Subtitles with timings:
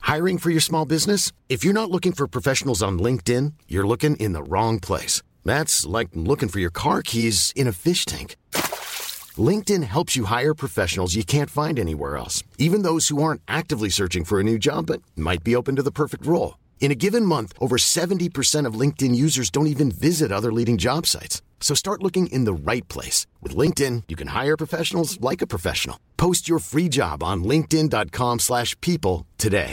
[0.00, 1.32] Hiring for your small business?
[1.48, 5.22] If you're not looking for professionals on LinkedIn, you're looking in the wrong place.
[5.44, 8.36] That's like looking for your car keys in a fish tank.
[9.36, 13.90] LinkedIn helps you hire professionals you can't find anywhere else, even those who aren't actively
[13.90, 16.56] searching for a new job but might be open to the perfect role.
[16.80, 21.06] In a given month, over 70% of LinkedIn users don't even visit other leading job
[21.06, 21.40] sites.
[21.60, 23.26] So start looking in the right place.
[23.40, 25.98] With LinkedIn, you can hire professionals like a professional.
[26.16, 29.72] Post your free job on linkedin.com/people today.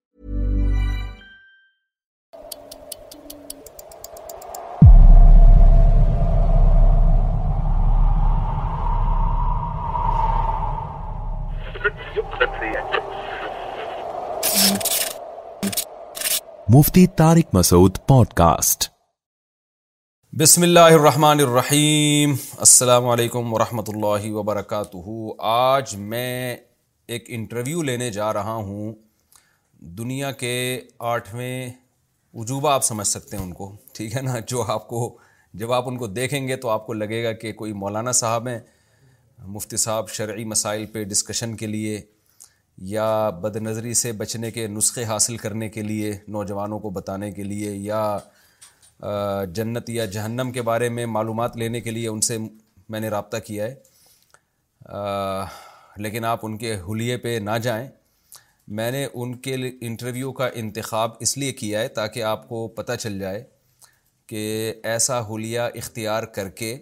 [16.73, 17.97] Mufti Tariq Masood
[18.37, 18.83] podcast
[20.39, 22.33] بسم اللہ الرحمن الرحیم
[22.65, 24.97] السلام علیکم ورحمۃ اللہ وبرکاتہ
[25.53, 26.55] آج میں
[27.15, 28.93] ایک انٹرویو لینے جا رہا ہوں
[29.99, 30.53] دنیا کے
[31.13, 31.69] آٹھویں
[32.41, 35.15] عجوبہ آپ سمجھ سکتے ہیں ان کو ٹھیک ہے نا جو آپ کو
[35.63, 38.47] جب آپ ان کو دیکھیں گے تو آپ کو لگے گا کہ کوئی مولانا صاحب
[38.47, 38.59] ہیں
[39.47, 41.99] مفتی صاحب شرعی مسائل پہ ڈسکشن کے لیے
[42.87, 47.43] یا بد نظری سے بچنے کے نسخے حاصل کرنے کے لیے نوجوانوں کو بتانے کے
[47.43, 48.17] لیے یا
[49.55, 52.37] جنت یا جہنم کے بارے میں معلومات لینے کے لیے ان سے
[52.89, 53.75] میں نے رابطہ کیا ہے
[56.03, 57.87] لیکن آپ ان کے حلیے پہ نہ جائیں
[58.79, 62.95] میں نے ان کے انٹرویو کا انتخاب اس لیے کیا ہے تاکہ آپ کو پتہ
[62.99, 63.43] چل جائے
[64.27, 66.77] کہ ایسا حلیہ اختیار کر کے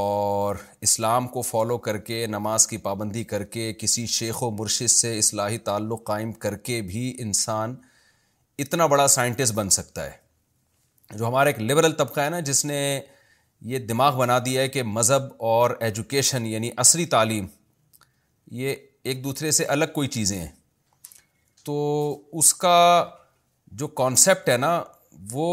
[0.00, 4.90] اور اسلام کو فالو کر کے نماز کی پابندی کر کے کسی شیخ و مرشد
[4.90, 7.74] سے اصلاحی تعلق قائم کر کے بھی انسان
[8.64, 12.78] اتنا بڑا سائنٹسٹ بن سکتا ہے جو ہمارا ایک لبرل طبقہ ہے نا جس نے
[13.72, 17.46] یہ دماغ بنا دیا ہے کہ مذہب اور ایجوکیشن یعنی عصری تعلیم
[18.60, 18.74] یہ
[19.10, 20.48] ایک دوسرے سے الگ کوئی چیزیں ہیں
[21.64, 21.74] تو
[22.38, 22.78] اس کا
[23.82, 24.78] جو کانسیپٹ ہے نا
[25.32, 25.48] وہ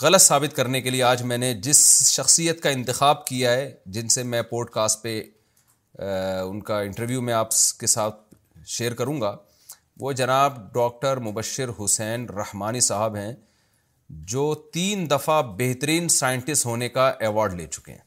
[0.00, 1.78] غلط ثابت کرنے کے لیے آج میں نے جس
[2.12, 5.12] شخصیت کا انتخاب کیا ہے جن سے میں پوڈ کاسٹ پہ
[6.46, 8.16] ان کا انٹرویو میں آپ کے ساتھ
[8.78, 9.34] شیئر کروں گا
[10.00, 13.32] وہ جناب ڈاکٹر مبشر حسین رحمانی صاحب ہیں
[14.32, 18.04] جو تین دفعہ بہترین سائنٹسٹ ہونے کا ایوارڈ لے چکے ہیں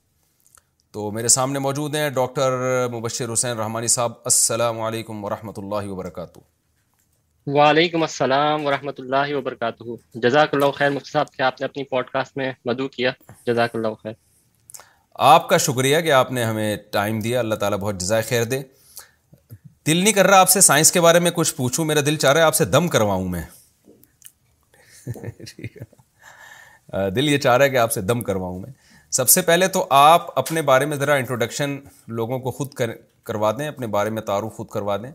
[0.93, 6.39] تو میرے سامنے موجود ہیں ڈاکٹر مبشر حسین رحمانی صاحب السلام علیکم ورحمۃ اللہ وبرکاتہ
[7.53, 12.09] وعلیکم السلام ورحمۃ اللہ وبرکاتہ جزاک اللہ خیر مفتی صاحب کہ آپ نے اپنی پوڈ
[12.13, 13.11] کاسٹ میں مدعو کیا
[13.47, 14.11] جزاک اللہ خیر
[15.29, 18.59] آپ کا شکریہ کہ آپ نے ہمیں ٹائم دیا اللہ تعالیٰ بہت جزائے خیر دے
[19.87, 22.31] دل نہیں کر رہا آپ سے سائنس کے بارے میں کچھ پوچھوں میرا دل چاہ
[22.33, 23.41] رہا ہے آپ سے دم کرواؤں میں
[27.15, 28.69] دل یہ چاہ رہا ہے کہ آپ سے دم کرواؤں میں
[29.19, 31.69] سب سے پہلے تو آپ اپنے بارے میں ذرا انٹروڈکشن
[32.21, 32.91] لوگوں کو خود کر
[33.29, 35.11] کروا دیں اپنے بارے میں تعارف خود کروا دیں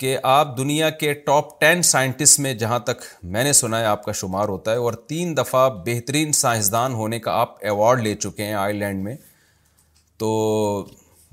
[0.00, 3.00] کہ آپ دنیا کے ٹاپ ٹین سائنٹسٹ میں جہاں تک
[3.36, 7.18] میں نے سنا ہے آپ کا شمار ہوتا ہے اور تین دفعہ بہترین سائنسدان ہونے
[7.20, 9.14] کا آپ ایوارڈ لے چکے ہیں لینڈ میں
[10.22, 10.28] تو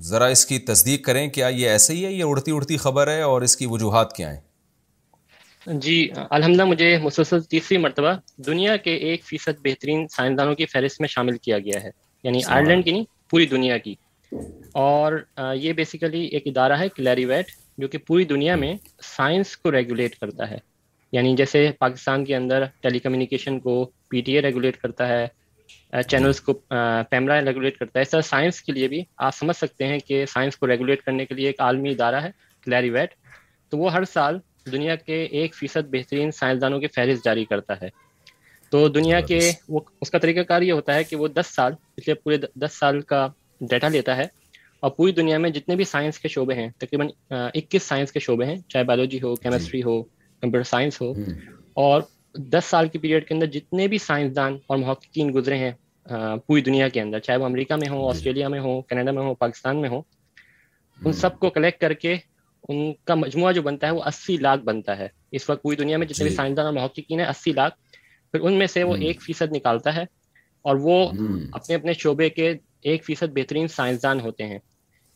[0.08, 3.22] ذرا اس کی تصدیق کریں کیا یہ ایسے ہی ہے یہ اڑتی اڑتی خبر ہے
[3.22, 5.98] اور اس کی وجوہات کیا ہیں جی
[6.38, 8.14] الحمد مجھے مسلسل تیسری مرتبہ
[8.48, 11.90] دنیا کے ایک فیصد بہترین سائنسدانوں کی فہرست میں شامل کیا گیا ہے
[12.24, 13.94] یعنی آئرلینڈ کی نہیں پوری دنیا کی
[14.88, 15.18] اور
[15.62, 18.74] یہ بیسیکلی ایک ادارہ ہے کلیری ویٹ جو کہ پوری دنیا میں
[19.16, 20.58] سائنس کو ریگولیٹ کرتا ہے
[21.12, 26.42] یعنی جیسے پاکستان کے اندر ٹیلی کمیونیکیشن کو پی ٹی اے ریگولیٹ کرتا ہے چینلس
[26.42, 26.54] کو
[27.10, 30.26] پیمرا ریگولیٹ کرتا ہے اس طرح سائنس کے لیے بھی آپ سمجھ سکتے ہیں کہ
[30.34, 32.30] سائنس کو ریگولیٹ کرنے کے لیے ایک عالمی ادارہ ہے
[32.66, 33.14] کلیری ویٹ
[33.70, 34.40] تو وہ ہر سال
[34.72, 37.90] دنیا کے ایک فیصد بہترین سائنسدانوں کی فہرست جاری کرتا ہے
[38.72, 39.40] تو دنیا کے
[39.70, 42.80] وہ اس کا طریقہ کار یہ ہوتا ہے کہ وہ دس سال پچھلے پورے دس
[42.80, 43.28] سال کا
[43.70, 44.26] ڈیٹا لیتا ہے
[44.86, 48.46] اور پوری دنیا میں جتنے بھی سائنس کے شعبے ہیں تقریباً اکیس سائنس کے شعبے
[48.46, 51.12] ہیں چاہے بایولوجی ہو کیمسٹری ہو کمپیوٹر سائنس ہو
[51.84, 52.02] اور
[52.52, 55.72] دس سال کے پیریڈ کے اندر جتنے بھی سائنسدان اور محققین گزرے ہیں
[56.48, 59.22] پوری دنیا کے اندر چاہے وہ امریکہ میں ہوں جی۔ آسٹریلیا میں ہوں کینیڈا میں
[59.24, 60.02] ہوں پاکستان میں ہوں
[61.06, 62.14] ان سب کو کلیکٹ کر کے
[62.70, 65.08] ان کا مجموعہ جو بنتا ہے وہ اسی لاکھ بنتا ہے
[65.40, 67.76] اس وقت پوری دنیا میں جتنے بھی سائنسدان جی۔ اور محققین ہیں اسی لاکھ
[68.32, 70.04] پھر ان میں سے وہ ایک فیصد نکالتا ہے
[70.68, 71.00] اور وہ
[71.60, 72.54] اپنے اپنے شعبے کے
[72.90, 74.58] ایک فیصد بہترین سائنسدان ہوتے ہیں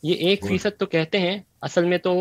[0.08, 1.38] یہ ایک ہاں۔ فیصد تو کہتے ہیں
[1.68, 2.14] اصل میں تو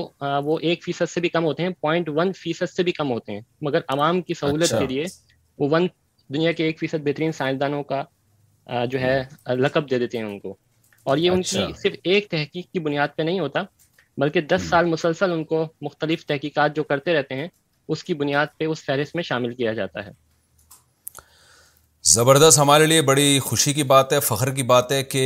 [0.44, 3.32] وہ ایک فیصد سے بھی کم ہوتے ہیں پوائنٹ ون فیصد سے بھی کم ہوتے
[3.32, 5.04] ہیں مگر عوام کی سہولت اچھا۔ کے لیے
[5.58, 5.86] وہ ون
[6.34, 8.02] دنیا کے ایک فیصد بہترین سائنسدانوں کا
[8.90, 9.16] جو ہے
[9.64, 10.54] لقب دے دیتے ہیں ان کو
[11.08, 13.62] اور یہ ان کی اچھا۔ صرف ایک تحقیق کی بنیاد پہ نہیں ہوتا
[14.20, 17.48] بلکہ دس ہاں۔ سال مسلسل ان کو مختلف تحقیقات جو کرتے رہتے ہیں
[17.92, 20.10] اس کی بنیاد پہ اس فہرست میں شامل کیا جاتا ہے
[22.14, 25.22] زبردست ہمارے لیے بڑی خوشی کی بات ہے فخر کی بات ہے کہ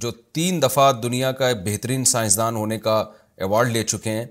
[0.00, 2.98] جو تین دفعہ دنیا کا بہترین سائنسدان ہونے کا
[3.40, 4.24] ایوارڈ لے چکے ہیں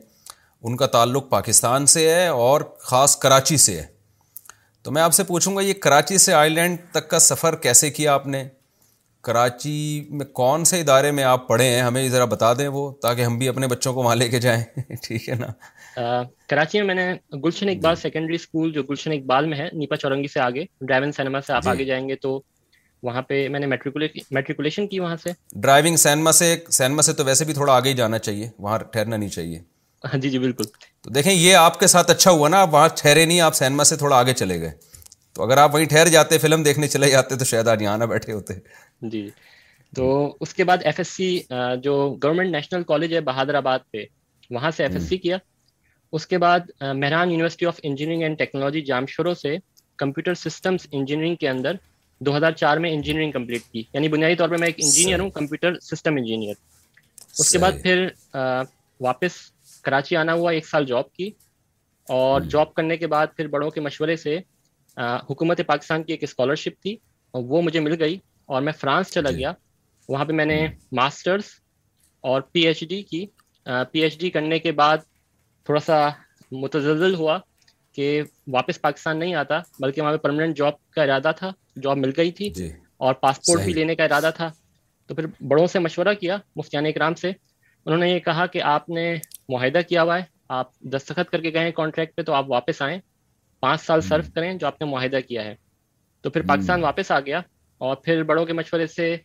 [0.63, 3.85] ان کا تعلق پاکستان سے ہے اور خاص کراچی سے ہے
[4.83, 7.89] تو میں آپ سے پوچھوں گا یہ کراچی سے آئی لینڈ تک کا سفر کیسے
[7.91, 8.43] کیا آپ نے
[9.23, 13.23] کراچی میں کون سے ادارے میں آپ پڑھے ہیں ہمیں ذرا بتا دیں وہ تاکہ
[13.25, 14.63] ہم بھی اپنے بچوں کو وہاں لے کے جائیں
[15.03, 19.45] ٹھیک ہے نا کراچی میں میں نے گلشن اقبال سیکنڈری جی۔ اسکول جو گلشن اقبال
[19.49, 22.39] میں ہے نیپا چورنگی سے سے جی۔ آگے آگے سینما آپ جائیں گے تو
[23.03, 25.29] وہاں پہ میں نے میٹریکولیشن کی وہاں سے
[25.61, 29.15] ڈرائیونگ سینما سے سینما سے تو ویسے بھی تھوڑا آگے ہی جانا چاہیے وہاں ٹھہرنا
[29.17, 29.59] نہیں چاہیے
[30.11, 30.63] ہاں، جی جی بالکل
[31.03, 33.83] تو دیکھیں یہ آپ کے ساتھ اچھا ہوا نا آپ وہاں ٹھہرے نہیں آپ سینما
[33.91, 34.71] سے تھوڑا آگے چلے گئے
[35.33, 38.33] تو اگر آپ وہیں ٹھہر جاتے فلم دیکھنے چلے جاتے تو شاید آج یہاں بیٹھے
[38.33, 38.53] ہوتے
[39.09, 39.29] جی
[39.95, 40.07] تو
[40.41, 41.31] اس کے بعد ایف ایس سی
[41.83, 41.93] جو
[42.23, 44.03] گورنمنٹ نیشنل کالج ہے بہادر آباد پہ
[44.55, 45.37] وہاں سے ایف ایس سی کیا
[46.19, 49.55] اس کے بعد Mehran university of engineering and technology Jamshoro سے
[50.03, 51.75] کمپیوٹر سسٹمس انجینئرنگ کے اندر
[52.25, 55.29] دو ہزار چار میں انجینئرنگ کمپلیٹ کی یعنی بنیادی طور پہ میں ایک انجینئر ہوں
[55.37, 56.53] کمپیوٹر سسٹم انجینئر
[57.39, 58.05] اس کے بعد پھر
[59.03, 59.35] واپس
[59.83, 61.29] کراچی آنا ہوا ایک سال جاب کی
[62.19, 64.37] اور جاب کرنے کے بعد پھر بڑوں کے مشورے سے
[65.29, 66.95] حکومت پاکستان کی ایک اسکالرشپ تھی
[67.33, 68.17] وہ مجھے مل گئی
[68.53, 69.51] اور میں فرانس چلا جی۔ گیا
[70.09, 70.65] وہاں پہ میں نے
[70.99, 71.45] ماسٹرس
[72.29, 73.25] اور پی ایچ ڈی کی
[73.91, 74.97] پی ایچ ڈی کرنے کے بعد
[75.65, 76.01] تھوڑا سا
[76.61, 77.37] متزل ہوا
[77.95, 78.21] کہ
[78.51, 81.51] واپس پاکستان نہیں آتا بلکہ وہاں پہ پرماننٹ جاب کا ارادہ تھا
[81.83, 82.69] جاب مل گئی تھی جی۔
[83.05, 84.49] اور پاسپورٹ بھی لینے کا ارادہ تھا
[85.07, 87.29] تو پھر بڑوں سے مشورہ کیا مفتیان اکرام سے
[87.85, 89.13] انہوں نے یہ کہا کہ آپ نے
[89.49, 90.23] معاہدہ کیا ہوا ہے
[90.57, 92.99] آپ دستخط کر کے گئے ہیں کانٹریکٹ پہ تو آپ واپس آئیں
[93.59, 95.55] پانچ سال سرو کریں جو آپ نے معاہدہ کیا ہے
[96.21, 97.39] تو پھر پاکستان واپس آ گیا
[97.87, 99.15] اور پھر بڑوں کے مشورے سے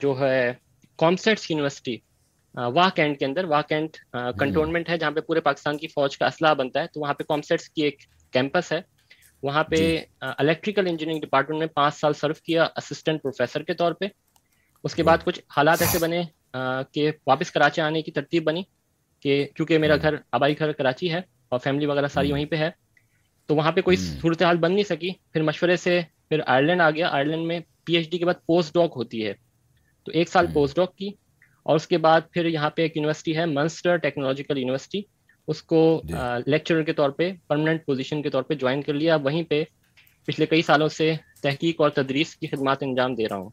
[0.00, 0.52] جو ہے
[0.98, 1.96] کامسٹس یونیورسٹی
[2.74, 3.96] واہ کینٹ کے اندر واہ کینٹ
[4.40, 7.24] کنٹونمنٹ ہے جہاں پہ پورے پاکستان کی فوج کا اسلحہ بنتا ہے تو وہاں پہ
[7.28, 8.00] کامسٹس کی ایک
[8.32, 8.80] کیمپس ہے
[9.42, 9.76] وہاں پہ
[10.26, 14.06] الیکٹریکل انجینئرنگ ڈپارٹمنٹ نے پانچ سال سرو کیا اسسٹنٹ پروفیسر کے طور پہ
[14.84, 16.22] اس کے بعد کچھ حالات ایسے بنے
[16.92, 18.62] کہ واپس کراچی آنے کی ترتیب بنی
[19.22, 21.20] کہ کیونکہ میرا گھر آبائی گھر کراچی ہے
[21.50, 22.70] اور فیملی وغیرہ ساری وہیں پہ ہے
[23.46, 26.90] تو وہاں پہ کوئی صورت حال بن نہیں سکی پھر مشورے سے پھر آئرلینڈ آ
[26.90, 29.32] گیا آئرلینڈ میں پی ایچ ڈی کے بعد پوسٹ ڈاک ہوتی ہے
[30.04, 31.10] تو ایک سال پوسٹ ڈاک کی
[31.68, 35.00] اور اس کے بعد پھر یہاں پہ ایک یونیورسٹی ہے منسٹر ٹیکنالوجیکل یونیورسٹی
[35.52, 35.78] اس کو
[36.52, 39.62] لیکچرر جی۔ کے طور پہ پرماننٹ پوزیشن کے طور پہ جوائن کر لیا وہیں پہ
[40.26, 43.50] پچھلے کئی سالوں سے تحقیق اور تدریس کی خدمات انجام دے رہا ہوں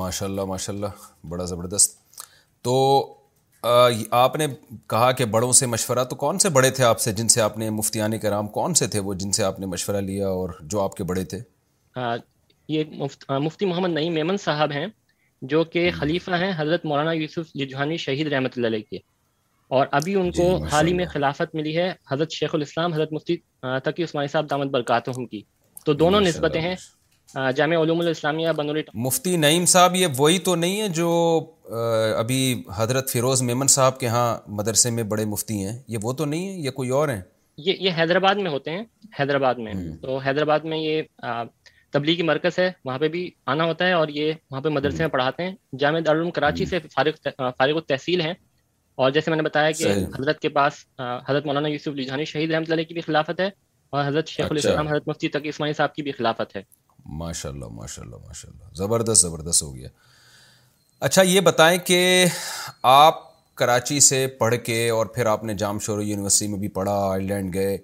[0.00, 1.96] ماشاء اللہ ماشاء اللہ بڑا زبردست
[2.68, 2.74] تو
[4.22, 4.46] آپ نے
[4.90, 7.56] کہا کہ بڑوں سے مشورہ تو کون سے بڑے تھے آپ سے جن سے آپ
[7.58, 10.80] نے مفتیان کرام کون سے تھے وہ جن سے آپ نے مشورہ لیا اور جو
[10.82, 11.38] آپ کے بڑے تھے
[12.72, 14.86] یہ مفتی محمد نعیم میمن صاحب ہیں
[15.50, 18.96] جو کہ ہاں۔ خلیفہ ہیں حضرت مولانا یوسف یوسفانی شہید رحمت اللہ علیہ کے
[19.76, 23.12] اور ابھی ان جی، کو حال ہی میں خلافت ملی ہے حضرت شیخ الاسلام حضرت
[23.16, 23.36] مفتی
[23.86, 25.40] تقی عثمانی صاحب دامت برکاتہم کی
[25.86, 26.74] تو دونوں نسبتیں ہیں
[27.56, 31.08] جامعہ علوم الاسلامیہ بنوری مفتی نعیم صاحب یہ وہی تو نہیں ہے جو
[32.22, 32.40] ابھی
[32.76, 34.26] حضرت فیروز میمن صاحب کے ہاں
[34.58, 37.20] مدرسے میں بڑے مفتی ہیں یہ وہ تو نہیں ہے یہ کوئی اور ہیں
[37.66, 38.82] یہ یہ حیدرآباد میں ہوتے ہیں
[39.18, 39.72] حیدرآباد میں
[40.02, 41.02] تو حیدرآباد میں یہ
[41.94, 45.10] تبلیغی مرکز ہے وہاں پہ بھی آنا ہوتا ہے اور یہ وہاں پہ مدرسے میں
[45.10, 48.32] پڑھاتے ہیں دارالعلوم کراچی سے فارغ فارغ التحصیل ہیں
[49.02, 50.80] اور جیسے میں نے بتایا کہ حضرت کے پاس
[51.28, 53.48] حضرت مولانا یوسف لجھانی شہید رحمۃ اللہ کی بھی خلافت ہے
[53.94, 56.62] اور حضرت شیخ اچھا۔ الاسلام حضرت مفتی تقی اسماعی صاحب کی بھی خلافت ہے
[57.22, 59.88] ماشاء اللہ ماشاء اللہ ماشاء اللہ زبردست زبردست ہو گیا
[61.08, 62.00] اچھا یہ بتائیں کہ
[62.98, 63.22] آپ
[63.62, 67.54] کراچی سے پڑھ کے اور پھر آپ نے جام شور یونیورسٹی میں بھی پڑھا آئرلینڈ
[67.54, 67.76] گئے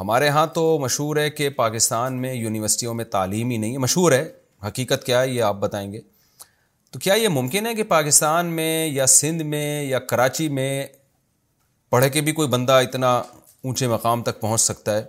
[0.00, 4.12] ہمارے ہاں تو مشہور ہے کہ پاکستان میں یونیورسٹیوں میں تعلیم ہی نہیں ہے مشہور
[4.12, 4.24] ہے
[4.66, 6.00] حقیقت کیا ہے یہ آپ بتائیں گے
[6.92, 10.70] تو کیا یہ ممکن ہے کہ پاکستان میں یا سندھ میں یا کراچی میں
[11.90, 13.10] پڑھ کے بھی کوئی بندہ اتنا
[13.62, 15.04] اونچے مقام تک پہنچ سکتا ہے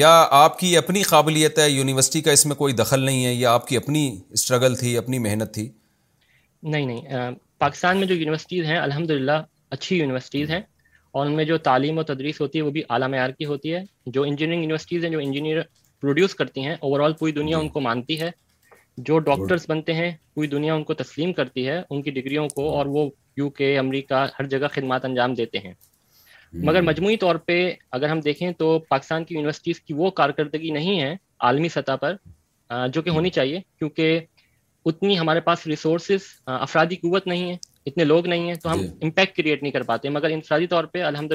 [0.00, 3.52] یا آپ کی اپنی قابلیت ہے یونیورسٹی کا اس میں کوئی دخل نہیں ہے یا
[3.54, 4.02] آپ کی اپنی
[4.38, 5.68] اسٹرگل تھی اپنی محنت تھی
[6.74, 7.30] نہیں نہیں
[7.66, 9.40] پاکستان میں جو یونیورسٹیز ہیں الحمد للہ
[9.76, 10.60] اچھی یونیورسٹیز ہیں
[11.12, 13.72] اور ان میں جو تعلیم و تدریس ہوتی ہے وہ بھی اعلیٰ معیار کی ہوتی
[13.74, 13.82] ہے
[14.16, 15.60] جو انجینئرنگ یونیورسٹیز ہیں جو انجینئر
[16.00, 18.30] پروڈیوس کرتی ہیں اوور آل پوری دنیا جی۔ ان کو مانتی ہے
[19.08, 22.68] جو ڈاکٹرس بنتے ہیں پوری دنیا ان کو تسلیم کرتی ہے ان کی ڈگریوں کو
[22.76, 25.72] اور وہ یو کے امریکہ ہر جگہ خدمات انجام دیتے ہیں
[26.52, 27.58] جی۔ مگر مجموعی طور پہ
[27.98, 31.14] اگر ہم دیکھیں تو پاکستان کی یونیورسٹیز کی وہ کارکردگی نہیں ہے
[31.46, 32.14] عالمی سطح پر
[32.92, 34.18] جو کہ جی۔ ہونی چاہیے کیونکہ
[34.86, 37.56] اتنی ہمارے پاس ریسورسز افرادی قوت نہیں ہے
[37.88, 40.84] اتنے لوگ نہیں ہیں تو ہم امپیکٹ جی۔ کریٹ نہیں کر پاتے مگر انفرادی طور
[40.94, 41.32] پہ الحمد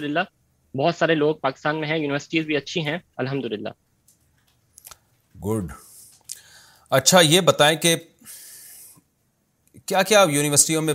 [0.78, 3.70] بہت سارے لوگ پاکستان میں ہیں یونیورسٹیز بھی اچھی ہیں الحمد للہ
[5.46, 5.72] گڈ
[7.00, 7.96] اچھا یہ بتائیں کہ
[9.92, 10.94] کیا کیا یونیورسٹیوں میں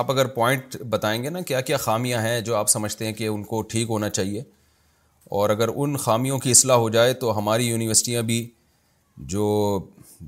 [0.00, 3.26] آپ اگر پوائنٹ بتائیں گے نا کیا کیا خامیاں ہیں جو آپ سمجھتے ہیں کہ
[3.32, 4.42] ان کو ٹھیک ہونا چاہیے
[5.40, 8.44] اور اگر ان خامیوں کی اصلاح ہو جائے تو ہماری یونیورسٹیاں بھی
[9.36, 9.44] جو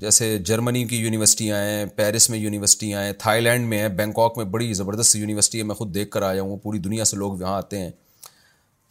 [0.01, 4.45] جیسے جرمنی کی یونیورسٹیاں ہیں پیرس میں یونیورسٹی ہیں تھائی لینڈ میں ہیں بینکاک میں
[4.45, 7.55] بڑی زبردست یونیورسٹی ہے میں خود دیکھ کر آیا ہوں پوری دنیا سے لوگ وہاں
[7.57, 7.89] آتے ہیں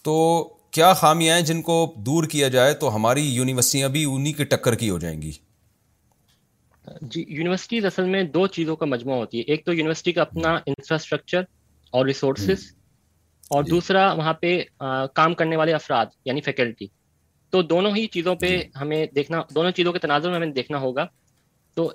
[0.04, 0.14] تو
[0.72, 1.76] کیا خامیاں ہیں جن کو
[2.06, 5.30] دور کیا جائے تو ہماری یونیورسٹیاں بھی انہیں کی ٹکر کی ہو جائیں گی
[7.10, 10.54] جی یونیورسٹیز اصل میں دو چیزوں کا مجموعہ ہوتی ہے ایک تو یونیورسٹی کا اپنا
[10.66, 11.42] انفراسٹرکچر
[11.96, 12.64] اور ریسورسز
[13.56, 14.58] اور جی۔ دوسرا وہاں پہ
[15.14, 16.86] کام کرنے والے افراد یعنی فیکلٹی
[17.52, 20.78] تو دونوں ہی چیزوں پہ جی۔ ہمیں دیکھنا دونوں چیزوں کے تناظر میں ہمیں دیکھنا
[20.80, 21.06] ہوگا
[21.76, 21.90] تو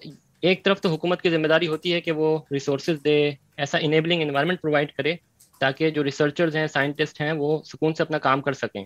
[0.48, 3.15] ایک طرف تو حکومت کی ذمہ داری ہوتی ہے کہ وہ ریسورسز دے
[3.63, 5.15] ایسا انیبلنگ انوائرمنٹ پرووائڈ کرے
[5.60, 8.83] تاکہ جو ریسرچرز ہیں سائنٹسٹ ہیں وہ سکون سے اپنا کام کر سکیں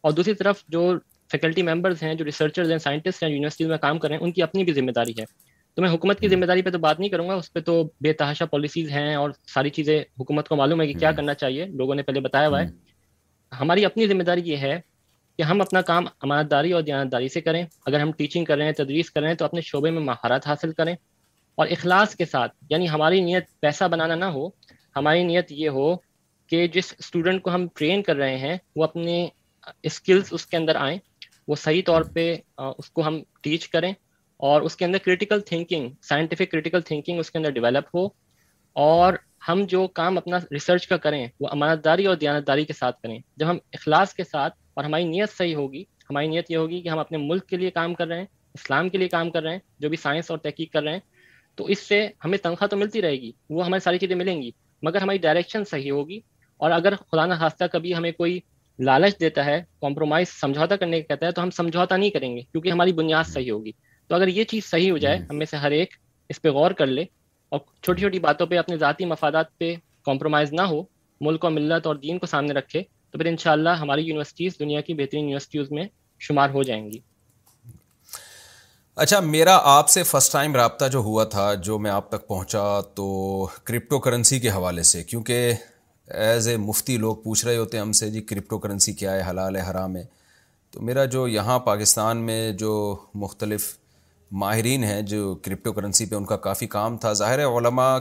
[0.00, 0.90] اور دوسری طرف جو
[1.32, 4.64] فیکلٹی ممبرز ہیں جو ریسرچرز ہیں سائنٹسٹ ہیں یونیورسٹیز میں کام کریں ان کی اپنی
[4.64, 5.24] بھی ذمہ داری ہے
[5.74, 7.82] تو میں حکومت کی ذمہ داری پہ تو بات نہیں کروں گا اس پہ تو
[8.02, 11.64] بے تحاشا پالیسیز ہیں اور ساری چیزیں حکومت کو معلوم ہے کہ کیا کرنا چاہیے
[11.80, 12.66] لوگوں نے پہلے بتایا ہوا ہے
[13.60, 14.78] ہماری اپنی ذمہ داری یہ ہے
[15.38, 18.56] کہ ہم اپنا کام امانت داری اور دیانت داری سے کریں اگر ہم ٹیچنگ کر
[18.56, 20.94] رہے ہیں تدریس کر رہے ہیں تو اپنے شعبے میں مہارت حاصل کریں
[21.58, 24.46] اور اخلاص کے ساتھ یعنی ہماری نیت پیسہ بنانا نہ ہو
[24.96, 25.94] ہماری نیت یہ ہو
[26.50, 29.26] کہ جس اسٹوڈنٹ کو ہم ٹرین کر رہے ہیں وہ اپنے
[29.90, 30.98] اسکلس اس کے اندر آئیں
[31.48, 32.32] وہ صحیح طور پہ
[32.78, 33.92] اس کو ہم ٹیچ کریں
[34.50, 38.04] اور اس کے اندر critical thinking scientific critical thinking اس کے اندر ڈیولپ ہو
[38.86, 39.14] اور
[39.48, 43.00] ہم جو کام اپنا ریسرچ کا کریں وہ امانت داری اور دیانت داری کے ساتھ
[43.02, 46.80] کریں جب ہم اخلاص کے ساتھ اور ہماری نیت صحیح ہوگی ہماری نیت یہ ہوگی
[46.82, 49.42] کہ ہم اپنے ملک کے لیے کام کر رہے ہیں اسلام کے لیے کام کر
[49.42, 51.00] رہے ہیں جو بھی سائنس اور تحقیق کر رہے ہیں
[51.56, 54.50] تو اس سے ہمیں تنخواہ تو ملتی رہے گی وہ ہمیں ساری چیزیں ملیں گی
[54.88, 56.18] مگر ہماری ڈائریکشن صحیح ہوگی
[56.62, 58.38] اور اگر خدا نہ خاصہ کبھی ہمیں کوئی
[58.86, 62.40] لالچ دیتا ہے کمپرومائز سمجھوتا کرنے کا کہتا ہے تو ہم سمجھوتا نہیں کریں گے
[62.40, 63.70] کیونکہ ہماری بنیاد صحیح ہوگی
[64.08, 65.94] تو اگر یہ چیز صحیح ہو جائے ہم میں سے ہر ایک
[66.30, 67.02] اس پہ غور کر لے
[67.54, 69.74] اور چھوٹی چھوٹی باتوں پہ اپنے ذاتی مفادات پہ
[70.06, 70.82] کمپرومائز نہ ہو
[71.26, 72.82] ملک و ملت اور دین کو سامنے رکھے
[73.14, 75.84] تو پھر انشاءاللہ ہماری یونیورسٹیز دنیا کی بہترین یونیورسٹیز میں
[76.28, 76.98] شمار ہو جائیں گی
[79.04, 82.62] اچھا میرا آپ سے فرسٹ ٹائم رابطہ جو ہوا تھا جو میں آپ تک پہنچا
[82.94, 83.06] تو
[83.64, 85.52] کرپٹو کرنسی کے حوالے سے کیونکہ
[86.22, 89.22] ایز اے مفتی لوگ پوچھ رہے ہوتے ہیں ہم سے جی کرپٹو کرنسی کیا ہے
[89.30, 90.04] حلال ہے حرام ہے
[90.70, 92.72] تو میرا جو یہاں پاکستان میں جو
[93.24, 93.72] مختلف
[94.42, 97.96] ماہرین ہیں جو کرپٹو کرنسی پہ ان کا کافی کام تھا ظاہر ہے علماء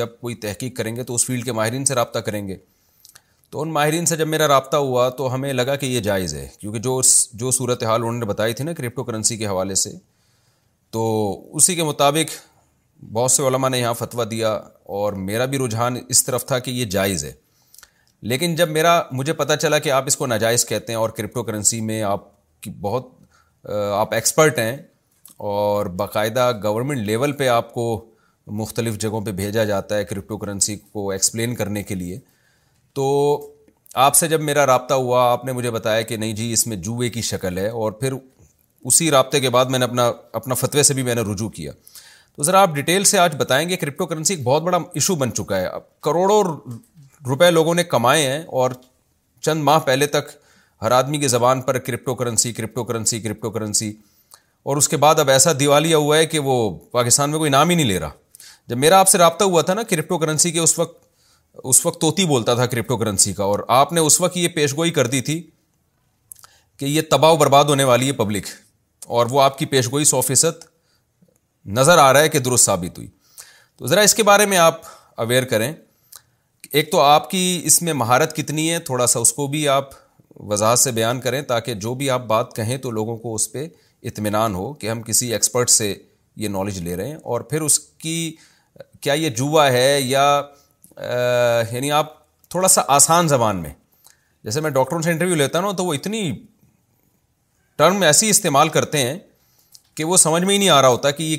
[0.00, 2.56] جب کوئی تحقیق کریں گے تو اس فیلڈ کے ماہرین سے رابطہ کریں گے
[3.50, 6.46] تو ان ماہرین سے جب میرا رابطہ ہوا تو ہمیں لگا کہ یہ جائز ہے
[6.60, 7.00] کیونکہ جو
[7.42, 9.90] جو صورت حال انہوں نے بتائی تھی نا کرپٹو کرنسی کے حوالے سے
[10.92, 11.02] تو
[11.56, 12.30] اسی کے مطابق
[13.12, 14.50] بہت سے علماء نے یہاں فتویٰ دیا
[14.98, 17.32] اور میرا بھی رجحان اس طرف تھا کہ یہ جائز ہے
[18.32, 21.42] لیکن جب میرا مجھے پتہ چلا کہ آپ اس کو ناجائز کہتے ہیں اور کرپٹو
[21.48, 22.24] کرنسی میں آپ
[22.62, 23.08] کی بہت
[23.94, 24.76] آپ ایکسپرٹ ہیں
[25.52, 27.84] اور باقاعدہ گورنمنٹ لیول پہ آپ کو
[28.60, 32.18] مختلف جگہوں پہ بھیجا جاتا ہے کرپٹو کرنسی کو ایکسپلین کرنے کے لیے
[32.96, 33.06] تو
[34.04, 36.76] آپ سے جب میرا رابطہ ہوا آپ نے مجھے بتایا کہ نہیں جی اس میں
[36.88, 38.12] جوئے کی شکل ہے اور پھر
[38.90, 40.10] اسی رابطے کے بعد میں نے اپنا
[40.40, 41.72] اپنا فتوے سے بھی میں نے رجوع کیا
[42.36, 45.32] تو ذرا آپ ڈیٹیل سے آج بتائیں گے کرپٹو کرنسی ایک بہت بڑا ایشو بن
[45.34, 46.42] چکا ہے اب کروڑوں
[47.28, 48.70] روپے لوگوں نے کمائے ہیں اور
[49.46, 50.30] چند ماہ پہلے تک
[50.82, 53.92] ہر آدمی کی زبان پر cryptocurrency cryptocurrency cryptocurrency
[54.68, 56.56] اور اس کے بعد اب ایسا دیوالیہ ہوا ہے کہ وہ
[56.92, 58.10] پاکستان میں کوئی نام ہی نہیں لے رہا
[58.68, 61.04] جب میرا آپ سے رابطہ ہوا تھا نا کرپٹو کرنسی کے اس وقت
[61.64, 64.90] اس وقت توتی بولتا تھا کرپٹو کرنسی کا اور آپ نے اس وقت یہ پیشگوئی
[64.92, 65.40] کر دی تھی
[66.78, 68.46] کہ یہ تباہ و برباد ہونے والی ہے پبلک
[69.16, 70.64] اور وہ آپ کی پیشگوئی سو فیصد
[71.78, 73.08] نظر آ رہا ہے کہ درست ثابت ہوئی
[73.78, 74.80] تو ذرا اس کے بارے میں آپ
[75.24, 75.72] اویئر کریں
[76.72, 79.88] ایک تو آپ کی اس میں مہارت کتنی ہے تھوڑا سا اس کو بھی آپ
[80.50, 83.66] وضاحت سے بیان کریں تاکہ جو بھی آپ بات کہیں تو لوگوں کو اس پہ
[84.08, 85.94] اطمینان ہو کہ ہم کسی ایکسپرٹ سے
[86.44, 88.34] یہ نالج لے رہے ہیں اور پھر اس کی
[89.02, 90.24] کیا یہ جوا ہے یا
[91.72, 92.12] یعنی آپ
[92.50, 93.70] تھوڑا سا آسان زبان میں
[94.44, 96.30] جیسے میں ڈاکٹروں سے انٹرویو لیتا نا تو وہ اتنی
[97.78, 99.18] ٹرم ایسی استعمال کرتے ہیں
[99.96, 101.36] کہ وہ سمجھ میں ہی نہیں آ رہا ہوتا کہ یہ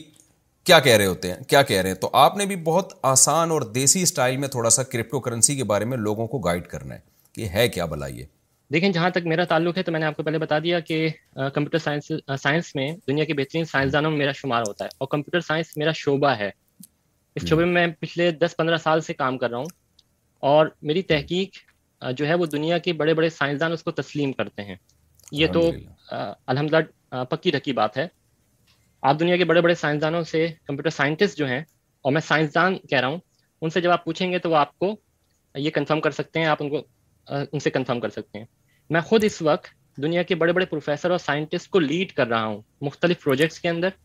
[0.66, 3.52] کیا کہہ رہے ہوتے ہیں کیا کہہ رہے ہیں تو آپ نے بھی بہت آسان
[3.52, 6.96] اور دیسی اسٹائل میں تھوڑا سا کرپٹو کرنسی کے بارے میں لوگوں کو گائڈ کرنا
[6.96, 7.00] ہے
[7.34, 7.86] کہ ہے کیا
[8.16, 8.24] یہ
[8.74, 11.08] دیکھیں جہاں تک میرا تعلق ہے تو میں نے آپ کو پہلے بتا دیا کہ
[11.36, 15.76] کمپیوٹر سائنس میں دنیا کے بہترین سائنسدانوں میں میرا شمار ہوتا ہے اور کمپیوٹر سائنس
[15.78, 16.50] میرا شعبہ ہے
[17.38, 19.66] اس شعبے میں پچھلے دس پندرہ سال سے کام کر رہا ہوں
[20.52, 21.58] اور میری تحقیق
[22.18, 24.76] جو ہے وہ دنیا کے بڑے بڑے سائنسدان اس کو تسلیم کرتے ہیں
[25.42, 25.62] یہ تو
[26.20, 28.08] الحمد للہ پکی رکھی بات ہے
[29.10, 31.60] آپ دنیا کے بڑے بڑے سائنسدانوں سے کمپیوٹر سائنٹسٹ جو ہیں
[32.04, 33.18] اور میں سائنسدان کہہ رہا ہوں
[33.62, 34.96] ان سے جب آپ پوچھیں گے تو وہ آپ کو
[35.66, 36.82] یہ کنفرم کر سکتے ہیں آپ ان کو
[37.54, 38.46] ان سے کنفرم کر سکتے ہیں
[38.96, 39.72] میں خود اس وقت
[40.04, 43.70] دنیا کے بڑے بڑے پروفیسر اور سائنٹسٹ کو لیڈ کر رہا ہوں مختلف پروجیکٹس کے
[43.70, 43.98] اندر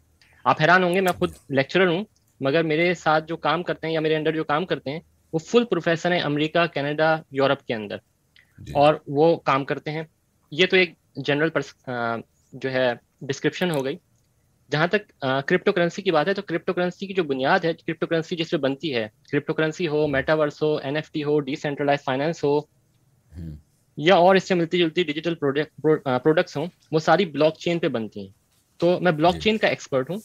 [0.52, 2.04] آپ حیران ہوں گے میں خود لیکچرر ہوں
[2.40, 5.00] مگر میرے ساتھ جو کام کرتے ہیں یا میرے انڈر جو کام کرتے ہیں
[5.32, 7.96] وہ فل پروفیسر ہیں امریکہ کینیڈا یورپ کے اندر
[8.66, 10.02] جی۔ اور وہ کام کرتے ہیں
[10.58, 10.94] یہ تو ایک
[11.26, 11.72] جنرل پرس
[12.62, 12.88] جو ہے
[13.28, 13.96] ڈسکرپشن ہو گئی
[14.70, 15.08] جہاں تک
[15.46, 18.50] کرپٹو کرنسی کی بات ہے تو کرپٹو کرنسی کی جو بنیاد ہے کرپٹو کرنسی جس
[18.50, 22.42] پہ بنتی ہے کرپٹو کرنسی ہو میٹاورس ہو این ایف ٹی ہو ڈی سینٹرلائز فائنینس
[22.44, 22.58] ہو
[24.08, 25.34] یا اور اس سے ملتی جلتی ڈیجیٹل
[26.22, 28.28] پروڈکٹس ہوں وہ ساری بلاک چین پہ بنتی ہیں
[28.80, 30.18] تو میں بلاک جی۔ چین کا ایکسپرٹ ہوں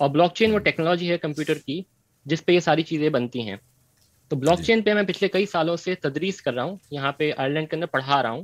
[0.00, 1.80] اور بلاک چین وہ ٹیکنالوجی ہے کمپیوٹر کی
[2.30, 3.56] جس پہ یہ ساری چیزیں بنتی ہیں
[4.28, 7.12] تو بلاک چین جی۔ پہ میں پچھلے کئی سالوں سے تدریس کر رہا ہوں یہاں
[7.18, 8.42] پہ آئرلینڈ کے اندر پڑھا رہا ہوں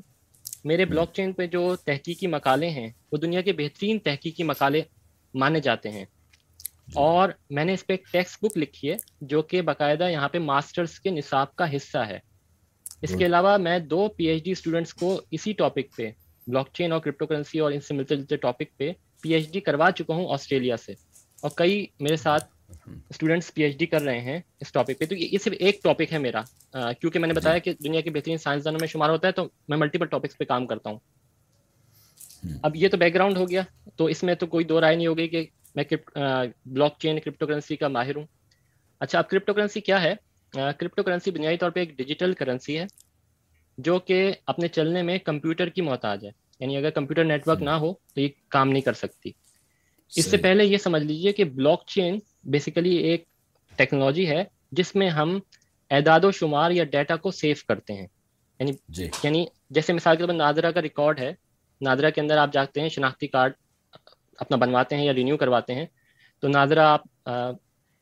[0.64, 4.82] میرے بلاک جی۔ چین پہ جو تحقیقی مقالے ہیں وہ دنیا کے بہترین تحقیقی مقالے
[5.40, 8.96] مانے جاتے ہیں جی۔ اور میں نے اس پہ ایک ٹیکسٹ بک لکھی ہے
[9.30, 12.18] جو کہ باقاعدہ یہاں پہ ماسٹرس کے نصاب کا حصہ ہے
[13.02, 16.10] اس کے علاوہ میں دو پی ایچ ڈی اسٹوڈنٹس کو اسی ٹاپک پہ
[16.46, 18.90] بلاک چین اور کرپٹو کرنسی اور ان سے ملتے جلتے ٹاپک پہ
[19.22, 20.94] پی ایچ ڈی کروا چکا ہوں آسٹریلیا سے
[21.42, 22.44] اور کئی میرے ساتھ
[23.10, 26.12] اسٹوڈنٹس پی ایچ ڈی کر رہے ہیں اس ٹاپک پہ تو یہ صرف ایک ٹاپک
[26.12, 26.40] ہے میرا
[27.00, 29.46] کیونکہ میں نے بتایا جی۔ کہ دنیا کے بہترین سائنسدانوں میں شمار ہوتا ہے تو
[29.68, 30.98] میں ملٹیپل ٹاپکس پہ کام کرتا ہوں
[32.62, 33.62] اب یہ تو بیک گراؤنڈ ہو گیا
[33.96, 35.84] تو اس میں تو کوئی دو رائے نہیں ہو گئی کہ میں
[36.64, 38.24] بلاک چین کرپٹو کرنسی کا ماہر ہوں
[39.06, 40.14] اچھا اب کرپٹو کرنسی کیا ہے
[40.52, 42.86] کرپٹو کرنسی بنیادی طور پہ ایک ڈیجیٹل کرنسی ہے
[43.86, 46.30] جو کہ اپنے چلنے میں کمپیوٹر کی محتاج ہے
[46.60, 49.30] یعنی اگر کمپیوٹر نیٹ ورک نہ ہو تو یہ کام نہیں کر سکتی
[50.16, 52.18] اس سے پہلے یہ سمجھ لیجیے کہ بلاک چین
[52.52, 53.24] بیسیکلی ایک
[53.76, 54.42] ٹیکنالوجی ہے
[54.78, 55.38] جس میں ہم
[55.96, 58.06] اعداد و شمار یا ڈیٹا کو سیو کرتے ہیں
[58.60, 59.08] یعنی جی.
[59.22, 61.32] یعنی جیسے مثال کے طور پر نادرا کا ریکارڈ ہے
[61.84, 63.52] نادرا کے اندر آپ جاتے ہیں شناختی کارڈ
[64.40, 65.86] اپنا بنواتے ہیں یا رینیو کرواتے ہیں
[66.40, 67.02] تو نادرہ آپ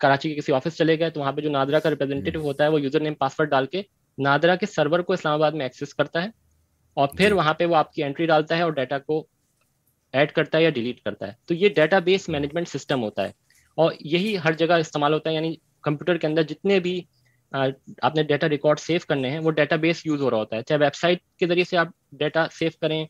[0.01, 2.69] کراچی کے کسی آفس چلے گئے تو وہاں پہ جو نادرا کا ریپرزینٹیو ہوتا ہے
[2.69, 3.83] وہ یوزر نیم پاس ورڈ ڈال کے
[4.25, 6.29] نادرا کے سرور کو اسلام آباد میں ایکسیس کرتا ہے
[6.95, 7.35] اور پھر جی.
[7.35, 9.25] وہاں پہ وہ آپ کی انٹری ڈالتا ہے اور ڈیٹا کو
[10.19, 13.33] ایڈ کرتا ہے یا ڈیلیٹ کرتا ہے تو یہ ڈیٹا بیس مینجمنٹ سسٹم ہوتا ہے
[13.83, 15.55] اور یہی ہر جگہ استعمال ہوتا ہے یعنی
[15.89, 17.01] کمپیوٹر کے اندر جتنے بھی
[18.09, 20.63] آپ نے ڈیٹا ریکارڈ سیو کرنے ہیں وہ ڈیٹا بیس یوز ہو رہا ہوتا ہے
[20.69, 21.89] چاہے ویب سائٹ کے ذریعے سے آپ
[22.23, 23.05] ڈیٹا سیو کریں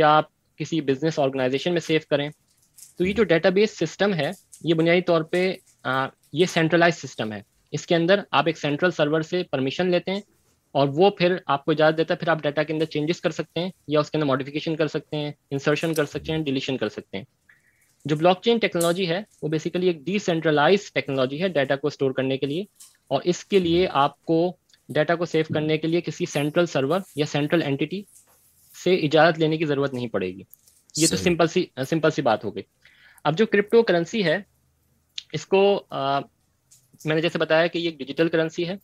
[0.00, 2.28] یا آپ کسی بزنس آرگنائزیشن میں سیو کریں
[2.98, 4.30] تو یہ جو ڈیٹا بیس سسٹم ہے
[4.68, 5.44] یہ بنیادی طور پہ
[6.42, 7.40] یہ سینٹرلائز سسٹم ہے
[7.78, 10.20] اس کے اندر آپ ایک سینٹرل سرور سے پرمیشن لیتے ہیں
[10.76, 13.30] اور وہ پھر آپ کو اجازت دیتا ہے پھر آپ ڈیٹا کے اندر چینجز کر
[13.30, 16.76] سکتے ہیں یا اس کے اندر ماڈیفیکیشن کر سکتے ہیں انسرشن کر سکتے ہیں ڈیلیشن
[16.78, 17.24] کر سکتے ہیں
[18.08, 22.10] جو بلاک چین ٹیکنالوجی ہے وہ بیسیکلی ایک ڈی سینٹرلائز ٹیکنالوجی ہے ڈیٹا کو اسٹور
[22.16, 22.62] کرنے کے لیے
[23.14, 24.38] اور اس کے لیے آپ کو
[24.96, 28.02] ڈیٹا کو سیو کرنے کے لیے کسی سینٹرل سرور یا سینٹرل اینٹی
[28.84, 30.42] سے اجازت لینے کی ضرورت نہیں پڑے گی
[30.96, 32.62] یہ تو سمپل سی سمپل سی بات ہو گئی
[33.28, 34.36] اب جو کرپٹو کرنسی ہے
[35.34, 35.60] اس کو
[37.04, 38.74] میں نے جیسے بتایا کہ یہ ایک ڈیجیٹل کرنسی ہے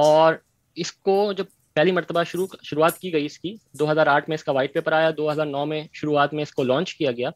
[0.00, 0.34] اور
[0.82, 4.34] اس کو جب پہلی مرتبہ شروع شروعات کی گئی اس کی دو ہزار آٹھ میں
[4.34, 7.10] اس کا وائٹ پیپر آیا دو ہزار نو میں شروعات میں اس کو لانچ کیا
[7.16, 7.30] گیا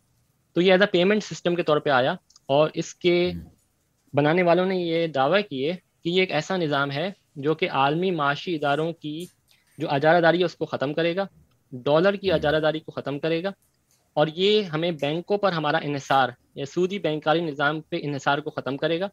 [0.54, 2.12] تو یہ ایز اے پیمنٹ سسٹم کے طور پہ آیا
[2.56, 3.16] اور اس کے
[4.16, 7.10] بنانے والوں نے یہ دعویٰ کیے کہ یہ ایک ایسا نظام ہے
[7.46, 9.24] جو کہ عالمی معاشی اداروں کی
[9.78, 11.26] جو اجارہ داری ہے اس کو ختم کرے گا
[11.84, 13.50] ڈالر کی اجارہ داری کو ختم کرے گا
[14.20, 18.76] اور یہ ہمیں بینکوں پر ہمارا انحصار یا سودی بینکاری نظام پہ انحصار کو ختم
[18.76, 19.08] کرے گا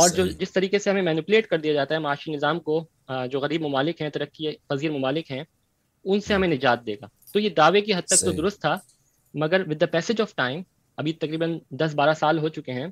[0.00, 2.84] اور جو جس طریقے سے ہمیں مینپولیٹ کر دیا جاتا ہے معاشی نظام کو
[3.30, 5.42] جو غریب ممالک ہیں ترقی پذیر ممالک ہیں
[6.04, 8.74] ان سے ہمیں نجات دے گا تو یہ دعوے کی حد تک تو درست تھا
[9.42, 10.60] مگر with the passage of time
[10.98, 12.86] ابھی تقریباً دس بارہ سال ہو چکے ہیں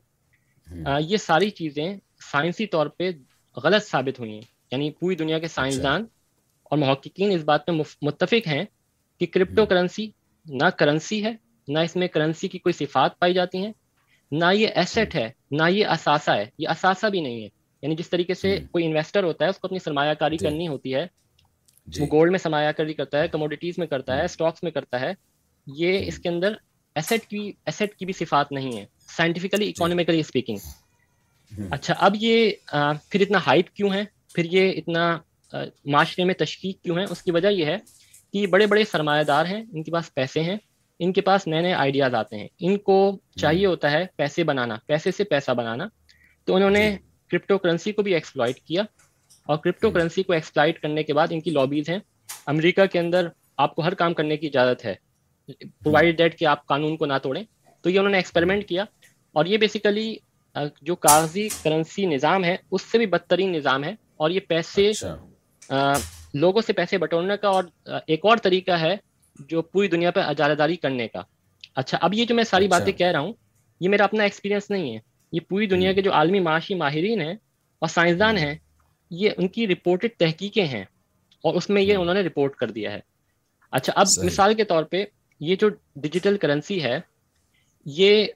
[1.09, 1.87] یہ ساری چیزیں
[2.31, 3.11] سائنسی طور پہ
[3.62, 4.40] غلط ثابت ہوئی ہیں
[4.72, 8.64] یعنی پوری دنیا کے سائنسدان اچھا۔ اور محققین اس بات میں متفق ہیں
[9.20, 10.11] کہ کرپٹو کرنسی
[10.61, 11.33] نہ کرنسی ہے
[11.74, 13.72] نہ اس میں کرنسی کی کوئی صفات پائی جاتی ہیں
[14.40, 15.29] نہ یہ ایسٹ ہے
[15.61, 17.48] نہ یہ اثاثہ ہے یہ اثاثہ بھی نہیں ہے
[17.85, 20.68] یعنی جس طریقے سے کوئی انویسٹر ہوتا ہے اس کو اپنی سرمایہ کاری جی۔ کرنی
[20.68, 21.07] ہوتی ہے
[21.87, 25.01] جی۔ وہ گولڈ میں سرمایہ کاری کرتا ہے کموڈیٹیز میں کرتا ہے اسٹاکس میں کرتا
[25.01, 25.12] ہے
[25.81, 26.53] یہ اس کے اندر
[27.01, 28.85] ایسیٹ کی ایسیٹ کی بھی صفات نہیں ہے
[29.16, 32.51] سائنٹیفکلی اکانومیکلی اسپیکنگ اچھا اب یہ
[33.11, 34.03] پھر اتنا ہائپ کیوں ہے
[34.35, 35.05] پھر یہ اتنا
[35.94, 37.77] معاشرے میں تشکیل کیوں ہے اس کی وجہ یہ ہے
[38.33, 40.57] کہ بڑے بڑے سرمایہ دار ہیں ان کے پاس پیسے ہیں
[41.05, 42.97] ان کے پاس نئے نئے آئیڈیاز آتے ہیں ان کو
[43.40, 45.87] چاہیے ہوتا ہے پیسے بنانا پیسے سے پیسہ بنانا
[46.47, 46.97] تو انہوں نے جی۔
[47.35, 48.83] کرپٹو کرنسی کو بھی ایکسپلائٹ کیا
[49.51, 51.99] اور کرپٹو کرنسی کو ایکسپلائٹ کرنے کے بعد ان کی لابیز ہیں
[52.53, 53.29] امریکہ کے اندر
[53.64, 54.94] آپ کو ہر کام کرنے کی اجازت ہے
[55.85, 57.42] پرووائڈ ڈیٹ کہ آپ قانون کو نہ توڑیں
[57.83, 58.85] تو یہ انہوں نے ایکسپیریمنٹ کیا
[59.38, 60.14] اور یہ بیسیکلی
[60.88, 63.92] جو کاغذی کرنسی نظام ہے اس سے بھی بدترین نظام ہے
[64.25, 65.92] اور یہ پیسے اچھا۔
[66.42, 67.64] لوگوں سے پیسے بٹورنے کا اور
[68.12, 68.94] ایک اور طریقہ ہے
[69.49, 71.23] جو پوری دنیا پر اجارہ داری کرنے کا
[71.83, 73.33] اچھا اب یہ جو میں ساری اچھا۔ باتیں کہہ رہا ہوں
[73.81, 74.99] یہ میرا اپنا ایکسپیرینس نہیں ہے
[75.35, 77.33] یہ پوری دنیا کے جو عالمی معاشی ماہرین ہیں
[77.83, 78.55] اور سائنسدان ہیں
[79.20, 80.83] یہ ان کی رپورٹڈ تحقیقیں ہیں
[81.47, 83.01] اور اس میں یہ انہوں نے رپورٹ کر دیا ہے
[83.79, 85.05] اچھا اب مثال کے طور پہ
[85.49, 85.68] یہ جو
[86.05, 86.97] ڈیجیٹل کرنسی ہے
[88.01, 88.27] یہ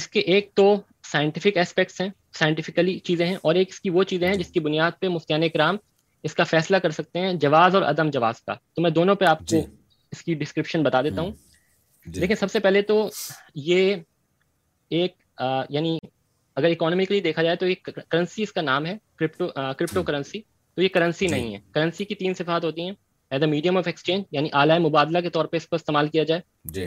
[0.00, 0.64] اس کے ایک تو
[1.12, 2.08] سائنٹیفک اسپیکٹس ہیں
[2.38, 5.48] سائنٹیفکلی چیزیں ہیں اور ایک اس کی وہ چیزیں ہیں جس کی بنیاد پہ مفتیان
[5.56, 5.76] کرام
[6.28, 9.24] اس کا فیصلہ کر سکتے ہیں جواز اور عدم جواز کا تو میں دونوں پہ
[9.34, 9.62] آپ کو جی۔
[10.12, 11.32] اس کی ڈسکرپشن بتا دیتا ہوں
[12.12, 12.98] جی۔ لیکن سب سے پہلے تو
[13.72, 13.96] یہ
[14.98, 15.14] ایک
[15.76, 15.98] یعنی
[16.58, 17.74] اگر اکانومکلی دیکھا جائے تو یہ
[18.10, 19.46] کرنسی اس کا نام ہے کرپٹو
[19.78, 20.40] کرپٹو کرنسی
[20.74, 22.92] تو یہ کرنسی جی۔ نہیں ہے کرنسی کی تین صفات ہوتی ہیں
[23.32, 26.22] as a medium of exchange یعنی اعلی مبادلہ کے طور پہ اس کو استعمال کیا
[26.30, 26.86] جائے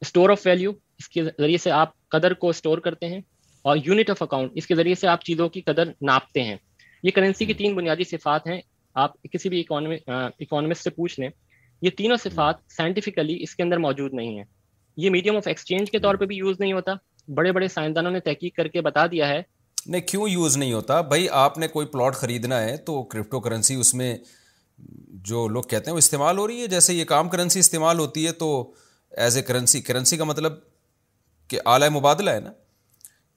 [0.00, 3.20] اسٹور آف ویلیو اس کے ذریعے سے آپ قدر کو اسٹور کرتے ہیں
[3.68, 6.56] اور یونٹ آف اکاؤنٹ اس کے ذریعے سے آپ چیزوں کی قدر ناپتے ہیں
[7.02, 8.60] یہ کرنسی کی جی۔ تین بنیادی صفات ہیں
[9.04, 11.28] آپ کسی بھی اکانومسٹ سے پوچھ لیں
[11.82, 14.44] یہ تینوں جی۔ صفات سائنٹیفکلی اس کے اندر موجود نہیں ہیں
[15.02, 16.92] یہ میڈیم آف ایکسچینج کے طور پہ بھی یوز نہیں ہوتا
[17.34, 19.42] بڑے بڑے سائنسدانوں نے تحقیق کر کے بتا دیا ہے
[19.86, 23.74] نہیں کیوں یوز نہیں ہوتا بھائی آپ نے کوئی پلاٹ خریدنا ہے تو کرپٹو کرنسی
[23.80, 24.16] اس میں
[25.30, 28.26] جو لوگ کہتے ہیں وہ استعمال ہو رہی ہے جیسے یہ کام کرنسی استعمال ہوتی
[28.26, 28.48] ہے تو
[29.16, 30.52] ایز اے کرنسی کرنسی کا مطلب
[31.48, 32.50] کہ اعلی مبادلہ ہے نا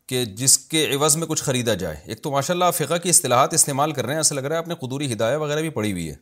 [0.08, 3.54] کہ جس کے عوض میں کچھ خریدا جائے ایک تو ماشاء اللہ فقہ کی اصطلاحات
[3.54, 5.92] استعمال کر رہے ہیں ایسا لگ رہا ہے آپ نے قدوری ہدایہ وغیرہ بھی پڑھی
[5.92, 6.16] ہوئی ہے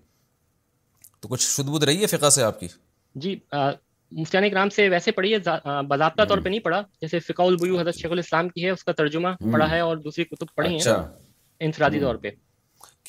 [1.21, 2.67] تو کچھ شد بدھ رہی ہے فقہ سے آپ کی
[3.25, 3.35] جی
[4.21, 5.37] مفتیان اکرام سے ویسے پڑھی ہے
[5.89, 8.91] باضابطہ طور پہ نہیں پڑھا جیسے فقہ البیو حضرت شیخ الاسلام کی ہے اس کا
[8.97, 10.95] ترجمہ پڑھا ہے اور دوسری کتب پڑھی ہیں اچھا۔
[11.67, 12.29] انفرادی طور پہ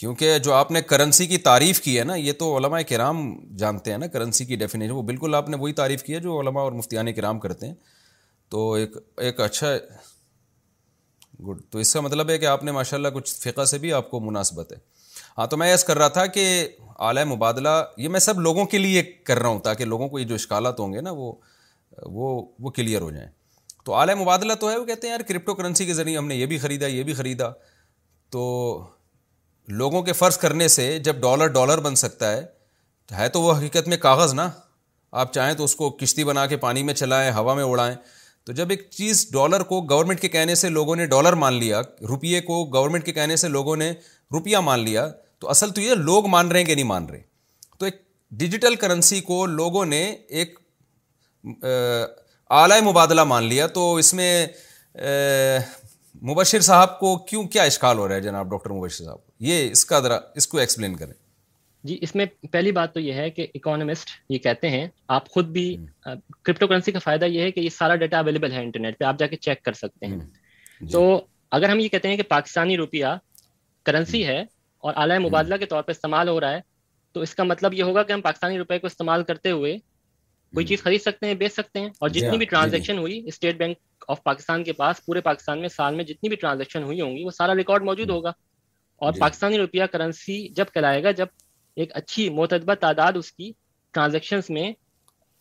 [0.01, 3.21] کیونکہ جو آپ نے کرنسی کی تعریف کی ہے نا یہ تو علماء کرام
[3.59, 6.38] جانتے ہیں نا کرنسی کی ڈیفینیشن وہ بالکل آپ نے وہی تعریف کی ہے جو
[6.40, 7.75] علماء اور مفتیان کرام کرتے ہیں
[8.51, 8.97] تو ایک
[9.29, 9.73] ایک اچھا
[11.49, 13.93] گڈ تو اس کا مطلب ہے کہ آپ نے ماشاء اللہ کچھ فقہ سے بھی
[14.01, 14.77] آپ کو مناسبت ہے
[15.38, 16.42] ہاں تو میں یس کر رہا تھا کہ
[17.07, 17.68] اعلی مبادلہ
[17.99, 20.81] یہ میں سب لوگوں کے لیے کر رہا ہوں تاکہ لوگوں کو یہ جو اشکالات
[20.81, 21.33] ہوں گے نا وہ
[22.12, 22.29] وہ
[22.62, 23.29] وہ کلیئر ہو جائیں
[23.85, 26.35] تو اعلی مبادلہ تو ہے وہ کہتے ہیں یار کرپٹو کرنسی کے ذریعے ہم نے
[26.37, 27.49] یہ بھی خریدا یہ بھی خریدا
[28.33, 28.42] تو
[29.81, 32.42] لوگوں کے فرض کرنے سے جب ڈالر ڈالر بن سکتا ہے
[33.09, 34.49] تو ہے تو وہ حقیقت میں کاغذ نا
[35.23, 37.94] آپ چاہیں تو اس کو کشتی بنا کے پانی میں چلائیں ہوا میں اڑائیں
[38.47, 41.81] تو جب ایک چیز ڈالر کو گورنمنٹ کے کہنے سے لوگوں نے ڈالر مان لیا
[42.09, 43.92] روپیے کو گورنمنٹ کے کہنے سے لوگوں نے
[44.33, 45.09] روپیہ مان لیا
[45.45, 47.21] تو تو اصل یہ لوگ مان رہے ہیں کہ نہیں مان رہے
[47.79, 47.95] تو ایک
[48.41, 50.03] ڈیجیٹل کرنسی کو لوگوں نے
[50.41, 50.59] ایک
[52.61, 54.47] اعلی مبادلہ مان لیا تو اس میں
[56.29, 59.71] مبشر صاحب کو کیوں کیا اشکال ہو رہا ہے جناب ڈاکٹر مبشر صاحب یہ اس
[59.71, 60.19] اس اس کا ذرا
[60.51, 61.13] کو ایکسپلین کریں
[61.89, 65.65] جی میں پہلی بات تو یہ ہے کہ اکانومسٹ یہ کہتے ہیں آپ خود بھی
[66.05, 69.19] کرپٹو کرنسی کا فائدہ یہ ہے کہ یہ سارا ڈیٹا اویلیبل ہے انٹرنیٹ پہ آپ
[69.19, 70.19] جا کے چیک کر سکتے ہیں
[70.93, 71.27] تو جی۔
[71.57, 73.07] اگر ہم یہ کہتے ہیں کہ پاکستانی روپیہ
[73.87, 74.43] کرنسی ہے
[74.85, 76.61] اور اعلی مبادلہ کے طور پہ استعمال ہو رہا ہے
[77.12, 79.77] تو اس کا مطلب یہ ہوگا کہ ہم پاکستانی روپے کو استعمال کرتے ہوئے
[80.55, 82.51] کوئی چیز خرید سکتے ہیں بیچ سکتے ہیں اور جتنی جی ہاں، بھی جی، جی۔
[82.51, 86.37] ٹرانزیکشن ہوئی اسٹیٹ بینک آف پاکستان کے پاس پورے پاکستان میں سال میں جتنی بھی
[86.42, 88.33] ٹرانزیکشن ہوئی ہوں گی وہ سارا ریکارڈ موجود ہوگا
[89.05, 91.27] اور پاکستانی روپیہ کرنسی جب کہلائے گا جب
[91.81, 93.51] ایک اچھی معتدبہ تعداد اس کی
[93.94, 94.70] ٹرانزیکشن میں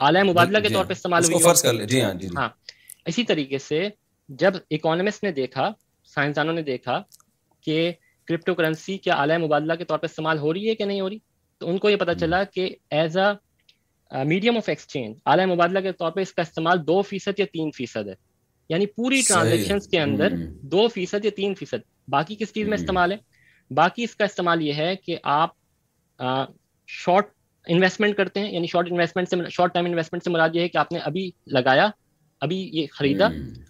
[0.08, 2.50] اعلی مبادلہ کے طور ہاں، پہ استعمال ہوئی ہاں،, ہاں
[3.12, 3.88] اسی طریقے سے
[4.44, 5.70] جب اکانومسٹ نے دیکھا
[6.14, 7.02] سائنسدانوں نے دیکھا
[7.66, 7.92] کہ
[8.28, 11.10] کرپٹو کرنسی کیا اعلیٰ مبادلہ کے طور پہ استعمال ہو رہی ہے کہ نہیں ہو
[11.10, 11.18] رہی
[11.60, 15.92] تو ان کو یہ پتا چلا کہ as a medium of exchange اعلیٰ مبادلہ کے
[16.00, 18.14] طور پہ اس کا استعمال دو فیصد یا تین فیصد ہے
[18.70, 20.34] یعنی پوری ٹرانزیکشن کے اندر
[20.72, 23.18] دو فیصد یا تین فیصد باقی کس چیز میں استعمال ہے
[23.76, 25.52] باقی اس کا استعمال یہ ہے کہ آپ
[27.02, 27.28] شارٹ
[27.74, 30.78] انویسٹمنٹ کرتے ہیں یعنی شارٹ انویسٹمنٹ سے شارٹ ٹائم انویسٹمنٹ سے مراد یہ ہے کہ
[30.78, 31.88] آپ نے ابھی لگایا
[32.46, 33.26] ابھی یہ خریدا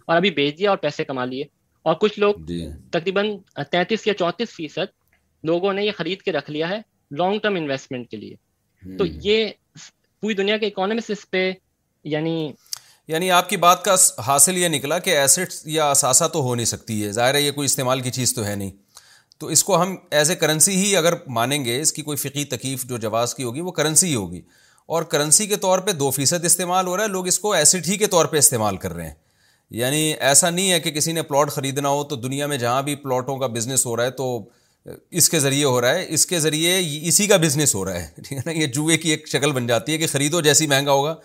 [0.05, 1.43] اور ابھی بیچ دیا اور پیسے کما لیے
[1.84, 3.26] اور کچھ لوگ جی۔ تقریباً
[3.72, 4.89] تینتیس یا چونتیس فیصد
[5.48, 6.80] لوگوں نے یہ خرید کے رکھ لیا ہے
[7.19, 9.50] لانگ ٹرم انویسٹمنٹ کے لیے تو یہ
[10.22, 10.69] پوری دنیا کے
[11.13, 11.52] اس پہ
[12.13, 12.52] یعنی
[13.08, 16.65] یعنی آپ کی بات کا حاصل یہ نکلا کہ ایسٹ یا اثاثہ تو ہو نہیں
[16.65, 18.69] سکتی ہے ظاہر ہے یہ کوئی استعمال کی چیز تو ہے نہیں
[19.39, 22.43] تو اس کو ہم ایز اے کرنسی ہی اگر مانیں گے اس کی کوئی فقی
[22.54, 24.41] تکیف جو جواز کی ہوگی وہ کرنسی ہی ہوگی
[24.96, 27.88] اور کرنسی کے طور پہ دو فیصد استعمال ہو رہا ہے لوگ اس کو ایسٹ
[27.89, 29.13] ہی کے طور پہ استعمال کر رہے ہیں
[29.71, 32.95] یعنی ایسا نہیں ہے کہ کسی نے پلاٹ خریدنا ہو تو دنیا میں جہاں بھی
[32.95, 34.45] پلاٹوں کا بزنس ہو رہا ہے تو
[35.19, 38.08] اس کے ذریعے ہو رہا ہے اس کے ذریعے اسی کا بزنس ہو رہا ہے
[38.15, 40.91] ٹھیک ہے نا یہ جوئے کی ایک شکل بن جاتی ہے کہ خریدو جیسی مہنگا
[40.91, 41.15] ہوگا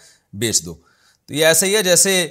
[0.44, 0.74] بیچ دو
[1.26, 2.26] تو یہ ایسا ہی ہے جیسے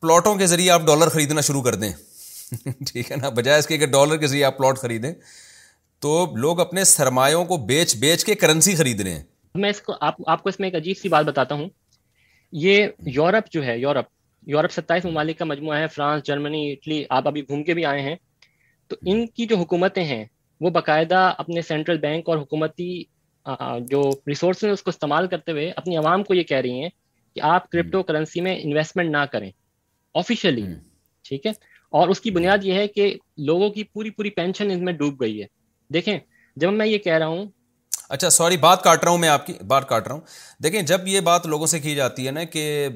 [0.00, 1.92] پلاٹوں کے ذریعے آپ ڈالر خریدنا شروع کر دیں
[2.90, 5.12] ٹھیک ہے نا بجائے اس کے کہ ڈالر کے ذریعے آپ پلاٹ خریدیں
[6.02, 9.22] تو لوگ اپنے سرمایوں کو بیچ بیچ کے کرنسی خرید رہے ہیں
[9.62, 11.68] میں اس کو آپ کو اس میں ایک عجیب سی بات بتاتا ہوں
[12.62, 14.06] یہ یورپ جو ہے یورپ
[14.50, 18.00] یورپ ستائیس ممالک کا مجموعہ ہے فرانس جرمنی اٹلی آپ ابھی گھوم کے بھی آئے
[18.02, 18.14] ہیں
[18.88, 20.24] تو ان کی جو حکومتیں ہیں
[20.60, 23.02] وہ باقاعدہ اپنے سینٹرل بینک اور حکومتی
[23.90, 26.88] جو ریسورسز اس کو استعمال کرتے ہوئے اپنی عوام کو یہ کہہ رہی ہیں
[27.34, 29.50] کہ آپ کرپٹو کرنسی میں انویسٹمنٹ نہ کریں
[30.20, 30.66] آفیشیلی
[31.28, 31.50] ٹھیک ہے
[31.98, 33.14] اور اس کی بنیاد یہ ہے کہ
[33.46, 35.46] لوگوں کی پوری پوری پینشن ان میں ڈوب گئی ہے
[35.94, 36.18] دیکھیں
[36.60, 37.44] جب میں یہ کہہ رہا ہوں
[38.14, 40.20] اچھا سوری بات کاٹ رہا ہوں میں آپ کی بات کاٹ رہا ہوں
[40.62, 42.88] دیکھیں جب یہ بات لوگوں سے کی جاتی ہے نا کہ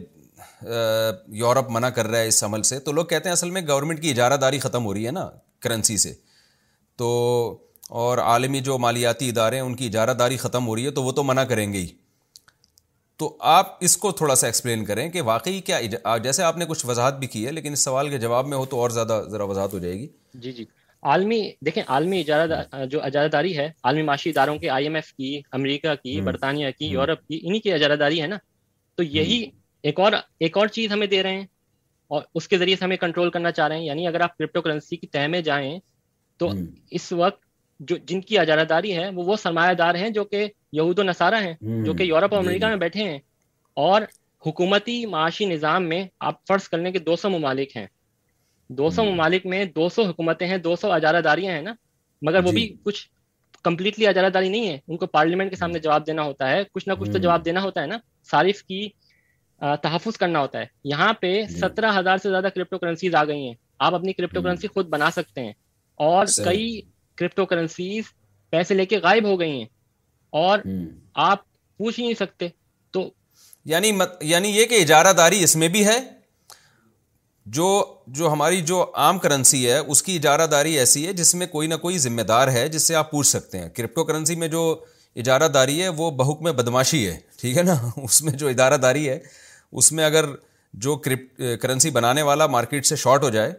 [1.38, 4.02] یورپ منع کر رہا ہے اس عمل سے تو لوگ کہتے ہیں اصل میں گورنمنٹ
[4.02, 5.28] کی اجارہ داری ختم ہو رہی ہے نا
[5.62, 6.12] کرنسی سے
[6.98, 7.08] تو
[8.02, 11.02] اور عالمی جو مالیاتی ادارے ہیں ان کی اجارہ داری ختم ہو رہی ہے تو
[11.02, 11.86] وہ تو منع کریں گے ہی
[13.18, 16.84] تو آپ اس کو تھوڑا سا ایکسپلین کریں کہ واقعی کیا جیسے آپ نے کچھ
[16.86, 19.44] وضاحت بھی کی ہے لیکن اس سوال کے جواب میں ہو تو اور زیادہ ذرا
[19.52, 20.06] وضاحت ہو جائے گی
[20.40, 20.64] جی جی
[21.12, 25.12] عالمی دیکھیں عالمی اجارہ جو اجارہ داری ہے عالمی معاشی اداروں کے آئی ایم ایف
[25.12, 28.36] کی امریکہ کی برطانیہ کی یورپ کی انہی کی اجارہ داری ہے نا
[28.96, 29.44] تو یہی
[29.82, 31.46] ایک اور ایک اور چیز ہمیں دے رہے ہیں
[32.14, 34.60] اور اس کے ذریعے سے ہمیں کنٹرول کرنا چاہ رہے ہیں یعنی اگر آپ کرپٹو
[34.62, 35.78] کرنسی کی تہ میں جائیں
[36.38, 36.50] تو
[36.98, 37.44] اس وقت
[37.88, 41.02] جو جن کی اجارہ داری ہے وہ وہ سرمایہ دار ہیں جو کہ یہود و
[41.02, 43.18] نصارہ ہیں جو کہ یورپ اور جی۔ امریکہ میں بیٹھے ہیں
[43.86, 44.02] اور
[44.46, 47.86] حکومتی معاشی نظام میں آپ فرض کرنے کے دو سو ممالک ہیں
[48.78, 51.74] دو سو ممالک میں دو سو حکومتیں ہیں دو سو اجارہ داریاں ہیں نا
[52.28, 53.06] مگر وہ جی۔ بھی کچھ
[53.64, 56.88] کمپلیٹلی اجارہ داری نہیں ہے ان کو پارلیمنٹ کے سامنے جواب دینا ہوتا ہے کچھ
[56.88, 57.98] نہ کچھ تو جواب دینا ہوتا ہے نا
[58.30, 58.86] صارف کی
[59.82, 63.46] تحفظ کرنا ہوتا ہے یہاں پہ جی۔ سترہ ہزار سے زیادہ کرپٹو کرنسیز آ گئی
[63.46, 63.54] ہیں
[63.86, 65.52] آپ اپنی کرپٹو کرنسی خود بنا سکتے ہیں
[66.06, 66.80] اور کئی
[67.18, 68.04] کرپٹو کرنسیز
[68.50, 69.66] پیسے لے کے غائب ہو گئی ہیں
[70.42, 70.58] اور
[71.28, 71.42] آپ
[71.78, 72.48] پوچھ ہی نہیں سکتے
[72.92, 73.08] تو
[73.72, 73.90] یعنی
[74.30, 75.98] یعنی یہ کہ اجارہ داری اس میں بھی ہے
[77.56, 77.66] جو
[78.18, 81.68] جو ہماری جو عام کرنسی ہے اس کی اجارہ داری ایسی ہے جس میں کوئی
[81.68, 84.62] نہ کوئی ذمہ دار ہے جس سے آپ پوچھ سکتے ہیں کرپٹو کرنسی میں جو
[85.20, 86.10] اجارہ داری ہے وہ
[86.42, 89.18] میں بدماشی ہے ٹھیک ہے نا اس میں جو ادارہ داری ہے
[89.80, 90.24] اس میں اگر
[90.86, 93.52] جو کرپ کرنسی بنانے والا مارکیٹ سے شارٹ ہو جائے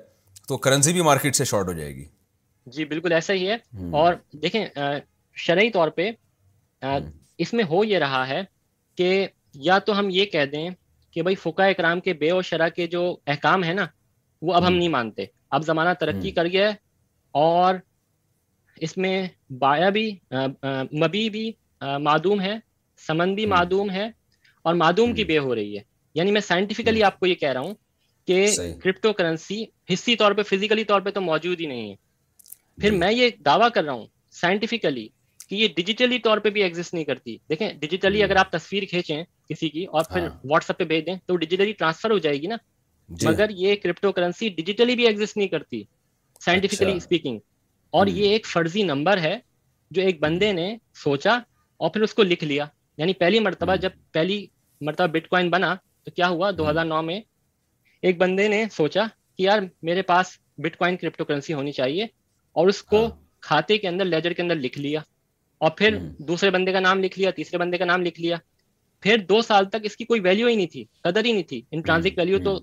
[0.47, 2.03] تو کرنسی بھی مارکیٹ سے شارٹ ہو جائے گی
[2.75, 3.55] جی بالکل ایسا ہی ہے
[4.01, 4.63] اور دیکھیں
[5.45, 6.09] شرعی طور پہ
[7.45, 8.41] اس میں ہو یہ رہا ہے
[8.97, 9.25] کہ
[9.69, 10.67] یا تو ہم یہ کہہ دیں
[11.13, 13.03] کہ بھائی فقہ اکرام کے بے و شرح کے جو
[13.35, 13.85] احکام ہے نا
[14.47, 15.25] وہ اب ہم نہیں مانتے
[15.57, 16.75] اب زمانہ ترقی کر گیا ہے
[17.45, 17.75] اور
[18.83, 19.17] اس میں
[19.59, 20.09] بایا بھی
[21.01, 21.51] مبی بھی
[22.03, 22.55] معدوم ہے
[23.07, 24.07] سمن بھی معدوم ہے
[24.65, 25.81] اور معدوم کی بے ہو رہی ہے
[26.19, 27.73] یعنی میں سائنٹیفکلی آپ کو یہ کہہ رہا ہوں
[28.27, 28.45] کہ
[28.83, 29.63] کرپٹو کرنسی
[29.93, 31.95] حصی طور پہ فزیکلی طور پہ تو موجود ہی نہیں ہے
[32.81, 34.05] پھر میں یہ دعویٰ کر رہا ہوں
[34.41, 35.07] سائنٹیفکلی
[35.49, 39.23] کہ یہ ڈیجیٹلی طور پہ بھی ایگزٹ نہیں کرتی دیکھیں ڈیجیٹلی اگر آپ تصویر کھینچیں
[39.49, 42.41] کسی کی اور پھر واٹس ہاں۔ ایپ پہ بھیج دیں تو ڈیجیٹلی ٹرانسفر ہو جائے
[42.41, 42.55] گی نا
[43.09, 45.83] جی۔ مگر یہ کرپٹو کرنسی ڈیجیٹلی بھی ایگزٹ نہیں کرتی
[46.45, 47.55] سائنٹیفکلی اسپیکنگ اچھا۔
[47.95, 49.37] اور یہ ایک فرضی نمبر ہے
[49.95, 51.33] جو ایک بندے نے سوچا
[51.81, 52.65] اور پھر اس کو لکھ لیا
[52.97, 54.45] یعنی پہلی مرتبہ جب پہلی
[54.85, 55.73] مرتبہ بٹ کوائن بنا
[56.03, 57.19] تو کیا ہوا دو ہزار نو میں
[58.05, 59.03] ایک بندے نے سوچا
[59.37, 62.03] کہ یار میرے پاس بٹ کوائن کرپٹو کرنسی ہونی چاہیے
[62.57, 63.11] اور اس کو ہاں۔
[63.45, 64.99] کھاتے کے اندر لیجر کے اندر لکھ لیا
[65.63, 65.97] اور پھر
[66.27, 68.37] دوسرے بندے کا نام لکھ لیا تیسرے بندے کا نام لکھ لیا
[69.01, 71.61] پھر دو سال تک اس کی کوئی ویلیو ہی نہیں تھی قدر ہی نہیں تھی
[71.85, 72.57] ٹرانزک ویلیو تو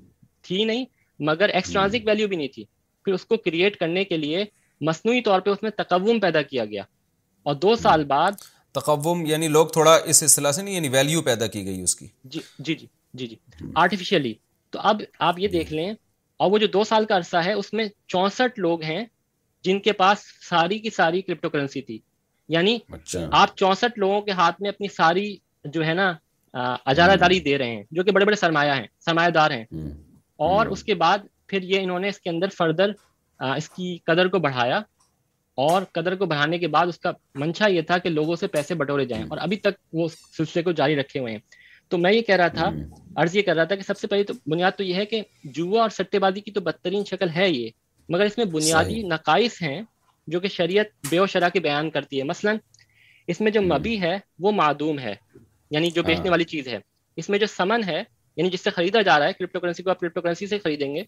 [0.47, 0.85] تھی نہیں
[1.29, 2.65] مگر ٹرانزک ویلیو بھی نہیں تھی
[3.05, 4.45] پھر اس کو کریٹ کرنے کے لیے
[4.89, 6.83] مصنوعی طور پہ اس میں تقوم پیدا کیا گیا
[7.47, 8.33] اور دو سال بعد
[8.81, 12.07] تقوم یعنی لوگ تھوڑا اس اصطلاح سے نہیں یعنی ویلیو پیدا کی گئی اس کی
[12.25, 13.37] جی جی جی جی
[13.83, 14.35] آرٹیفیشلی جی۔
[14.71, 15.93] تو اب آپ یہ دیکھ لیں
[16.43, 17.85] اور وہ جو دو سال کا عرصہ ہے اس میں
[18.15, 19.05] چونسٹھ لوگ ہیں
[19.65, 21.99] جن کے پاس ساری کی ساری کرپٹو کرنسی تھی
[22.55, 25.35] یعنی اچھا۔ آپ چونسٹھ لوگوں کے ہاتھ میں اپنی ساری
[25.75, 26.13] جو ہے نا
[26.85, 29.65] اجارہ داری دے رہے ہیں جو کہ بڑے بڑے سرمایہ ہیں سرمایہ دار ہیں
[30.49, 32.91] اور اس کے بعد پھر یہ انہوں نے اس کے اندر فردر
[33.41, 34.81] اس کی قدر کو بڑھایا
[35.63, 38.75] اور قدر کو بڑھانے کے بعد اس کا منشا یہ تھا کہ لوگوں سے پیسے
[38.75, 41.39] بٹورے جائیں اور ابھی تک وہ اس سلسلے کو جاری رکھے ہوئے ہیں
[41.91, 42.71] تو میں یہ کہہ رہا تھا
[43.23, 45.23] عرض یہ کر رہا تھا کہ سب سے پہلے تو بنیاد تو یہ ہے کہ
[45.55, 47.69] جوا اور سٹے بازی کی تو بدترین شکل ہے یہ
[48.13, 49.81] مگر اس میں بنیادی نقائص ہیں
[50.33, 52.53] جو کہ شریعت بے و شرح کے بیان کرتی ہے مثلا
[53.33, 55.15] اس میں جو مبی ہے وہ معدوم ہے
[55.71, 56.79] یعنی جو ہاں۔ بیچنے والی چیز ہے
[57.23, 58.03] اس میں جو سمن ہے
[58.37, 60.95] یعنی جس سے خریدا جا رہا ہے کرپٹو کرنسی کو آپ کرپٹو کرنسی سے خریدیں
[60.95, 61.03] گے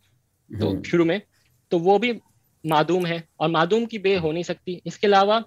[0.60, 1.18] تو شروع میں
[1.70, 2.12] تو وہ بھی
[2.72, 5.38] معدوم ہے اور معدوم کی بے ہو نہیں سکتی اس کے علاوہ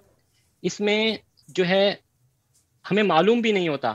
[0.70, 0.98] اس میں
[1.58, 1.84] جو ہے
[2.90, 3.92] ہمیں معلوم بھی نہیں ہوتا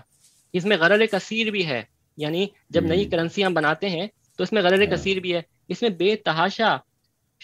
[0.60, 1.82] اس میں غرر کثیر بھی ہے
[2.24, 4.08] یعنی جب نئی کرنسی ہم بناتے ہیں
[4.38, 5.42] تو اس میں غرل ہاں۔ کثیر بھی ہے
[5.74, 6.76] اس میں بے تحاشا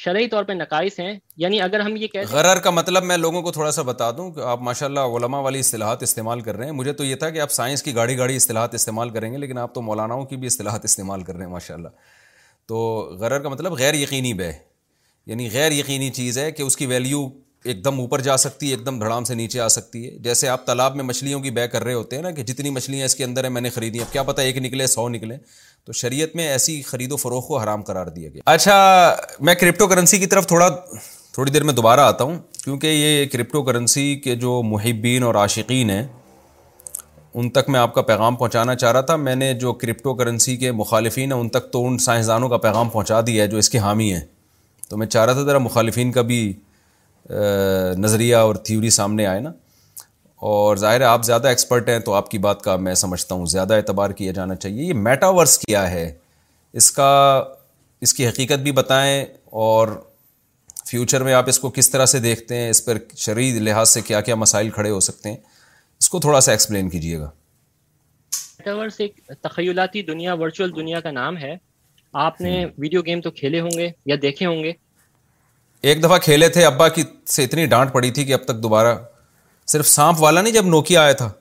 [0.04, 1.14] شرعی طور پہ نقائص ہیں
[1.44, 4.30] یعنی اگر ہم یہ کہتے غرر کا مطلب میں لوگوں کو تھوڑا سا بتا دوں
[4.34, 7.30] کہ آپ ماشاء اللہ علما والی اصطلاحات استعمال کر رہے ہیں مجھے تو یہ تھا
[7.30, 10.38] کہ آپ سائنس کی گاڑی گاڑی اصطلاحات استعمال کریں گے لیکن آپ تو مولاناؤں کی
[10.44, 12.78] بھی اصطلاحات استعمال کر رہے ہیں ماشاء اللہ تو
[13.20, 14.52] غرر کا مطلب غیر یقینی بے
[15.32, 17.20] یعنی غیر یقینی چیز ہے کہ اس کی ویلیو
[17.72, 20.48] ایک دم اوپر جا سکتی ہے ایک دم دھڑام سے نیچے آ سکتی ہے جیسے
[20.50, 23.16] آپ تالاب میں مچھلیوں کی بے کر رہے ہوتے ہیں نا کہ جتنی مچھلیاں اس
[23.16, 25.38] کے اندر ہیں میں نے خریدی اب کیا پتہ ایک نکلے سو نکلے
[25.86, 28.80] تو شریعت میں ایسی خرید و فروغ کو حرام قرار دیا گیا اچھا
[29.50, 30.68] میں کرپٹو کرنسی کی طرف تھوڑا
[31.34, 35.90] تھوڑی دیر میں دوبارہ آتا ہوں کیونکہ یہ کرپٹو کرنسی کے جو محبین اور عاشقین
[35.90, 36.04] ہیں
[37.34, 40.58] ان تک میں آپ کا پیغام پہنچانا چاہ رہا تھا میں نے جو کرپٹو کرنسی
[40.66, 43.70] کے مخالفین ہیں ان تک تو ان سائنسدانوں کا پیغام پہنچا دیا ہے جو اس
[43.70, 44.22] کے حامی ہیں
[44.92, 46.42] تو میں چاہ رہا تھا ذرا مخالفین کا بھی
[48.06, 49.52] نظریہ اور تھیوری سامنے آئے نا
[50.52, 53.46] اور ظاہر ہے آپ زیادہ ایکسپرٹ ہیں تو آپ کی بات کا میں سمجھتا ہوں
[53.54, 56.04] زیادہ اعتبار کیا جانا چاہیے یہ میٹاورس کیا ہے
[56.82, 57.12] اس کا
[58.06, 59.16] اس کی حقیقت بھی بتائیں
[59.66, 59.88] اور
[60.90, 64.02] فیوچر میں آپ اس کو کس طرح سے دیکھتے ہیں اس پر شرعی لحاظ سے
[64.12, 65.38] کیا کیا مسائل کھڑے ہو سکتے ہیں
[66.00, 67.30] اس کو تھوڑا سا ایکسپلین کیجیے گا
[68.60, 71.56] میٹاورس ایک تخیلاتی دنیا ورچوئل دنیا کا نام ہے
[72.20, 74.72] آپ نے ویڈیو گیم تو کھیلے ہوں گے یا دیکھے ہوں گے
[75.90, 77.04] ایک دفعہ کھیلے تھے ابا کی
[77.36, 78.96] سے اتنی ڈانٹ پڑی تھی کہ اب تک دوبارہ
[79.72, 81.32] صرف سانپ والا نہیں جب نوکیا آیا تھا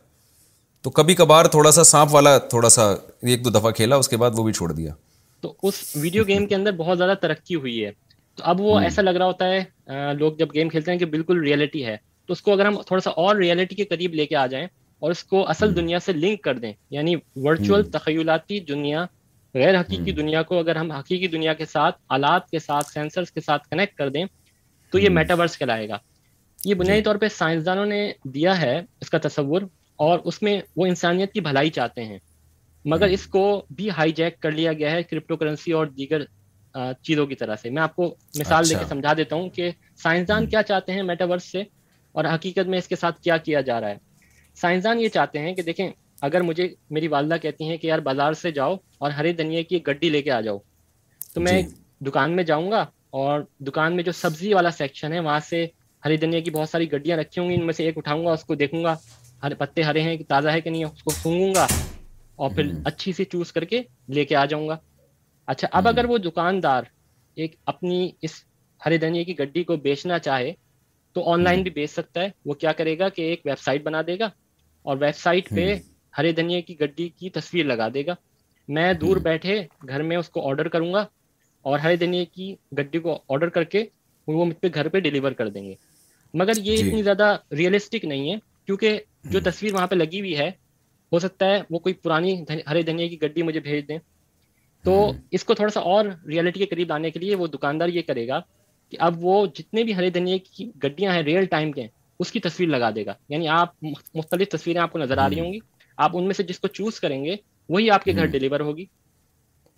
[0.83, 2.91] تو کبھی کبھار تھوڑا سا سانپ والا تھوڑا سا
[3.23, 4.93] ایک دو دفعہ کھیلا اس کے بعد وہ بھی چھوڑ دیا
[5.41, 7.91] تو اس ویڈیو گیم کے اندر بہت زیادہ ترقی ہوئی ہے
[8.37, 11.41] تو اب وہ ایسا لگ رہا ہوتا ہے لوگ جب گیم کھیلتے ہیں کہ بالکل
[11.45, 14.37] ریئلٹی ہے تو اس کو اگر ہم تھوڑا سا اور ریئلٹی کے قریب لے کے
[14.37, 14.67] آ جائیں
[14.99, 19.05] اور اس کو اصل دنیا سے لنک کر دیں یعنی ورچوئل تخیلاتی دنیا
[19.55, 23.41] غیر حقیقی دنیا کو اگر ہم حقیقی دنیا کے ساتھ آلات کے ساتھ سینسر کے
[23.47, 24.25] ساتھ کنیکٹ کر دیں
[24.91, 25.99] تو یہ میٹاورس کہلائے گا
[26.65, 28.03] یہ بنیادی جی۔ طور پہ سائنسدانوں نے
[28.35, 29.63] دیا ہے اس کا تصور
[30.07, 32.19] اور اس میں وہ انسانیت کی بھلائی چاہتے ہیں
[32.93, 33.43] مگر اس کو
[33.77, 36.23] بھی ہائی جیک کر لیا گیا ہے کرپٹو کرنسی اور دیگر
[37.03, 39.71] چیزوں کی طرح سے میں آپ کو مثال دے کے اچھا۔ سمجھا دیتا ہوں کہ
[40.03, 41.63] سائنسدان کیا چاہتے ہیں میٹاورس سے
[42.17, 43.97] اور حقیقت میں اس کے ساتھ کیا کیا جا رہا ہے
[44.61, 45.91] سائنسدان یہ چاہتے ہیں کہ دیکھیں
[46.27, 49.77] اگر مجھے میری والدہ کہتی ہیں کہ یار بازار سے جاؤ اور ہری دھنیا کی
[49.77, 50.59] ایک گڈی لے کے آ جاؤ
[51.35, 51.69] تو میں جی۔
[52.07, 52.85] دکان میں جاؤں گا
[53.21, 55.67] اور دکان میں جو سبزی والا سیکشن ہے وہاں سے
[56.05, 58.33] ہری دھنیا کی بہت ساری گڈیاں رکھی ہوں گی ان میں سے ایک اٹھاؤں گا
[58.33, 58.95] اس کو دیکھوں گا
[59.43, 61.67] ہر پتے ہرے ہیں تازہ ہے کہ نہیں اس کو سونگوں گا
[62.43, 63.81] اور پھر اچھی سی چوز کر کے
[64.17, 64.77] لے کے آ جاؤں گا
[65.53, 66.83] اچھا اب اگر وہ دکاندار
[67.41, 68.33] ایک اپنی اس
[68.87, 70.53] ہری دھنیا کی گڈی کو بیچنا چاہے
[71.13, 73.83] تو آن لائن بھی بیچ سکتا ہے وہ کیا کرے گا کہ ایک ویب سائٹ
[73.85, 74.29] بنا دے گا
[74.89, 75.75] اور ویب سائٹ پہ
[76.19, 78.15] ہرے دھنیا کی گڈی کی تصویر لگا دے گا
[78.77, 79.57] میں دور بیٹھے
[79.89, 81.05] گھر میں اس کو آرڈر کروں گا
[81.67, 83.85] اور ہرے دھنیا کی گڈی کو آرڈر کر کے
[84.27, 85.75] وہ مجھ پہ گھر پہ ڈلیور کر دیں گے
[86.41, 89.01] مگر یہ جی۔ اتنی زیادہ ریئلسٹک نہیں ہے کیونکہ
[89.33, 90.51] جو تصویر وہاں پہ لگی ہوئی ہے
[91.13, 92.35] ہو سکتا ہے وہ کوئی پرانی
[92.71, 93.99] ہرے دھنیا کی گڈی مجھے بھیج دیں
[94.85, 94.95] تو
[95.37, 98.27] اس کو تھوڑا سا اور ریئلٹی کے قریب لانے کے لیے وہ دکاندار یہ کرے
[98.29, 98.41] گا
[98.91, 101.87] کہ اب وہ جتنے بھی ہرے دھنیا کی گڈیاں ہیں ریئل ٹائم کے
[102.21, 103.71] اس کی تصویر لگا دے گا یعنی آپ
[104.17, 105.59] مختلف تصویریں آپ کو نظر آ رہی ہوں گی
[106.05, 107.35] آپ ان میں سے جس کو چوز کریں گے
[107.75, 108.85] وہی آپ کے گھر ڈلیور ہوگی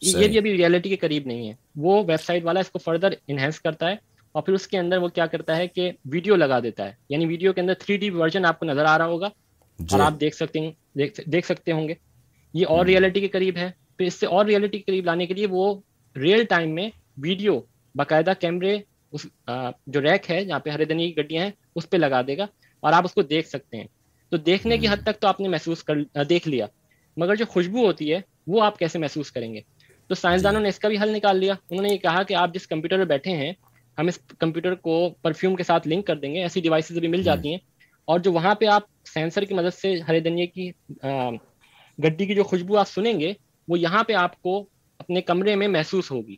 [0.08, 1.54] یہ بھی ابھی ریئلٹی کے قریب نہیں ہے
[1.86, 3.96] وہ ویب سائٹ والا اس کو فردر انہینس کرتا ہے
[4.38, 7.26] اور پھر اس کے اندر وہ کیا کرتا ہے کہ ویڈیو لگا دیتا ہے یعنی
[7.32, 10.20] ویڈیو کے اندر تھری ڈی ورژن آپ کو نظر آ رہا ہوگا اور جی۔ آپ
[10.20, 10.58] دیکھ سکتے
[11.34, 11.94] دیکھ سکتے ہوں گے
[12.60, 15.34] یہ اور ریئلٹی کے قریب ہے پھر اس سے اور ریئلٹی کے قریب لانے کے
[15.38, 15.64] لیے وہ
[16.24, 16.88] ریئل ٹائم میں
[17.26, 17.58] ویڈیو
[18.02, 18.76] باقاعدہ کیمرے
[19.94, 22.46] جو ریک ہے جہاں پہ ہرے دنی کی گڈیاں ہیں اس پہ لگا دے گا
[22.84, 23.86] اور آپ اس کو دیکھ سکتے ہیں
[24.32, 26.66] تو دیکھنے کی حد تک تو آپ نے محسوس کر دیکھ لیا
[27.20, 28.20] مگر جو خوشبو ہوتی ہے
[28.52, 29.60] وہ آپ کیسے محسوس کریں گے
[30.08, 32.34] تو سائنسدانوں جی۔ نے اس کا بھی حل نکال لیا انہوں نے یہ کہا کہ
[32.42, 33.52] آپ جس کمپیوٹر پہ بیٹھے ہیں
[33.98, 37.18] ہم اس کمپیوٹر کو پرفیوم کے ساتھ لنک کر دیں گے ایسی ڈیوائسیز بھی مل
[37.18, 37.58] جی۔ جاتی ہیں
[38.08, 40.70] اور جو وہاں پہ آپ سینسر کی مدد سے ہرے دنیا کی
[42.04, 43.32] گڈی کی جو خوشبو آپ سنیں گے
[43.68, 44.58] وہ یہاں پہ آپ کو
[44.98, 46.36] اپنے کمرے میں محسوس ہوگی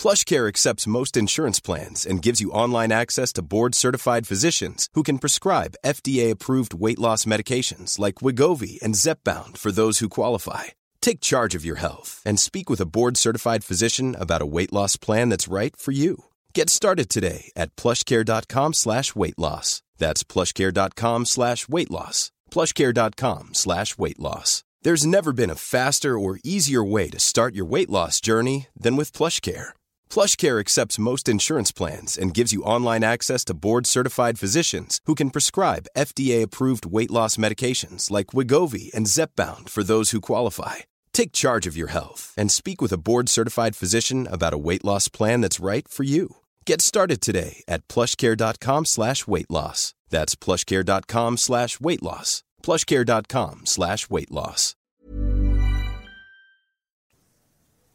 [0.00, 5.18] PlushCare accepts most insurance plans and gives you online access to board-certified physicians who can
[5.18, 10.64] prescribe FDA-approved weight loss medications like Wegovy and Zepbound for those who qualify.
[11.02, 14.96] Take charge of your health and speak with a board-certified physician about a weight loss
[14.96, 16.16] plan that's right for you.
[16.54, 19.68] Get started today at PlushCare.com/weight loss.
[20.02, 22.18] That's PlushCare.com/weight loss.
[22.54, 24.50] PlushCare.com/weight loss.
[24.84, 28.96] There's never been a faster or easier way to start your weight loss journey than
[28.96, 29.68] with PlushCare.
[30.10, 35.28] PlushCare accepts most insurance plans and gives you online access to board-certified physicians who can
[35.28, 40.76] prescribe FDA-approved weight loss medications like Wegovy and Zepbound for those who qualify.
[41.12, 45.06] Take charge of your health and speak with a board-certified physician about a weight loss
[45.08, 46.36] plan that's right for you.
[46.64, 49.94] Get started today at PlushCare.com/weight loss.
[50.14, 52.30] That's PlushCare.com/weight loss.
[52.62, 54.74] PlushCare.com/weight loss.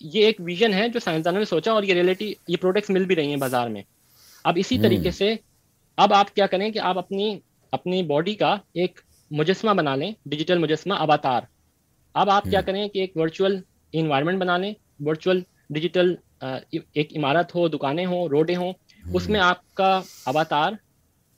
[0.00, 3.16] یہ ایک vision ہے جو سائنسدانوں نے سوچا اور یہ reality یہ پروڈکٹس مل بھی
[3.16, 3.82] رہی ہیں بازار میں
[4.48, 5.34] اب اسی طریقے سے
[6.04, 7.38] اب آپ کیا کریں کہ آپ اپنی
[7.72, 9.00] اپنی باڈی کا ایک
[9.38, 11.42] مجسمہ بنا لیں ڈیجیٹل مجسمہ اباتار
[12.22, 13.58] اب آپ کیا کریں کہ ایک ورچوئل
[14.00, 14.72] انوائرمنٹ بنا لیں
[15.06, 15.40] ورچوئل
[15.74, 16.14] ڈیجیٹل
[16.92, 18.72] ایک عمارت ہو دکانیں ہوں روڈیں ہوں
[19.16, 20.72] اس میں آپ کا اباتار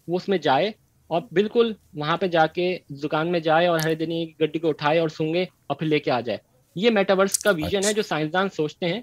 [0.09, 0.71] وہ اس میں جائے
[1.15, 4.99] اور بالکل وہاں پہ جا کے دکان میں جائے اور ہر دن گڈی کو اٹھائے
[4.99, 6.39] اور سونگے اور پھر لے کے آ جائے
[6.77, 9.01] یہ میٹاورس کا ویژن ہے اچھا۔ جو سائنسدان سوچتے ہیں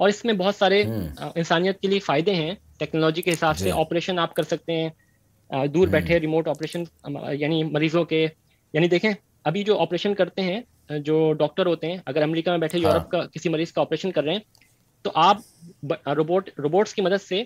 [0.00, 0.82] اور اس میں بہت سارے
[1.34, 5.66] انسانیت کے لیے فائدے ہیں ٹیکنالوجی کے حساب سے آپریشن جی۔ آپ کر سکتے ہیں
[5.74, 6.82] دور بیٹھے ریموٹ آپریشن
[7.38, 8.26] یعنی مریضوں کے
[8.72, 9.10] یعنی دیکھیں
[9.48, 10.60] ابھی جو آپریشن کرتے ہیں
[11.04, 14.10] جو ڈاکٹر ہوتے ہیں اگر امریکہ میں بیٹھے ہاں۔ یورپ کا کسی مریض کا آپریشن
[14.12, 14.40] کر رہے ہیں
[15.02, 17.42] تو آپ روبوٹ روبوٹس کی مدد سے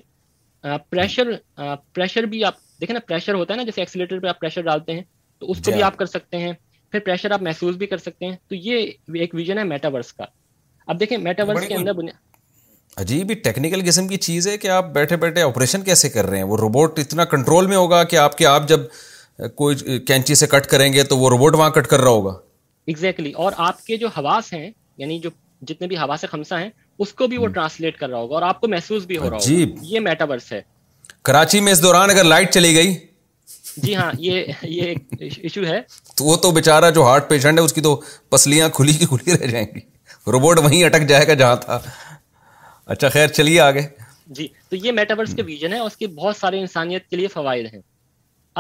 [0.90, 1.30] پریشر
[1.94, 4.92] پریشر بھی آپ دیکھیں نا پریشر ہوتا ہے نا جیسے ایکسیلیٹر پہ آپ پریشر ڈالتے
[4.94, 5.02] ہیں
[5.38, 6.52] تو اس کو جی بھی ہاں۔ آپ کر سکتے ہیں
[6.94, 8.90] پھر پریشر آپ محسوس بھی کر سکتے ہیں تو یہ
[9.22, 10.24] ایک ویژن ہے میٹاورس کا
[10.92, 14.92] اب دیکھیں میٹاورس کے اندر بنیاد عجیب ہی ٹیکنیکل قسم کی چیز ہے کہ آپ
[14.94, 18.36] بیٹھے بیٹھے آپریشن کیسے کر رہے ہیں وہ روبوٹ اتنا کنٹرول میں ہوگا کہ آپ
[18.38, 18.80] کے آپ جب
[19.54, 22.32] کوئی کینچی سے کٹ کریں گے تو وہ روبوٹ وہاں کٹ کر رہا ہوگا
[22.86, 23.44] ایگزیکٹلی exactly.
[23.44, 25.30] اور آپ کے جو حواس ہیں یعنی جو
[25.68, 26.68] جتنے بھی حواس خمسہ ہیں
[26.98, 29.38] اس کو بھی وہ ٹرانسلیٹ کر رہا ہوگا اور آپ کو محسوس بھی ہو رہا
[29.50, 30.60] ہوگا یہ میٹاورس ہے
[31.30, 32.96] کراچی میں اس دوران اگر لائٹ چلی گئی
[33.82, 35.80] جی ہاں یہ یہ ایشو ہے
[36.16, 37.94] تو وہ تو بیچارہ جو ہارٹ پیشنٹ ہے اس کی تو
[38.30, 39.80] پسلیاں کھلی کی کھلی رہ جائیں گی
[40.32, 41.78] روبوٹ وہیں اٹک جائے گا جہاں تھا
[42.94, 43.82] اچھا خیر چلیے آگے
[44.36, 47.28] جی تو یہ میٹاورس کا ویژن ہے اور اس کے بہت سارے انسانیت کے لیے
[47.28, 47.80] فوائد ہیں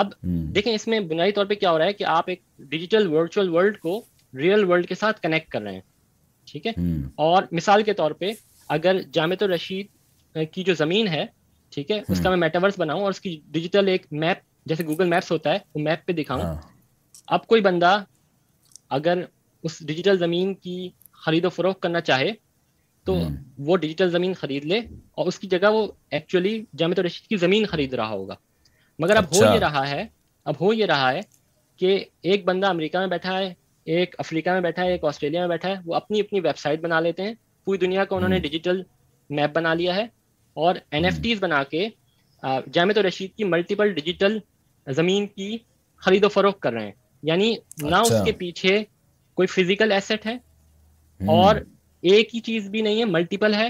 [0.02, 0.10] اب
[0.54, 2.40] دیکھیں اس میں بنیادی طور پہ کیا ہو رہا ہے کہ آپ ایک
[2.70, 4.00] ڈیجیٹل ورچوئل ورلڈ کو
[4.40, 5.80] ریئل ورلڈ کے ساتھ کنیکٹ کر رہے ہیں
[6.50, 6.72] ٹھیک ہے
[7.26, 8.30] اور مثال کے طور پہ
[8.78, 11.24] اگر جامع الرشید کی جو زمین ہے
[11.74, 15.06] ٹھیک ہے اس کا میں میٹاورس بناؤں اور اس کی ڈیجیٹل ایک میپ جیسے گوگل
[15.08, 16.54] میپس ہوتا ہے وہ میپ پہ دکھاؤں ہاں۔
[17.34, 17.92] اب کوئی بندہ
[18.96, 19.16] اگر
[19.64, 20.78] اس ڈیجیٹل زمین کی
[21.24, 22.30] خرید و فروخت کرنا چاہے
[23.06, 23.12] تو
[23.66, 24.78] وہ ڈیجیٹل زمین خرید لے
[25.16, 25.86] اور اس کی جگہ وہ
[26.16, 28.34] ایکچولی جامع رشید کی زمین خرید رہا ہوگا
[29.02, 30.02] مگر اب ہو اچھا۔ یہ رہا ہے
[30.48, 31.20] اب ہو یہ رہا ہے
[31.80, 31.90] کہ
[32.28, 33.52] ایک بندہ امریکہ میں بیٹھا ہے
[33.94, 36.80] ایک افریقہ میں بیٹھا ہے ایک آسٹریلیا میں بیٹھا ہے وہ اپنی اپنی ویب سائٹ
[36.80, 37.34] بنا لیتے ہیں
[37.64, 38.82] پوری دنیا کو انہوں نے ڈیجیٹل
[39.36, 40.04] میپ بنا لیا ہے
[40.64, 41.88] اور این ایف ٹیز بنا کے
[42.72, 44.38] جامع رشید کی ملٹیپل ڈیجیٹل
[44.92, 45.56] زمین کی
[46.04, 48.82] خرید و فروخت کر رہے ہیں یعنی نہ اس اچھا۔ کے پیچھے
[49.34, 50.36] کوئی فزیکل ایسٹ ہے
[51.34, 51.56] اور
[52.12, 53.66] ایک ہی چیز بھی نہیں ہے ملٹیپل ہے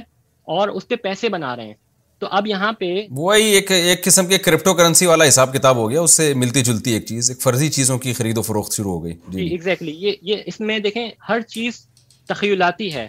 [0.57, 1.75] اور اس پہ پیسے بنا رہے ہیں
[2.19, 5.89] تو اب یہاں پہ وہی ایک ایک قسم کے کرپٹو کرنسی والا حساب کتاب ہو
[5.91, 8.93] گیا اس سے ملتی جلتی ایک چیز ایک فرضی چیزوں کی خرید و فروخت شروع
[8.93, 11.81] ہو گئی جی ایگزیکٹلی جی، جی۔ یہ یہ اس میں دیکھیں ہر چیز
[12.29, 13.09] تخیلاتی ہے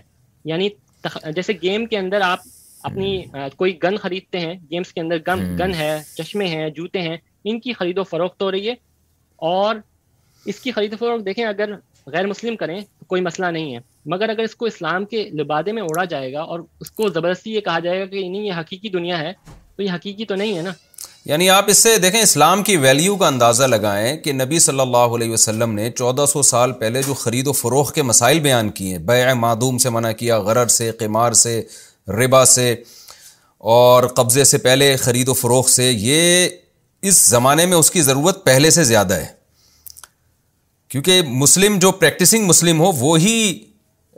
[0.52, 0.70] یعنی
[1.36, 2.40] جیسے گیم کے اندر آپ
[2.90, 3.10] اپنی
[3.58, 5.18] کوئی گن خریدتے ہیں گیمز کے اندر
[5.60, 7.16] گن ہے چشمے ہیں جوتے ہیں
[7.52, 8.74] ان کی خرید و فروخت ہو رہی ہے
[9.50, 9.76] اور
[10.52, 11.70] اس کی خرید و فروخت دیکھیں اگر
[12.14, 13.80] غیر مسلم کریں تو کوئی مسئلہ نہیں ہے
[14.14, 17.54] مگر اگر اس کو اسلام کے لبادے میں اڑا جائے گا اور اس کو زبردستی
[17.54, 19.32] یہ کہا جائے گا کہ نہیں یہ حقیقی دنیا ہے
[19.76, 20.72] تو یہ حقیقی تو نہیں ہے نا
[21.30, 25.16] یعنی آپ اس سے دیکھیں اسلام کی ویلیو کا اندازہ لگائیں کہ نبی صلی اللہ
[25.18, 28.92] علیہ وسلم نے چودہ سو سال پہلے جو خرید و فروخت کے مسائل بیان کیے
[28.96, 31.56] ہیں بیع معدوم سے منع کیا غرر سے قمار سے
[32.20, 32.72] ربا سے
[33.78, 36.48] اور قبضے سے پہلے خرید و فروخت سے یہ
[37.10, 39.26] اس زمانے میں اس کی ضرورت پہلے سے زیادہ ہے
[40.90, 43.18] کیونکہ مسلم جو پریکٹسنگ مسلم ہو وہ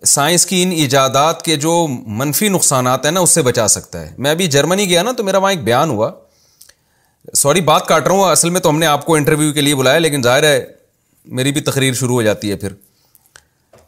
[0.05, 1.71] سائنس کی ان ایجادات کے جو
[2.17, 5.23] منفی نقصانات ہیں نا اس سے بچا سکتا ہے میں ابھی جرمنی گیا نا تو
[5.23, 6.09] میرا وہاں ایک بیان ہوا
[7.41, 9.75] سوری بات کاٹ رہا ہوں اصل میں تو ہم نے آپ کو انٹرویو کے لیے
[9.75, 10.57] بلایا لیکن ظاہر ہے
[11.39, 12.73] میری بھی تقریر شروع ہو جاتی ہے پھر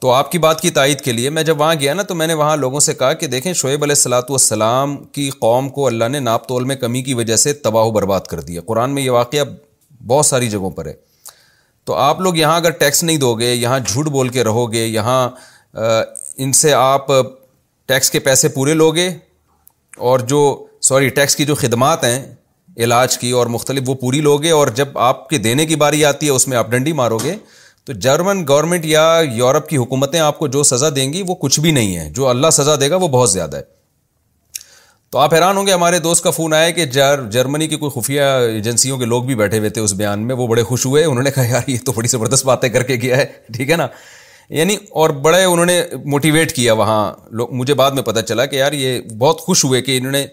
[0.01, 2.27] تو آپ کی بات کی تائید کے لیے میں جب وہاں گیا نا تو میں
[2.27, 6.07] نے وہاں لوگوں سے کہا کہ دیکھیں شعیب علیہ السلاۃ والسلام کی قوم کو اللہ
[6.11, 9.01] نے ناپ تول میں کمی کی وجہ سے تباہ و برباد کر دیا قرآن میں
[9.03, 9.43] یہ واقعہ
[10.07, 10.93] بہت ساری جگہوں پر ہے
[11.85, 14.85] تو آپ لوگ یہاں اگر ٹیکس نہیں دو گے یہاں جھوٹ بول کے رہو گے
[14.85, 15.19] یہاں
[16.43, 17.07] ان سے آپ
[17.87, 19.09] ٹیکس کے پیسے پورے لوگے
[20.09, 20.39] اور جو
[20.89, 22.19] سوری ٹیکس کی جو خدمات ہیں
[22.83, 26.25] علاج کی اور مختلف وہ پوری لوگے اور جب آپ کے دینے کی باری آتی
[26.25, 27.35] ہے اس میں آپ ڈنڈی مارو گے
[27.89, 29.03] تو جرمن گورنمنٹ یا
[29.35, 32.27] یورپ کی حکومتیں آپ کو جو سزا دیں گی وہ کچھ بھی نہیں ہے جو
[32.29, 33.61] اللہ سزا دے گا وہ بہت زیادہ ہے
[35.11, 37.99] تو آپ حیران ہوں گے ہمارے دوست کا فون آیا کہ جر جرمنی کی کوئی
[37.99, 38.21] خفیہ
[38.51, 41.23] ایجنسیوں کے لوگ بھی بیٹھے ہوئے تھے اس بیان میں وہ بڑے خوش ہوئے انہوں
[41.23, 43.25] نے کہا یار یہ تو بڑی زبردست باتیں کر کے کیا ہے
[43.57, 43.87] ٹھیک ہے نا
[44.59, 47.01] یعنی اور بڑے انہوں نے موٹیویٹ کیا وہاں
[47.37, 50.25] لوگ مجھے بعد میں پتہ چلا کہ یار یہ بہت خوش ہوئے کہ انہوں نے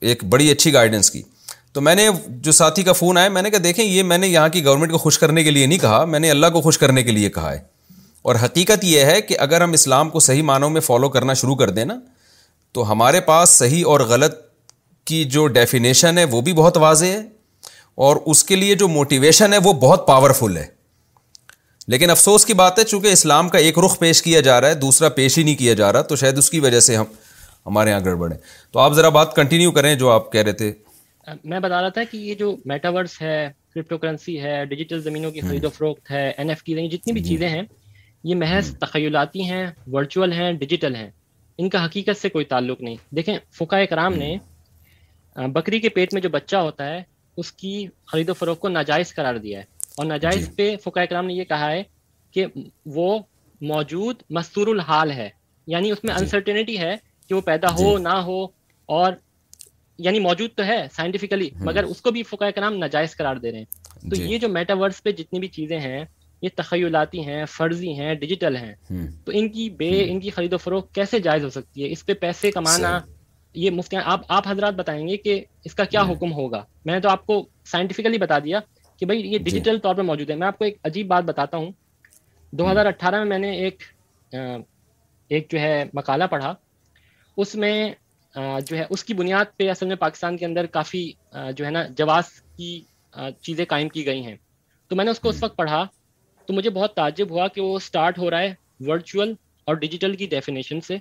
[0.00, 1.22] ایک بڑی اچھی گائیڈنس کی
[1.76, 2.08] تو میں نے
[2.42, 4.90] جو ساتھی کا فون آیا میں نے کہا دیکھیں یہ میں نے یہاں کی گورنمنٹ
[4.92, 7.30] کو خوش کرنے کے لیے نہیں کہا میں نے اللہ کو خوش کرنے کے لیے
[7.30, 7.58] کہا ہے
[8.28, 11.56] اور حقیقت یہ ہے کہ اگر ہم اسلام کو صحیح معنوں میں فالو کرنا شروع
[11.56, 11.98] کر دیں نا
[12.74, 14.36] تو ہمارے پاس صحیح اور غلط
[15.10, 17.20] کی جو ڈیفینیشن ہے وہ بھی بہت واضح ہے
[18.06, 20.66] اور اس کے لیے جو موٹیویشن ہے وہ بہت پاورفل ہے
[21.94, 24.74] لیکن افسوس کی بات ہے چونکہ اسلام کا ایک رخ پیش کیا جا رہا ہے
[24.88, 27.04] دوسرا پیش ہی نہیں کیا جا رہا تو شاید اس کی وجہ سے ہم
[27.66, 28.36] ہمارے یہاں گڑبڑیں
[28.72, 30.72] تو آپ ذرا بات کنٹینیو کریں جو آپ کہہ رہے تھے
[31.50, 33.38] میں بتا رہا تھا کہ یہ جو میٹاورس ہے
[33.74, 36.88] کرپٹو کرنسی ہے ڈیجیٹل زمینوں کی خرید و ہاں۔ فروخت ہے این ایف ٹیز ہیں
[36.88, 37.62] جتنی بھی جی۔ چیزیں ہیں
[38.28, 41.10] یہ محض ہاں۔ تخیلاتی ہیں ورچوئل ہیں ڈیجیٹل ہیں
[41.60, 44.34] ان کا حقیقت سے کوئی تعلق نہیں دیکھیں فقہ اکرام نے
[45.36, 47.02] ہاں۔ بکری کے پیٹ میں جو بچہ ہوتا ہے
[47.40, 47.72] اس کی
[48.12, 49.64] خرید و فروخت کو ناجائز قرار دیا ہے
[49.96, 51.82] اور ناجائز جی۔ پہ فقہ کرام نے یہ کہا ہے
[52.34, 52.46] کہ
[52.96, 53.18] وہ
[53.70, 55.28] موجود مستور الحال ہے
[55.74, 56.94] یعنی اس میں انسرٹینٹی جی۔ ہے
[57.28, 58.40] کہ وہ پیدا ہو نہ ہو
[58.96, 59.12] اور
[60.04, 63.52] یعنی موجود تو ہے سائنٹیفکلی مگر اس کو بھی فقہ کا نام ناجائز قرار دے
[63.52, 66.04] رہے ہیں تو جی۔ یہ جو میٹاورس پہ جتنی بھی چیزیں ہیں
[66.42, 68.74] یہ تخیلاتی ہیں فرضی ہیں ڈیجیٹل ہیں
[69.24, 72.04] تو ان کی بے ان کی خرید و فروخت کیسے جائز ہو سکتی ہے اس
[72.06, 72.98] پہ پیسے کمانا
[73.62, 77.00] یہ آپ آپ حضرات بتائیں گے کہ اس کا کیا جی۔ حکم ہوگا میں نے
[77.00, 78.60] تو آپ کو سائنٹیفکلی بتا دیا
[78.98, 81.56] کہ بھائی یہ ڈیجیٹل طور پہ موجود ہے میں آپ کو ایک عجیب بات بتاتا
[81.56, 81.70] ہوں
[82.58, 83.82] دو ہزار اٹھارہ میں میں نے ایک
[85.28, 86.54] ایک جو ہے مقالہ پڑھا
[87.44, 87.72] اس میں
[88.36, 91.04] جو ہے اس کی بنیاد پہ اصل میں پاکستان کے اندر کافی
[91.56, 92.72] جو ہے نا جواز کی
[93.42, 94.34] چیزیں قائم کی گئی ہیں
[94.88, 95.82] تو میں نے اس کو اس وقت پڑھا
[96.46, 98.52] تو مجھے بہت تعجب ہوا کہ وہ اسٹارٹ ہو رہا ہے
[98.88, 99.32] ورچوئل
[99.68, 100.96] اور ڈیجیٹل کی ڈیفینیشن سے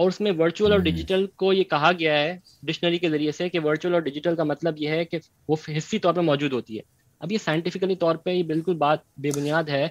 [0.00, 2.36] اور اس میں ورچوئل اور ڈیجیٹل کو یہ کہا گیا ہے
[2.68, 5.18] ڈکشنری کے ذریعے سے کہ ورچوئل اور ڈیجیٹل کا مطلب یہ ہے کہ
[5.48, 6.82] وہ حصی طور پہ موجود ہوتی ہے
[7.24, 9.86] اب یہ سائنٹیفکلی طور پہ یہ بالکل بات بے بنیاد ہے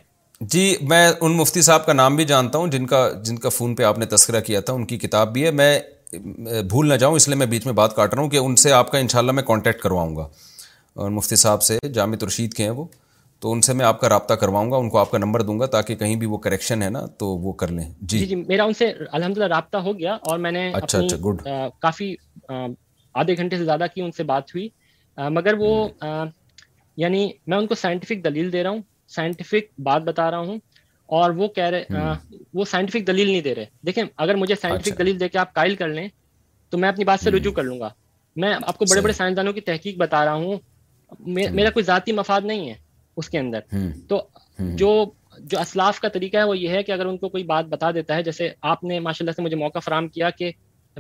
[0.53, 3.75] جی میں ان مفتی صاحب کا نام بھی جانتا ہوں جن کا جن کا فون
[3.75, 5.71] پہ آپ نے تذکرہ کیا تھا ان کی کتاب بھی ہے میں
[6.13, 8.71] بھول نہ جاؤں اس لیے میں بیچ میں بات کاٹ رہا ہوں کہ ان سے
[8.71, 10.27] آپ کا انشاءاللہ میں کانٹیکٹ کرواؤں گا
[11.01, 12.85] اور مفتی صاحب سے جامع رشید کے ہیں وہ
[13.41, 15.59] تو ان سے میں آپ کا رابطہ کرواؤں گا ان کو آپ کا نمبر دوں
[15.59, 18.35] گا تاکہ کہیں بھی وہ کریکشن ہے نا تو وہ کر لیں جی جی, جی،
[18.35, 21.41] میرا ان سے الحمد رابطہ ہو گیا اور میں نے اچھا اچھا گڈ
[21.81, 22.13] کافی
[23.21, 24.67] آدھے گھنٹے سے زیادہ کی ان سے بات ہوئی
[25.31, 25.75] مگر وہ
[26.97, 28.81] یعنی میں ان کو سائنٹیفک دلیل دے رہا ہوں
[29.15, 30.57] سائنٹیفک بات بتا رہا ہوں
[31.13, 31.99] اور وہ کہہ رہے
[32.53, 35.53] وہ سائنٹیفک دلیل نہیں دے رہے دیکھیں اگر مجھے سائنٹیفک اچھا۔ دلیل دے کے آپ
[35.53, 36.07] قائل کر لیں
[36.69, 37.89] تو میں اپنی بات سے رجوع کر لوں گا
[38.41, 40.57] میں آپ کو بڑے بڑے سائنسدانوں کی تحقیق بتا رہا ہوں
[41.25, 42.75] میرا کوئی ذاتی مفاد نہیں ہے
[43.17, 43.75] اس کے اندر
[44.09, 44.21] تو
[44.75, 44.93] جو
[45.39, 47.91] جو اسلاف کا طریقہ ہے وہ یہ ہے کہ اگر ان کو کوئی بات بتا
[47.95, 50.51] دیتا ہے جیسے آپ نے ماشاء اللہ سے مجھے موقع فراہم کیا کہ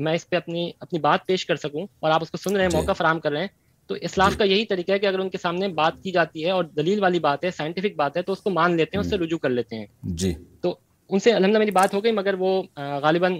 [0.05, 2.63] میں اس پہ اپنی اپنی بات پیش کر سکوں اور آپ اس کو سن رہے
[2.63, 3.47] ہیں جی۔ موقع فراہم کر رہے ہیں
[3.87, 6.45] تو اسلام جی۔ کا یہی طریقہ ہے کہ اگر ان کے سامنے بات کی جاتی
[6.45, 9.03] ہے اور دلیل والی بات ہے سائنٹیفک بات ہے تو اس کو مان لیتے ہیں
[9.03, 9.85] اس سے رجوع کر لیتے ہیں
[10.21, 10.73] جی تو
[11.09, 12.61] ان سے الحمد میری بات ہو گئی مگر وہ
[13.03, 13.37] غالباً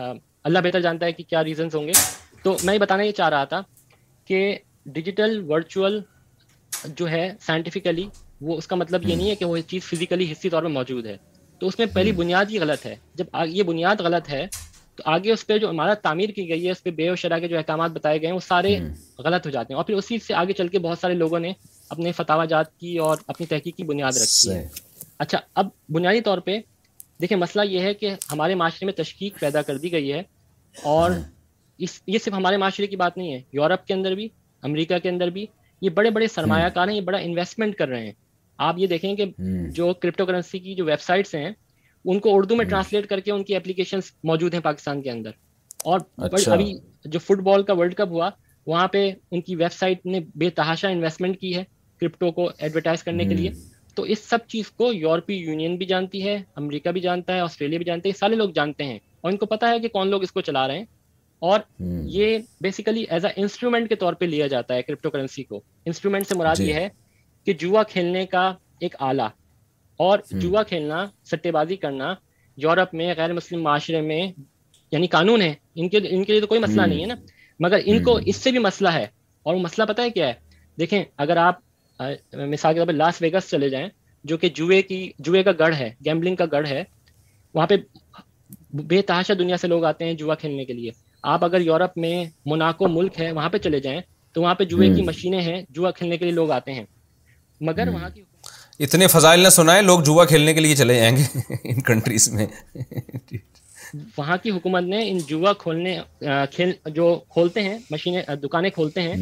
[0.00, 1.92] اللہ بہتر جانتا ہے کہ کیا ریزنس ہوں گے
[2.42, 3.62] تو میں یہ بتانا یہ چاہ رہا تھا
[4.26, 4.38] کہ
[4.94, 6.00] ڈیجیٹل ورچوئل
[6.96, 8.08] جو ہے سائنٹیفکلی
[8.46, 11.06] وہ اس کا مطلب یہ نہیں ہے کہ وہ چیز فزیکلی حصے طور پر موجود
[11.06, 11.16] ہے
[11.60, 14.46] تو اس میں پہلی بنیاد یہ غلط ہے جب یہ بنیاد غلط ہے
[14.98, 17.38] تو آگے اس پہ جو عمارت تعمیر کی گئی ہے اس پہ بے و شرح
[17.38, 18.78] کے جو احکامات بتائے گئے ہیں وہ سارے
[19.24, 21.52] غلط ہو جاتے ہیں اور پھر اسی سے آگے چل کے بہت سارے لوگوں نے
[21.94, 24.66] اپنے فتح جات کی اور اپنی تحقیق کی بنیاد رکھی ہے
[25.24, 26.58] اچھا اب بنیادی طور پہ
[27.20, 30.22] دیکھیں مسئلہ یہ ہے کہ ہمارے معاشرے میں تشکیق پیدا کر دی گئی ہے
[30.94, 31.10] اور
[31.86, 34.28] اس یہ صرف ہمارے معاشرے کی بات نہیں ہے یورپ کے اندر بھی
[34.70, 35.46] امریکہ کے اندر بھی
[35.82, 38.12] یہ بڑے بڑے سرمایہ کار ہیں یہ بڑا انویسٹمنٹ کر رہے ہیں
[38.68, 39.24] آپ یہ دیکھیں کہ
[39.74, 41.50] جو کرپٹو کرنسی کی جو ویب سائٹس ہیں
[42.06, 45.30] ان کو اردو میں ٹرانسلیٹ کر کے ان کی اپلیکیشن موجود ہیں پاکستان کے اندر
[45.92, 46.00] اور
[46.32, 46.72] اچھا۔ ابھی
[47.14, 48.30] جو فٹ بال کا ورلڈ کپ ہوا
[48.66, 51.64] وہاں پہ ان کی ویب سائٹ نے بے تحاشا انویسٹمنٹ کی ہے
[52.00, 53.50] کرپٹو کو ایڈورٹائز کرنے کے لیے
[53.94, 57.78] تو اس سب چیز کو یورپی یونین بھی جانتی ہے امریکہ بھی جانتا ہے آسٹریلیا
[57.78, 60.22] بھی جانتا ہے سارے لوگ جانتے ہیں اور ان کو پتا ہے کہ کون لوگ
[60.22, 60.84] اس کو چلا رہے ہیں
[61.48, 61.60] اور
[62.16, 66.26] یہ بیسیکلی ایز اے انسٹرومنٹ کے طور پہ لیا جاتا ہے کرپٹو کرنسی کو انسٹرومنٹ
[66.28, 66.88] سے مراد جی۔ یہ ہے
[67.46, 68.46] کہ جوا کھیلنے کا
[68.80, 69.28] ایک آلہ
[70.06, 72.12] اور جوا کھیلنا سٹے بازی کرنا
[72.62, 74.20] یورپ میں غیر مسلم معاشرے میں
[74.92, 77.14] یعنی قانون ہے ان کے ان کے لیے تو کوئی مسئلہ نہیں ہے نا
[77.60, 79.04] مگر ان کو اس سے بھی مسئلہ ہے
[79.46, 80.32] اور وہ مسئلہ پتہ ہے کیا ہے
[80.80, 81.58] دیکھیں اگر آپ
[82.52, 83.88] مثال کے طور پہ لاس ویگس چلے جائیں
[84.32, 86.82] جو کہ جوئے کی جوئے کا گڑھ ہے گیمبلنگ کا گڑھ ہے
[87.54, 87.76] وہاں پہ
[88.92, 90.90] بے تحاشا دنیا سے لوگ آتے ہیں جوا کھیلنے کے لیے
[91.34, 92.14] آپ اگر یورپ میں
[92.52, 94.00] موناکو ملک ہے وہاں پہ چلے جائیں
[94.32, 96.84] تو وہاں پہ جوئے کی مشینیں ہیں جوا کھیلنے کے لیے لوگ آتے ہیں
[97.70, 98.22] مگر وہاں کی
[98.84, 101.22] اتنے فضائل نہ سنائے لوگ جوا کھیلنے کے لیے چلے جائیں گے
[101.70, 102.88] ان کنٹریز میں جی،
[103.36, 105.96] جی۔ وہاں کی حکومت نے ان جوا کھولنے
[106.54, 109.14] کھیل جو کھولتے ہیں مشینیں دکانیں کھولتے ہیں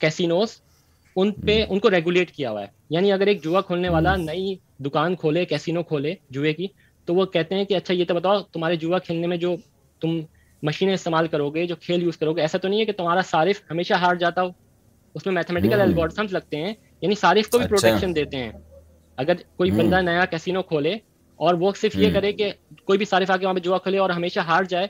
[0.00, 0.48] کیسینوز
[1.20, 4.54] ان پہ ان کو ریگولیٹ کیا ہوا ہے یعنی اگر ایک جوا کھولنے والا نئی
[4.86, 6.66] دکان کھولے کیسینو کھولے جوئے کی
[7.06, 9.54] تو وہ کہتے ہیں کہ اچھا یہ تو بتاؤ تمہارے جوا کھیلنے میں جو
[10.00, 10.18] تم
[10.66, 13.20] مشینیں استعمال کرو گے جو کھیل یوز کرو گے ایسا تو نہیں ہے کہ تمہارا
[13.30, 14.48] صارف ہمیشہ ہار جاتا ہو
[15.14, 16.72] اس میں میتھمیٹیکل الگورتھمس لگتے ہیں
[17.02, 18.50] یعنی صارف کو بھی پروٹیکشن اچھا۔ دیتے ہیں
[19.22, 20.92] اگر کوئی بندہ نیا کیسینو کھولے
[21.44, 22.50] اور وہ صرف یہ کرے کہ
[22.86, 24.86] کوئی بھی صارف آ کے وہاں پہ جوا کھولے اور ہمیشہ ہار جائے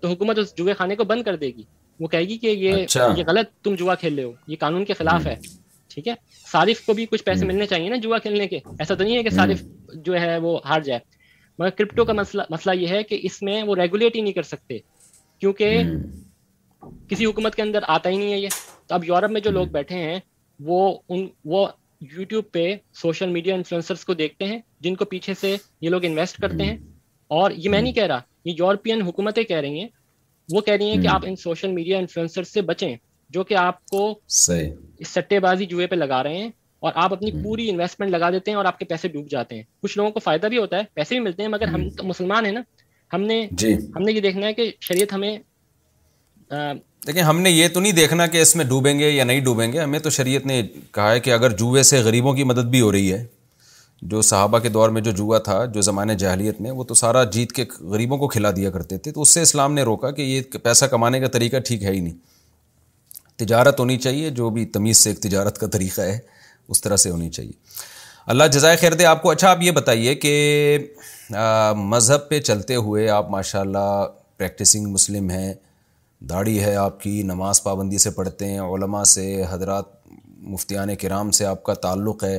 [0.00, 1.62] تو حکومت اس جوئے خانے کو بند کر دے گی
[2.00, 4.84] وہ کہے گی کہ یہ اچھا۔ یہ غلط تم جوا کھیل رہے ہو یہ قانون
[4.84, 5.34] کے خلاف ہے
[5.94, 6.14] ٹھیک ہے
[6.50, 9.22] صارف کو بھی کچھ پیسے ملنے چاہیے نا جوا کھیلنے کے ایسا تو نہیں ہے
[9.22, 9.62] کہ صارف
[10.06, 11.00] جو ہے وہ ہار جائے
[11.58, 14.42] مگر کرپٹو کا مسئلہ مسئلہ یہ ہے کہ اس میں وہ ریگولیٹ ہی نہیں کر
[14.52, 14.78] سکتے
[15.40, 15.82] کیونکہ
[17.08, 18.48] کسی حکومت کے اندر آتا ہی نہیں ہے یہ
[18.86, 20.18] تو اب یورپ میں جو لوگ بیٹھے ہیں
[20.66, 21.66] وہ ان وہ
[22.16, 26.40] یوٹیوب پہ سوشل میڈیا انفلوئنسرس کو دیکھتے ہیں جن کو پیچھے سے یہ لوگ انویسٹ
[26.42, 26.76] کرتے ہیں
[27.40, 29.88] اور یہ میں نہیں کہہ رہا یہ یورپین حکومتیں کہہ رہی ہیں
[30.52, 32.94] وہ کہہ رہی ہیں کہ آپ ان سوشل میڈیا انفلوئنسر سے بچیں
[33.32, 34.14] جو کہ آپ کو
[35.12, 36.48] سٹے بازی جوئے پہ لگا رہے ہیں
[36.86, 39.62] اور آپ اپنی پوری انویسٹمنٹ لگا دیتے ہیں اور آپ کے پیسے ڈوب جاتے ہیں
[39.82, 42.46] کچھ لوگوں کو فائدہ بھی ہوتا ہے پیسے بھی ملتے ہیں مگر ہم تو مسلمان
[42.46, 42.60] ہیں نا
[43.12, 45.36] ہم نے جی۔ ہم نے یہ دیکھنا ہے کہ شریعت ہمیں
[47.06, 49.70] دیکھیں ہم نے یہ تو نہیں دیکھنا کہ اس میں ڈوبیں گے یا نہیں ڈوبیں
[49.72, 50.60] گے ہمیں تو شریعت نے
[50.94, 53.24] کہا ہے کہ اگر جوئے سے غریبوں کی مدد بھی ہو رہی ہے
[54.12, 57.22] جو صحابہ کے دور میں جو جوا تھا جو زمانۂ جہلیت میں وہ تو سارا
[57.36, 60.22] جیت کے غریبوں کو کھلا دیا کرتے تھے تو اس سے اسلام نے روکا کہ
[60.22, 62.14] یہ پیسہ کمانے کا طریقہ ٹھیک ہے ہی نہیں
[63.44, 66.18] تجارت ہونی چاہیے جو بھی تمیز سے ایک تجارت کا طریقہ ہے
[66.72, 67.52] اس طرح سے ہونی چاہیے
[68.32, 70.32] اللہ جزائے خیر دے آپ کو اچھا آپ یہ بتائیے کہ
[71.94, 74.04] مذہب پہ چلتے ہوئے آپ ماشاء اللہ
[74.38, 75.52] پریکٹسنگ مسلم ہیں
[76.28, 79.84] داڑھی ہے آپ کی نماز پابندی سے پڑھتے ہیں علماء سے حضرات
[80.52, 82.38] مفتیان کرام سے آپ کا تعلق ہے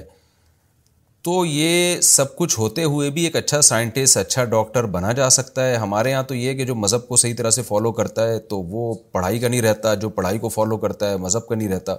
[1.26, 5.66] تو یہ سب کچھ ہوتے ہوئے بھی ایک اچھا سائنٹسٹ اچھا ڈاکٹر بنا جا سکتا
[5.68, 8.40] ہے ہمارے یہاں تو یہ کہ جو مذہب کو صحیح طرح سے فالو کرتا ہے
[8.54, 11.70] تو وہ پڑھائی کا نہیں رہتا جو پڑھائی کو فالو کرتا ہے مذہب کا نہیں
[11.70, 11.96] رہتا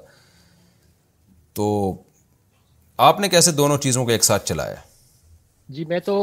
[1.58, 1.68] تو
[3.08, 4.74] آپ نے کیسے دونوں چیزوں کو ایک ساتھ چلایا
[5.76, 6.16] جی میں تو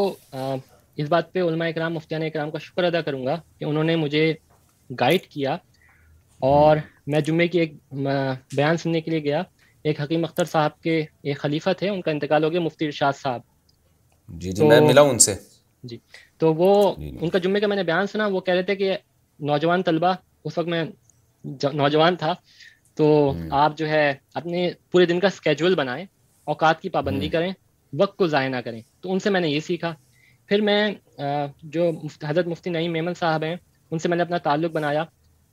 [0.95, 3.95] اس بات پہ علماء اکرام مفتیان اکرام کا شکر ادا کروں گا کہ انہوں نے
[3.95, 4.33] مجھے
[4.99, 5.55] گائیڈ کیا
[6.49, 6.77] اور
[7.11, 7.73] میں جمعے کی ایک
[8.55, 9.41] بیان سننے کے لیے گیا
[9.87, 13.13] ایک حکیم اختر صاحب کے ایک خلیفہ تھے ان کا انتقال ہو گیا مفتی ارشاد
[13.21, 13.39] صاحب
[14.41, 15.33] جی, جی، میں ملا ان سے
[15.89, 15.97] جی
[16.39, 18.63] تو وہ جی، جی۔ ان کا جمعے کا میں نے بیان سنا وہ کہہ رہے
[18.63, 18.95] تھے کہ
[19.49, 20.13] نوجوان طلبہ
[20.45, 20.83] اس وقت میں
[21.81, 22.33] نوجوان تھا
[22.95, 23.07] تو
[23.63, 24.05] آپ جو ہے
[24.39, 26.05] اپنے پورے دن کا اسکیجول بنائیں
[26.53, 27.51] اوقات کی پابندی کریں
[27.99, 29.93] وقت کو ضائع نہ کریں تو ان سے میں نے یہ سیکھا
[30.47, 30.77] پھر میں
[31.73, 31.89] جو
[32.27, 33.55] حضرت مفتی نعیم میمن صاحب ہیں
[33.93, 35.03] ان سے میں نے اپنا تعلق بنایا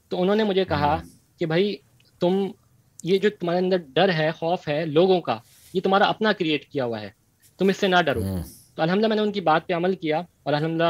[0.09, 0.97] تو انہوں نے مجھے کہا
[1.39, 1.75] کہ بھائی
[2.21, 2.45] تم
[3.05, 5.39] یہ جو تمہارے اندر ڈر ہے خوف ہے لوگوں کا
[5.73, 7.11] یہ تمہارا اپنا کریٹ کیا ہوا ہے
[7.59, 8.21] تم اس سے نہ ڈرو
[8.75, 10.81] تو الحمد میں نے ان کی بات پہ عمل کیا اور الحمد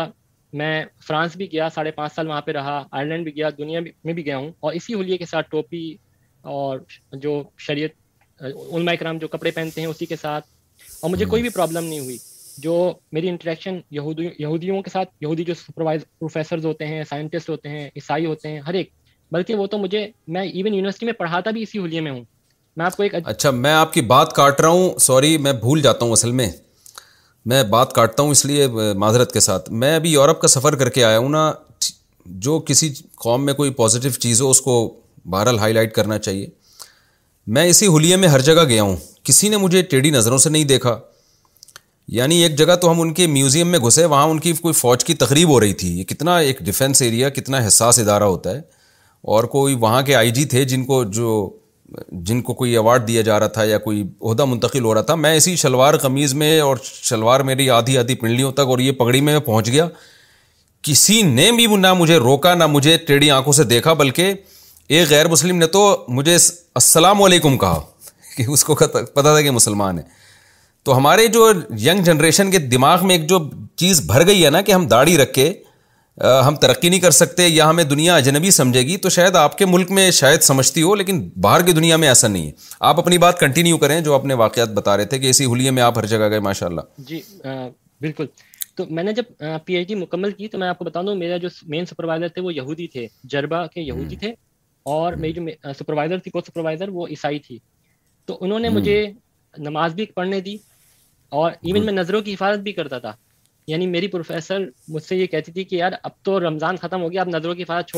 [0.58, 0.70] میں
[1.06, 4.24] فرانس بھی گیا ساڑھے پانچ سال وہاں پہ رہا آئرلینڈ بھی گیا دنیا میں بھی
[4.26, 5.82] گیا ہوں اور اسی حلیے کے ساتھ ٹوپی
[6.54, 6.78] اور
[7.26, 8.42] جو شریعت
[8.72, 10.46] علماء کرام جو کپڑے پہنتے ہیں اسی کے ساتھ
[11.02, 12.16] اور مجھے کوئی بھی پرابلم نہیں ہوئی
[12.62, 12.76] جو
[13.12, 17.88] میری انٹریکشن یہودی, یہودیوں کے ساتھ یہودی جو سپروائز پروفیسرز ہوتے ہیں سائنٹسٹ ہوتے ہیں
[17.96, 18.90] عیسائی ہوتے ہیں ہر ایک
[19.32, 22.24] بلکہ وہ تو مجھے میں ایون یونیورسٹی میں پڑھاتا بھی اسی حلیے میں ہوں
[22.76, 25.52] میں آپ کو ایک اچھا, اچھا، میں آپ کی بات کاٹ رہا ہوں سوری میں
[25.62, 26.50] بھول جاتا ہوں اصل میں
[27.52, 28.66] میں بات کاٹتا ہوں اس لیے
[29.04, 31.52] معذرت کے ساتھ میں ابھی یورپ کا سفر کر کے آیا ہوں نا
[32.46, 32.92] جو کسی
[33.24, 34.74] قوم میں کوئی پازیٹیو چیز ہو اس کو
[35.34, 36.46] بہرحال ہائی لائٹ کرنا چاہیے
[37.56, 40.64] میں اسی حلیے میں ہر جگہ گیا ہوں کسی نے مجھے ٹیڑھی نظروں سے نہیں
[40.72, 40.98] دیکھا
[42.08, 45.04] یعنی ایک جگہ تو ہم ان کے میوزیم میں گھسے وہاں ان کی کوئی فوج
[45.04, 48.60] کی تقریب ہو رہی تھی یہ کتنا ایک ڈیفینس ایریا کتنا حساس ادارہ ہوتا ہے
[49.34, 51.32] اور کوئی وہاں کے آئی جی تھے جن کو جو
[52.26, 55.14] جن کو کوئی ایوارڈ دیا جا رہا تھا یا کوئی عہدہ منتقل ہو رہا تھا
[55.14, 59.20] میں اسی شلوار قمیض میں اور شلوار میری آدھی آدھی پنڈلیوں تک اور یہ پگڑی
[59.28, 59.86] میں پہنچ گیا
[60.88, 64.32] کسی نے بھی نہ مجھے روکا نہ مجھے ٹیڑھی آنکھوں سے دیکھا بلکہ
[64.88, 65.82] ایک غیر مسلم نے تو
[66.18, 67.80] مجھے السلام علیکم کہا
[68.36, 70.16] کہ اس کو پتا تھا کہ مسلمان ہیں
[70.88, 71.46] تو ہمارے جو
[71.84, 73.38] ینگ جنریشن کے دماغ میں ایک جو
[73.78, 75.48] چیز بھر گئی ہے نا کہ ہم داڑھی رکھے
[76.46, 79.66] ہم ترقی نہیں کر سکتے یا ہمیں دنیا اجنبی سمجھے گی تو شاید آپ کے
[79.66, 81.18] ملک میں شاید سمجھتی ہو لیکن
[81.48, 82.52] باہر کی دنیا میں ایسا نہیں ہے
[82.90, 85.82] آپ اپنی بات کنٹینیو کریں جو اپنے واقعات بتا رہے تھے کہ اسی حلیے میں
[85.82, 88.26] آپ ہر جگہ گئے ماشاء اللہ جی بالکل
[88.76, 91.14] تو میں نے جب پی ایچ ڈی مکمل کی تو میں آپ کو بتا دوں
[91.16, 94.32] میرا جو مین سپروائزر تھے وہ یہودی تھے جربا کے یہودی تھے
[94.96, 97.58] اور میری جو سپروائزر تھی کو سپروائزر وہ عیسائی تھی
[98.26, 99.02] تو انہوں نے مجھے
[99.66, 100.56] نماز بھی پڑھنے دی
[101.30, 103.14] اور ایون ہاں۔ میں نظروں کی حفاظت بھی کرتا تھا
[103.68, 104.62] یعنی میری پروفیسر
[104.92, 107.54] مجھ سے یہ کہتی تھی کہ یار اب تو رمضان ختم ہو گیا ہم نظروں
[107.54, 107.96] کی حفاظت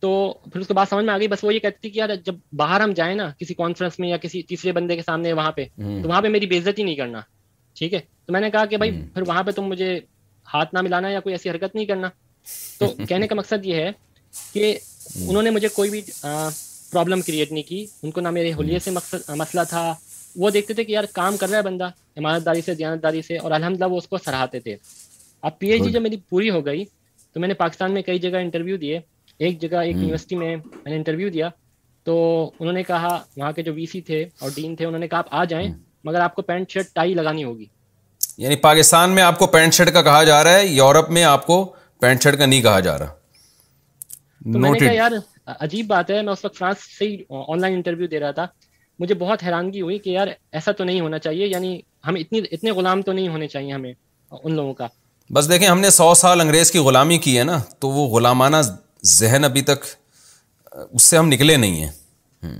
[0.00, 0.10] تو
[0.52, 2.34] پھر اس کے بعد سمجھ میں آ گئی بس وہ یہ کہتی کہ یار جب
[2.56, 5.64] باہر ہم جائیں نا کسی کانفرنس میں یا کسی تیسرے بندے کے سامنے وہاں پہ
[5.76, 7.20] تو وہاں پہ میری بےزت ہی نہیں کرنا
[7.78, 9.98] ٹھیک ہے تو میں نے کہا کہ بھائی پھر وہاں پہ تم مجھے
[10.54, 12.08] ہاتھ نہ ملانا یا کوئی ایسی حرکت نہیں کرنا
[12.78, 13.90] تو کہنے کا مقصد یہ ہے
[14.52, 14.74] کہ
[15.16, 18.90] انہوں نے مجھے کوئی بھی پرابلم کریٹ نہیں کی ان کو نہ میرے حلیے سے
[18.90, 19.94] مسئلہ تھا
[20.40, 23.22] وہ دیکھتے تھے کہ یار کام کر رہا ہے بندہ عمارت داری سے دیانت داری
[23.22, 24.76] سے اور الحمد وہ اس کو سراہتے تھے
[25.48, 26.84] اب پی ایچ ڈی ہاں۔ جب میری پوری ہو گئی
[27.32, 29.00] تو میں نے پاکستان میں کئی جگہ انٹرویو دیے
[29.38, 31.48] ایک جگہ ایک یونیورسٹی میں میں نے انٹرویو دیا
[32.04, 32.16] تو
[32.60, 35.18] انہوں نے کہا وہاں کے جو وی سی تھے اور ڈین تھے انہوں نے کہا
[35.18, 35.68] آپ آ جائیں
[36.04, 37.64] مگر آپ کو پینٹ شرٹ ٹائی لگانی ہوگی
[38.38, 41.46] یعنی پاکستان میں آپ کو پینٹ شرٹ کا کہا جا رہا ہے یورپ میں آپ
[41.46, 41.64] کو
[42.00, 43.14] پینٹ شرٹ کا نہیں کہا جا رہا
[44.44, 45.12] تو میں نے کہا یار
[45.58, 48.46] عجیب بات ہے میں اس وقت فرانس سے ہی آن لائن انٹرویو دے رہا تھا
[49.00, 50.28] مجھے بہت حیرانگی ہوئی کہ یار
[50.58, 53.92] ایسا تو نہیں ہونا چاہیے یعنی ہم اتنی اتنے غلام تو نہیں ہونے چاہیے ہمیں
[54.42, 54.86] ان لوگوں کا
[55.36, 58.56] بس دیکھیں ہم نے سو سال انگریز کی غلامی کی ہے نا تو وہ غلامانہ
[59.18, 59.84] ذہن ابھی تک
[60.72, 62.52] اس سے ہم نکلے نہیں ہیں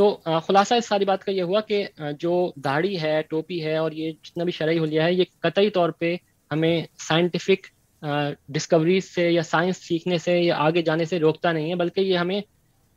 [0.00, 0.08] تو
[0.46, 1.84] خلاصہ اس ساری بات کا یہ ہوا کہ
[2.20, 2.32] جو
[2.64, 6.14] داڑھی ہے ٹوپی ہے اور یہ جتنا بھی شرعی حلیہ ہے یہ قطعی طور پہ
[6.52, 7.66] ہمیں سائنٹیفک
[8.52, 12.18] ڈسکوریز سے یا سائنس سیکھنے سے یا آگے جانے سے روکتا نہیں ہے بلکہ یہ
[12.18, 12.40] ہمیں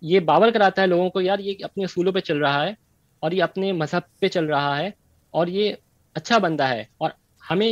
[0.03, 2.71] یہ باور کراتا ہے لوگوں کو یار یہ اپنے اصولوں پہ چل رہا ہے
[3.21, 4.89] اور یہ اپنے مذہب پہ چل رہا ہے
[5.37, 5.73] اور یہ
[6.15, 7.09] اچھا بندہ ہے اور
[7.49, 7.69] ہمیں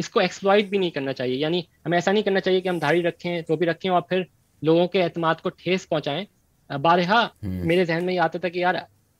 [0.00, 2.78] اس کو ایکسپلائٹ بھی نہیں کرنا چاہیے یعنی ہمیں ایسا نہیں کرنا چاہیے کہ ہم
[2.78, 4.22] دھاڑی رکھیں ٹوپی رکھیں اور پھر
[4.66, 6.24] لوگوں کے اعتماد کو ٹھیس پہنچائیں
[6.82, 8.74] بارہا میرے ذہن میں یہ آتا تھا کہ یار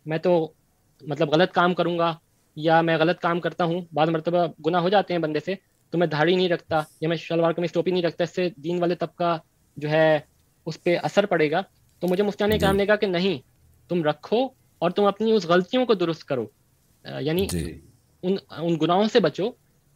[0.06, 0.36] میں تو
[1.08, 2.14] مطلب غلط کام کروں گا
[2.68, 5.54] یا میں غلط کام کرتا ہوں بعض مرتبہ گناہ ہو جاتے ہیں بندے سے
[5.90, 8.80] تو میں دھاڑی نہیں رکھتا یا میں شلوار کو ٹوپی نہیں رکھتا اس سے دین
[8.80, 9.36] والے طبقہ
[9.82, 10.18] جو ہے
[10.66, 11.62] اس پہ اثر پڑے گا
[12.00, 13.38] تو مجھے مستان جی۔ کام نے کہا کہ نہیں
[13.88, 14.42] تم رکھو
[14.82, 16.44] اور تم اپنی اس غلطیوں کو درست کرو
[17.28, 17.80] یعنی جی۔
[18.26, 19.48] ان ان گناہوں سے بچو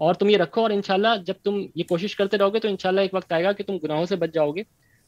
[0.05, 2.61] اور تم یہ رکھو اور ان شاء اللہ جب تم یہ کوشش کرتے رہو گے
[2.61, 4.63] تو ان شاء اللہ ایک وقت آئے گا کہ تم گناہوں سے بچ جاؤ گے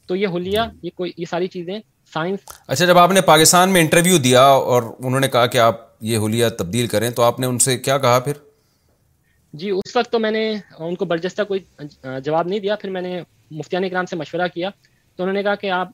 [0.07, 1.77] تو یہ ہولیا جی۔ یہ کوئی یہ ساری چیزیں
[2.13, 4.41] سائنس اچھا جب آپ نے پاکستان میں انٹرویو دیا
[4.73, 5.81] اور انہوں نے کہا کہ آپ
[6.11, 8.37] یہ ہولیا تبدیل کریں تو آپ نے ان سے کیا کہا پھر
[9.59, 10.41] جی اس وقت تو میں نے
[10.85, 11.59] ان کو برجستہ کوئی
[12.27, 13.11] جواب نہیں دیا پھر میں نے
[13.59, 15.89] مفتی نے اکرام سے مشورہ کیا تو انہوں نے کہا کہ آپ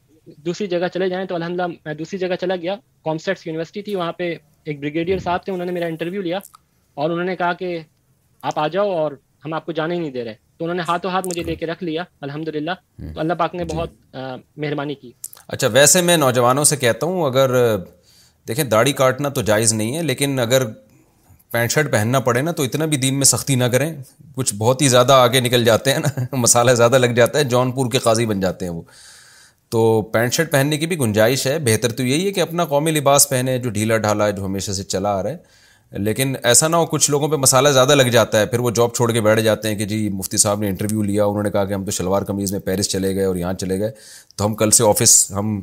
[0.45, 4.11] دوسری جگہ چلے جائیں تو الحمد میں دوسری جگہ چلا گیا کامسٹس یونیورسٹی تھی وہاں
[4.21, 4.33] پہ
[4.69, 6.39] ایک بریگیڈیئر صاحب تھے انہوں نے میرا انٹرویو لیا
[7.01, 7.71] اور انہوں نے کہا کہ
[8.49, 9.11] آپ آ جاؤ اور
[9.45, 11.55] ہم آپ کو جانے ہی نہیں دے رہے تو انہوں نے ہاتھوں ہاتھ مجھے لے
[11.61, 12.71] کے رکھ لیا الحمد للہ
[13.13, 14.15] تو اللہ پاک نے بہت
[14.63, 15.11] مہربانی کی
[15.47, 17.55] اچھا ویسے میں نوجوانوں سے کہتا ہوں اگر
[18.47, 20.63] دیکھیں داڑھی کاٹنا تو جائز نہیں ہے لیکن اگر
[21.51, 23.91] پینٹ شرٹ پہننا پڑے نا تو اتنا بھی دین میں سختی نہ کریں
[24.35, 27.71] کچھ بہت ہی زیادہ آگے نکل جاتے ہیں نا مسالہ زیادہ لگ جاتا ہے جون
[27.71, 28.81] پور کے قاضی بن جاتے ہیں وہ
[29.71, 29.81] تو
[30.13, 33.27] پینٹ شرٹ پہننے کی بھی گنجائش ہے بہتر تو یہی ہے کہ اپنا قومی لباس
[33.29, 35.59] پہنے جو ڈھیلا ڈھالا ہے جو ہمیشہ سے چلا آ رہا ہے
[36.03, 38.93] لیکن ایسا نہ ہو کچھ لوگوں پہ مسالہ زیادہ لگ جاتا ہے پھر وہ جاب
[38.95, 41.63] چھوڑ کے بیٹھ جاتے ہیں کہ جی مفتی صاحب نے انٹرویو لیا انہوں نے کہا
[41.65, 43.91] کہ ہم تو شلوار قمیض میں پیرس چلے گئے اور یہاں چلے گئے
[44.35, 45.59] تو ہم کل سے آفس ہم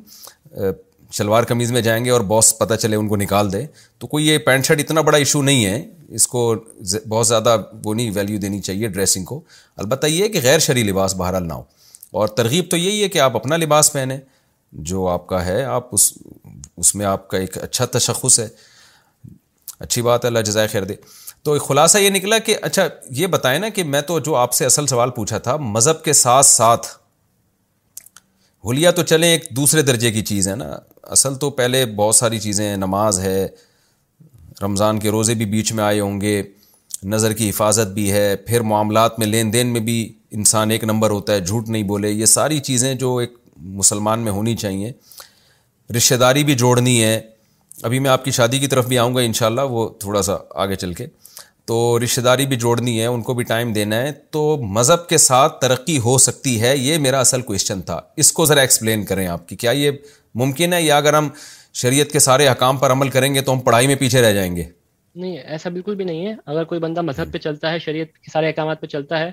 [1.17, 3.65] شلوار قمیض میں جائیں گے اور باس پتہ چلے ان کو نکال دے
[3.99, 5.83] تو کوئی یہ پینٹ شرٹ اتنا بڑا ایشو نہیں ہے
[6.15, 6.55] اس کو
[7.09, 9.41] بہت زیادہ وہ نہیں ویلیو دینی چاہیے ڈریسنگ کو
[9.77, 11.63] البتہ یہ کہ غیر شرعی لباس بہرحال نہ ہو
[12.21, 14.19] اور ترغیب تو یہی ہے کہ آپ اپنا لباس پہنیں
[14.93, 16.13] جو آپ کا ہے آپ اس
[16.77, 18.49] اس میں آپ کا ایک اچھا تشخص ہے
[19.81, 20.95] اچھی بات ہے اللہ جزائے خیر دے
[21.45, 22.85] تو خلاصہ یہ نکلا کہ اچھا
[23.17, 26.13] یہ بتائیں نا کہ میں تو جو آپ سے اصل سوال پوچھا تھا مذہب کے
[26.23, 26.87] ساتھ ساتھ
[28.69, 30.65] بھولیا تو چلیں ایک دوسرے درجے کی چیز ہے نا
[31.13, 33.47] اصل تو پہلے بہت ساری چیزیں ہیں نماز ہے
[34.63, 36.43] رمضان کے روزے بھی بیچ میں آئے ہوں گے
[37.13, 39.95] نظر کی حفاظت بھی ہے پھر معاملات میں لین دین میں بھی
[40.39, 43.39] انسان ایک نمبر ہوتا ہے جھوٹ نہیں بولے یہ ساری چیزیں جو ایک
[43.81, 44.93] مسلمان میں ہونی چاہیے
[45.97, 47.21] رشتہ داری بھی جوڑنی ہے
[47.89, 50.77] ابھی میں آپ کی شادی کی طرف بھی آؤں گا انشاءاللہ وہ تھوڑا سا آگے
[50.85, 51.07] چل کے
[51.69, 54.43] تو رشتہ داری بھی جوڑنی ہے ان کو بھی ٹائم دینا ہے تو
[54.75, 58.61] مذہب کے ساتھ ترقی ہو سکتی ہے یہ میرا اصل کوشچن تھا اس کو ذرا
[58.61, 59.91] ایکسپلین کریں آپ کی کیا یہ
[60.43, 61.29] ممکن ہے یا اگر ہم
[61.81, 64.55] شریعت کے سارے حکام پر عمل کریں گے تو ہم پڑھائی میں پیچھے رہ جائیں
[64.57, 64.65] گے
[65.15, 68.31] نہیں ایسا بالکل بھی نہیں ہے اگر کوئی بندہ مذہب پہ چلتا ہے شریعت کے
[68.33, 69.31] سارے احکامات پہ چلتا ہے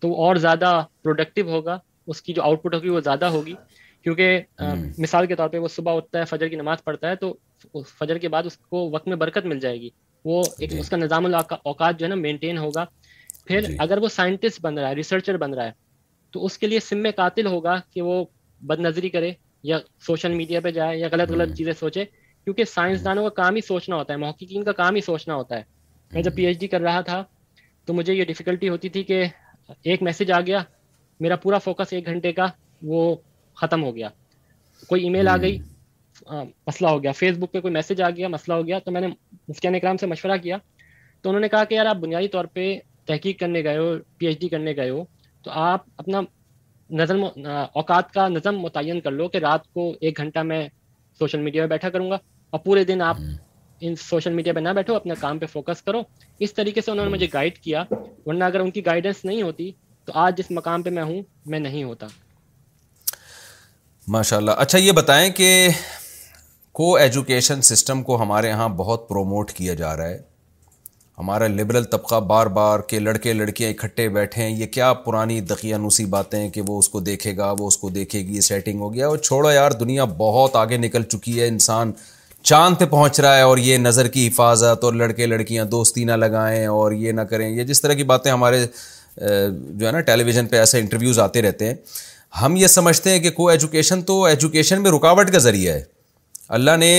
[0.00, 0.72] تو اور زیادہ
[1.02, 3.54] پروڈکٹیو ہوگا اس کی جو آؤٹ پٹ ہوگی وہ زیادہ ہوگی
[4.02, 4.38] کیونکہ
[4.98, 7.32] مثال کے طور پہ وہ صبح اٹھتا ہے فجر کی نماز پڑھتا ہے تو
[7.98, 9.90] فجر کے بعد اس کو وقت میں برکت مل جائے گی
[10.24, 12.84] وہ ایک جی۔ اس کا نظام الاوقات جو ہے نا مینٹین ہوگا
[13.46, 15.72] پھر جی۔ اگر وہ سائنٹسٹ بن رہا ہے ریسرچر بن رہا ہے
[16.32, 18.24] تو اس کے لیے سم میں قاتل ہوگا کہ وہ
[18.66, 19.32] بد نظری کرے
[19.70, 22.04] یا سوشل میڈیا پہ جائے یا غلط غلط چیزیں سوچے
[22.44, 25.62] کیونکہ سائنسدانوں کا کام ہی سوچنا ہوتا ہے محققین کا کام ہی سوچنا ہوتا ہے
[26.12, 27.22] میں جب پی ایچ ڈی کر رہا تھا
[27.86, 29.22] تو مجھے یہ ڈفیکلٹی ہوتی تھی کہ
[29.84, 30.62] ایک میسج آ گیا
[31.20, 32.46] میرا پورا فوکس ایک گھنٹے کا
[32.92, 33.14] وہ
[33.60, 34.08] ختم ہو گیا
[34.88, 35.58] کوئی ای میل آ گئی
[36.30, 39.00] مسئلہ ہو گیا فیس بک پہ کوئی میسج آ گیا مسئلہ ہو گیا تو میں
[39.00, 39.06] نے
[39.48, 40.56] مفتیان اکرام سے مشورہ کیا
[41.22, 42.64] تو انہوں نے کہا کہ یار آپ بنیادی طور پہ
[43.06, 45.04] تحقیق کرنے گئے ہو پی ایچ ڈی کرنے گئے ہو
[45.44, 46.20] تو آپ اپنا
[47.00, 50.66] نظم اوقات کا نظم متعین کر لو کہ رات کو ایک گھنٹہ میں
[51.18, 52.18] سوشل میڈیا پہ بیٹھا کروں گا
[52.50, 53.16] اور پورے دن آپ
[53.86, 56.02] ان سوشل میڈیا پہ نہ بیٹھو اپنے کام پہ فوکس کرو
[56.44, 57.82] اس طریقے سے انہوں نے مجھے گائڈ کیا
[58.26, 59.70] ورنہ اگر ان کی گائیڈنس نہیں ہوتی
[60.04, 61.22] تو آج جس مقام پہ میں ہوں
[61.52, 62.06] میں نہیں ہوتا
[64.16, 65.46] ماشاء اللہ اچھا یہ بتائیں کہ
[66.78, 70.18] کو ایجوکیشن سسٹم کو ہمارے یہاں بہت پروموٹ کیا جا رہا ہے
[71.18, 76.04] ہمارا لبرل طبقہ بار بار کہ لڑکے لڑکیاں اکٹھے بیٹھے ہیں یہ کیا پرانی دقیانوسی
[76.12, 79.08] باتیں کہ وہ اس کو دیکھے گا وہ اس کو دیکھے گی یہ سیٹنگ گیا
[79.08, 81.92] اور چھوڑو یار دنیا بہت آگے نکل چکی ہے انسان
[82.42, 86.16] چاند پہ پہنچ رہا ہے اور یہ نظر کی حفاظت اور لڑکے لڑکیاں دوستی نہ
[86.26, 88.64] لگائیں اور یہ نہ کریں یہ جس طرح کی باتیں ہمارے
[89.16, 91.74] جو ہے نا ٹیلی ویژن پہ ایسے انٹرویوز آتے رہتے ہیں
[92.42, 95.82] ہم یہ سمجھتے ہیں کہ کو ایجوکیشن تو ایجوکیشن میں رکاوٹ کا ذریعہ ہے
[96.56, 96.90] اللہ نے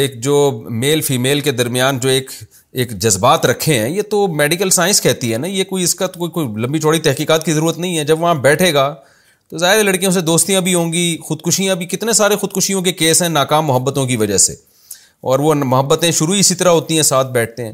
[0.00, 0.34] ایک جو
[0.80, 2.30] میل فیمیل کے درمیان جو ایک
[2.80, 6.06] ایک جذبات رکھے ہیں یہ تو میڈیکل سائنس کہتی ہے نا یہ کوئی اس کا
[6.06, 8.94] تو کوئی کوئی لمبی چوڑی تحقیقات کی ضرورت نہیں ہے جب وہاں بیٹھے گا
[9.50, 13.22] تو ظاہر لڑکیوں سے دوستیاں بھی ہوں گی خودکشیاں بھی کتنے سارے خودکشیوں کے کیس
[13.22, 14.54] ہیں ناکام محبتوں کی وجہ سے
[15.30, 17.72] اور وہ محبتیں شروع اسی طرح ہوتی ہیں ساتھ بیٹھتے ہیں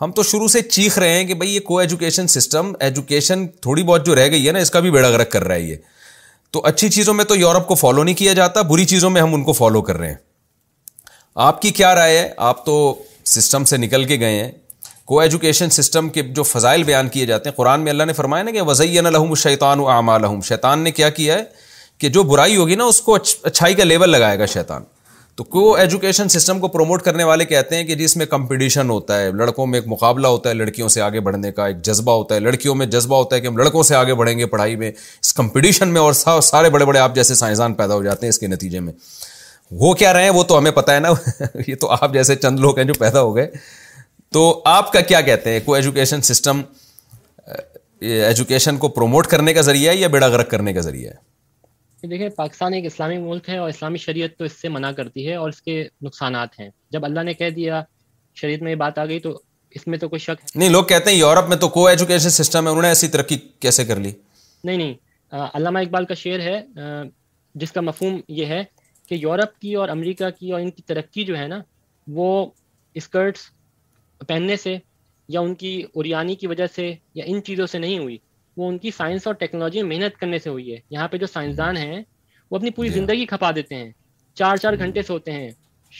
[0.00, 3.82] ہم تو شروع سے چیخ رہے ہیں کہ بھائی یہ کو ایجوکیشن سسٹم ایجوکیشن تھوڑی
[3.90, 5.76] بہت جو رہ گئی ہے نا اس کا بھی بیڑا گرک کر رہا ہے یہ
[6.52, 9.34] تو اچھی چیزوں میں تو یورپ کو فالو نہیں کیا جاتا بری چیزوں میں ہم
[9.34, 10.16] ان کو فالو کر رہے ہیں
[11.40, 12.72] آپ کی کیا رائے ہے آپ تو
[13.24, 14.50] سسٹم سے نکل کے گئے ہیں
[15.06, 18.44] کو ایجوکیشن سسٹم کے جو فضائل بیان کیے جاتے ہیں قرآن میں اللہ نے فرمایا
[18.44, 21.44] نا کہ وزین الحم شیطان و عام الحم شیطان نے کیا کیا ہے
[22.00, 24.82] کہ جو برائی ہوگی نا اس کو اچھائی کا لیول لگائے گا شیطان
[25.36, 28.90] تو کو ایجوکیشن سسٹم کو پروموٹ کرنے والے کہتے ہیں کہ جس جی، میں کمپٹیشن
[28.90, 32.16] ہوتا ہے لڑکوں میں ایک مقابلہ ہوتا ہے لڑکیوں سے آگے بڑھنے کا ایک جذبہ
[32.16, 34.76] ہوتا ہے لڑکیوں میں جذبہ ہوتا ہے کہ ہم لڑکوں سے آگے بڑھیں گے پڑھائی
[34.76, 38.30] میں اس کمپٹیشن میں اور سارے بڑے بڑے آپ جیسے سائنسدان پیدا ہو جاتے ہیں
[38.30, 38.92] اس کے نتیجے میں
[39.80, 41.08] وہ کیا رہے ہیں وہ تو ہمیں پتا ہے نا
[41.66, 43.50] یہ تو آپ جیسے چند لوگ ہیں جو پیدا ہو گئے
[44.32, 44.40] تو
[44.72, 46.60] آپ کا کیا کہتے ہیں کو ایجوکیشن سسٹم
[48.10, 52.28] ایجوکیشن کو پروموٹ کرنے کا ذریعہ ہے یا بیڑا غرق کرنے کا ذریعہ ہے دیکھیں
[52.36, 55.48] پاکستان ایک اسلامی ملک ہے اور اسلامی شریعت تو اس سے منع کرتی ہے اور
[55.48, 57.82] اس کے نقصانات ہیں جب اللہ نے کہہ دیا
[58.40, 59.38] شریعت میں یہ بات آ گئی تو
[59.78, 62.64] اس میں تو کوئی شک نہیں لوگ کہتے ہیں یورپ میں تو کو ایجوکیشن سسٹم
[62.64, 64.12] ہے انہوں نے ایسی ترقی کیسے کر لی
[64.64, 64.94] نہیں نہیں
[65.56, 66.60] علامہ اقبال کا شعر ہے
[67.62, 68.62] جس کا مفہوم یہ ہے
[69.08, 71.60] کہ یورپ کی اور امریکہ کی اور ان کی ترقی جو ہے نا
[72.18, 72.28] وہ
[73.00, 73.40] اسکرٹس
[74.26, 74.76] پہننے سے
[75.36, 78.16] یا ان کی اریانی کی وجہ سے یا ان چیزوں سے نہیں ہوئی
[78.56, 81.26] وہ ان کی سائنس اور ٹیکنالوجی میں محنت کرنے سے ہوئی ہے یہاں پہ جو
[81.32, 82.02] سائنسدان ہیں
[82.50, 83.90] وہ اپنی پوری جی۔ زندگی کھپا دیتے ہیں
[84.38, 85.48] چار چار جی۔ گھنٹے سے ہوتے ہیں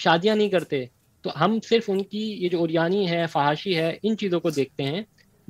[0.02, 0.84] شادیاں نہیں کرتے
[1.22, 4.82] تو ہم صرف ان کی یہ جو اوریانی ہے فحاشی ہے ان چیزوں کو دیکھتے
[4.84, 5.02] ہیں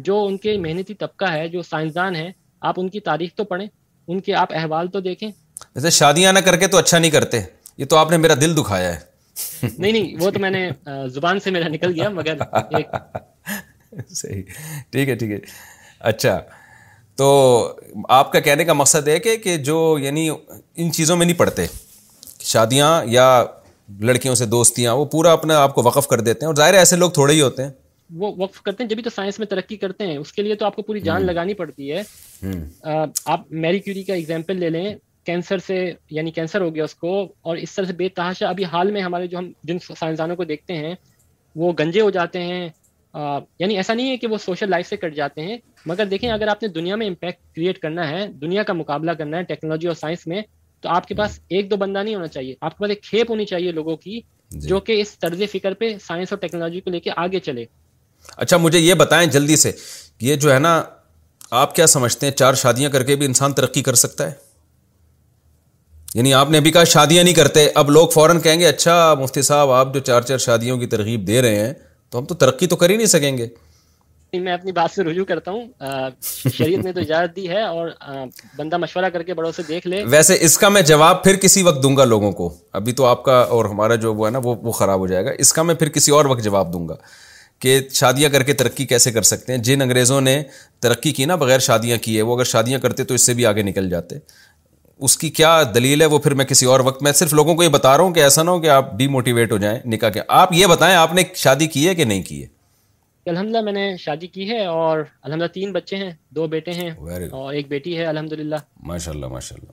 [0.06, 2.30] جو ان کے محنتی طبقہ ہے جو سائنسدان ہیں
[2.68, 5.30] آپ ان کی تاریخ تو پڑھیں ان کے آپ احوال تو دیکھیں
[5.74, 7.40] ویسے شادیاں نہ کر کے تو اچھا نہیں کرتے
[7.78, 8.98] یہ تو آپ نے میرا دل دکھایا ہے
[9.78, 10.68] نہیں نہیں وہ تو میں نے
[11.12, 12.36] زبان سے میرا نکل گیا مگر
[14.08, 14.42] صحیح
[14.92, 15.38] ٹھیک ہے ٹھیک ہے
[16.10, 16.38] اچھا
[17.16, 17.28] تو
[18.08, 21.66] آپ کا کہنے کا مقصد ہے کہ جو یعنی ان چیزوں میں نہیں پڑھتے
[22.52, 23.26] شادیاں یا
[24.00, 26.96] لڑکیوں سے دوستیاں وہ پورا اپنا آپ کو وقف کر دیتے ہیں اور ظاہر ایسے
[26.96, 27.70] لوگ تھوڑے ہی ہوتے ہیں
[28.20, 30.66] وہ وقف کرتے ہیں جبھی تو سائنس میں ترقی کرتے ہیں اس کے لیے تو
[30.66, 32.52] آپ کو پوری جان لگانی پڑتی ہے
[33.34, 34.92] آپ میری کیوری کا ایگزامپل لے لیں
[35.26, 35.76] کینسر سے
[36.10, 37.10] یعنی کینسر ہو گیا اس کو
[37.46, 40.44] اور اس طرح سے بے تحاشا ابھی حال میں ہمارے جو ہم جن سائنسدانوں کو
[40.52, 40.94] دیکھتے ہیں
[41.62, 42.68] وہ گنجے ہو جاتے ہیں
[43.58, 45.56] یعنی ایسا نہیں ہے کہ وہ سوشل لائف سے کٹ جاتے ہیں
[45.86, 49.38] مگر دیکھیں اگر آپ نے دنیا میں امپیکٹ کریٹ کرنا ہے دنیا کا مقابلہ کرنا
[49.38, 50.42] ہے ٹیکنالوجی اور سائنس میں
[50.80, 53.30] تو آپ کے پاس ایک دو بندہ نہیں ہونا چاہیے آپ کے پاس ایک کھیپ
[53.30, 54.20] ہونی چاہیے لوگوں کی
[54.50, 57.64] جی۔ جو کہ اس طرز فکر پہ سائنس اور ٹیکنالوجی کو لے کے آگے چلے
[58.36, 59.72] اچھا مجھے یہ بتائیں جلدی سے
[60.26, 60.74] یہ جو ہے نا
[61.60, 64.34] آپ کیا سمجھتے ہیں چار شادیاں کر کے بھی انسان ترقی کر سکتا ہے
[66.14, 69.42] یعنی آپ نے ابھی کہا شادیاں نہیں کرتے اب لوگ فوراً کہیں گے اچھا مفتی
[69.42, 71.72] صاحب آپ جو چار چار شادیوں کی ترغیب دے رہے ہیں
[72.10, 73.46] تو ہم تو ترقی تو کر ہی نہیں سکیں گے
[74.40, 75.66] میں اپنی بات سے سے رجوع کرتا ہوں
[76.56, 77.88] شریعت نے تو اجازت دی ہے اور
[78.56, 81.82] بندہ مشورہ کر کے بڑوں دیکھ لے ویسے اس کا میں جواب پھر کسی وقت
[81.82, 84.38] دوں گا لوگوں کو ابھی تو آپ کا اور ہمارا جو وہ وہ ہے نا
[84.44, 86.96] وہ خراب ہو جائے گا اس کا میں پھر کسی اور وقت جواب دوں گا
[87.62, 90.42] کہ شادیاں کر کے ترقی کیسے کر سکتے ہیں جن انگریزوں نے
[90.82, 93.46] ترقی کی نا بغیر شادیاں کی ہے وہ اگر شادیاں کرتے تو اس سے بھی
[93.46, 94.16] آگے نکل جاتے
[95.06, 97.62] اس کی کیا دلیل ہے وہ پھر میں کسی اور وقت میں صرف لوگوں کو
[97.62, 100.10] یہ بتا رہا ہوں کہ ایسا نہ ہو کہ آپ ڈی موٹیویٹ ہو جائیں نکاح
[100.16, 102.48] کے آپ یہ بتائیں آپ نے شادی کی ہے کہ نہیں کی ہے
[103.30, 106.70] الحمد میں نے شادی کی ہے اور الحمد الحمد تین بچے ہیں ہیں دو بیٹے
[106.90, 108.56] اور ایک بیٹی ہے للہ
[108.92, 109.66] ماشاء اللہ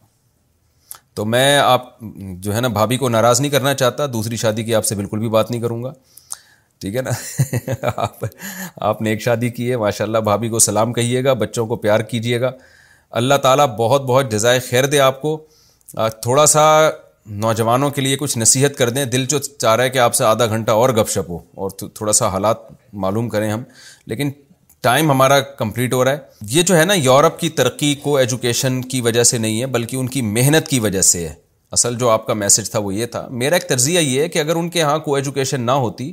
[1.16, 1.86] تو میں آپ
[2.44, 5.20] جو ہے نا بھابھی کو ناراض نہیں کرنا چاہتا دوسری شادی کی آپ سے بالکل
[5.20, 5.92] بھی بات نہیں کروں گا
[6.82, 7.12] ٹھیک ہے نا
[7.96, 8.24] آپ
[8.90, 11.76] آپ نے ایک شادی کی ہے ماشاء اللہ بھابھی کو سلام کہیے گا بچوں کو
[11.86, 12.52] پیار کیجیے گا
[13.18, 15.38] اللہ تعالیٰ بہت بہت جزائے خیر دے آپ کو
[16.22, 16.66] تھوڑا سا
[17.46, 20.24] نوجوانوں کے لیے کچھ نصیحت کر دیں دل جو چاہ رہا ہے کہ آپ سے
[20.24, 22.58] آدھا گھنٹہ اور گپ شپ ہو اور تھوڑا سا حالات
[23.06, 23.64] معلوم کریں ہم
[24.14, 24.30] لیکن
[24.84, 28.82] ٹائم ہمارا کمپلیٹ ہو رہا ہے یہ جو ہے نا یورپ کی ترقی کو ایجوکیشن
[28.94, 31.34] کی وجہ سے نہیں ہے بلکہ ان کی محنت کی وجہ سے ہے
[31.78, 34.40] اصل جو آپ کا میسج تھا وہ یہ تھا میرا ایک تجزیہ یہ ہے کہ
[34.40, 36.12] اگر ان کے یہاں کو ایجوکیشن نہ ہوتی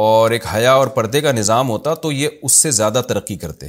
[0.00, 3.66] اور ایک حیا اور پردے کا نظام ہوتا تو یہ اس سے زیادہ ترقی کرتے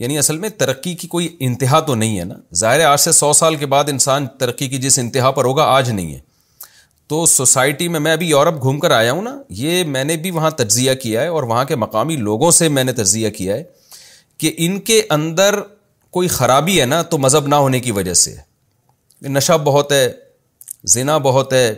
[0.00, 3.32] یعنی اصل میں ترقی کی کوئی انتہا تو نہیں ہے نا ظاہر آج سے سو
[3.40, 6.18] سال کے بعد انسان ترقی کی جس انتہا پر ہوگا آج نہیں ہے
[7.08, 10.30] تو سوسائٹی میں میں ابھی یورپ گھوم کر آیا ہوں نا یہ میں نے بھی
[10.38, 13.62] وہاں تجزیہ کیا ہے اور وہاں کے مقامی لوگوں سے میں نے تجزیہ کیا ہے
[14.40, 15.60] کہ ان کے اندر
[16.18, 18.34] کوئی خرابی ہے نا تو مذہب نہ ہونے کی وجہ سے
[19.28, 20.06] نشہ بہت ہے
[20.94, 21.68] زنا بہت ہے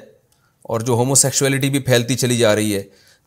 [0.70, 2.82] اور جو ہومو سیکشولیٹی بھی پھیلتی چلی جا رہی ہے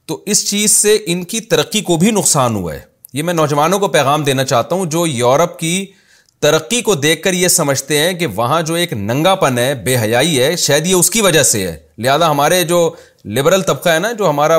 [0.07, 2.81] تو اس چیز سے ان کی ترقی کو بھی نقصان ہوا ہے
[3.15, 5.75] یہ میں نوجوانوں کو پیغام دینا چاہتا ہوں جو یورپ کی
[6.41, 9.95] ترقی کو دیکھ کر یہ سمجھتے ہیں کہ وہاں جو ایک ننگا پن ہے بے
[9.97, 12.79] حیائی ہے شاید یہ اس کی وجہ سے ہے لہذا ہمارے جو
[13.37, 14.57] لبرل طبقہ ہے نا جو ہمارا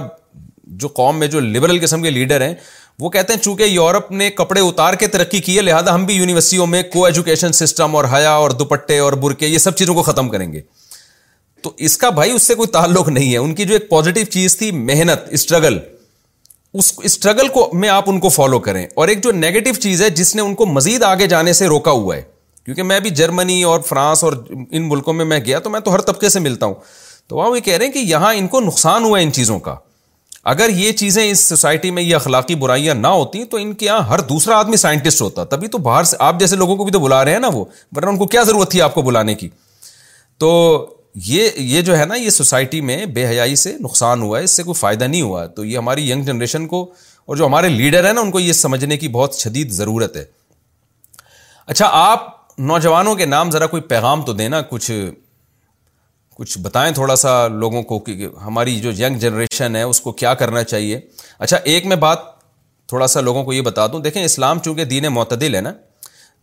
[0.85, 2.55] جو قوم میں جو لبرل قسم کے لیڈر ہیں
[3.01, 6.15] وہ کہتے ہیں چونکہ یورپ نے کپڑے اتار کے ترقی کی ہے لہٰذا ہم بھی
[6.15, 10.03] یونیورسٹیوں میں کو ایجوکیشن سسٹم اور حیا اور دوپٹے اور برقے یہ سب چیزوں کو
[10.11, 10.61] ختم کریں گے
[11.63, 14.25] تو اس کا بھائی اس سے کوئی تعلق نہیں ہے ان کی جو ایک پازیٹیو
[14.39, 15.79] چیز تھی محنت اسٹرگل
[16.75, 20.35] اسٹرگل کو میں آپ ان کو فالو کریں اور ایک جو نیگیٹو چیز ہے جس
[20.37, 22.23] نے ان کو مزید آگے جانے سے روکا ہوا ہے
[22.65, 24.33] کیونکہ میں بھی جرمنی اور فرانس اور
[24.71, 26.75] ان ملکوں میں میں گیا تو میں تو ہر طبقے سے ملتا ہوں
[27.29, 29.59] تو وہاں یہ کہہ رہے ہیں کہ یہاں ان کو نقصان ہوا ہے ان چیزوں
[29.61, 29.75] کا
[30.53, 34.01] اگر یہ چیزیں اس سوسائٹی میں یہ اخلاقی برائیاں نہ ہوتی تو ان کے یہاں
[34.09, 36.99] ہر دوسرا آدمی سائنٹسٹ ہوتا تبھی تو باہر سے آپ جیسے لوگوں کو بھی تو
[37.07, 37.65] بلا رہے ہیں نا وہ
[37.97, 39.49] ورنہ ان کو کیا ضرورت تھی آپ کو بلانے کی
[40.45, 40.51] تو
[41.25, 44.57] یہ یہ جو ہے نا یہ سوسائٹی میں بے حیائی سے نقصان ہوا ہے اس
[44.57, 46.81] سے کوئی فائدہ نہیں ہوا تو یہ ہماری ینگ جنریشن کو
[47.29, 50.25] اور جو ہمارے لیڈر ہیں نا ان کو یہ سمجھنے کی بہت شدید ضرورت ہے
[51.67, 52.27] اچھا آپ
[52.59, 54.91] نوجوانوں کے نام ذرا کوئی پیغام تو دیں نا کچھ
[56.37, 60.33] کچھ بتائیں تھوڑا سا لوگوں کو کہ ہماری جو ینگ جنریشن ہے اس کو کیا
[60.43, 61.01] کرنا چاہیے
[61.39, 62.19] اچھا ایک میں بات
[62.89, 65.73] تھوڑا سا لوگوں کو یہ بتا دوں دیکھیں اسلام چونکہ دین معتدل ہے نا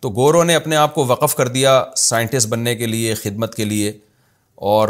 [0.02, 3.66] تو گورو نے اپنے آپ کو وقف کر دیا سائنٹسٹ بننے کے لیے خدمت کے
[3.66, 3.92] لیے
[4.56, 4.90] اور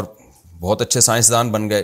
[0.60, 1.82] بہت اچھے سائنسدان بن گئے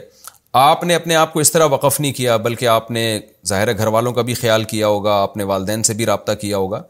[0.61, 3.03] آپ نے اپنے آپ کو اس طرح وقف نہیں کیا بلکہ آپ نے
[3.47, 6.83] ظاہر گھر والوں کا بھی خیال کیا ہوگا اپنے والدین سے بھی رابطہ کیا ہوگا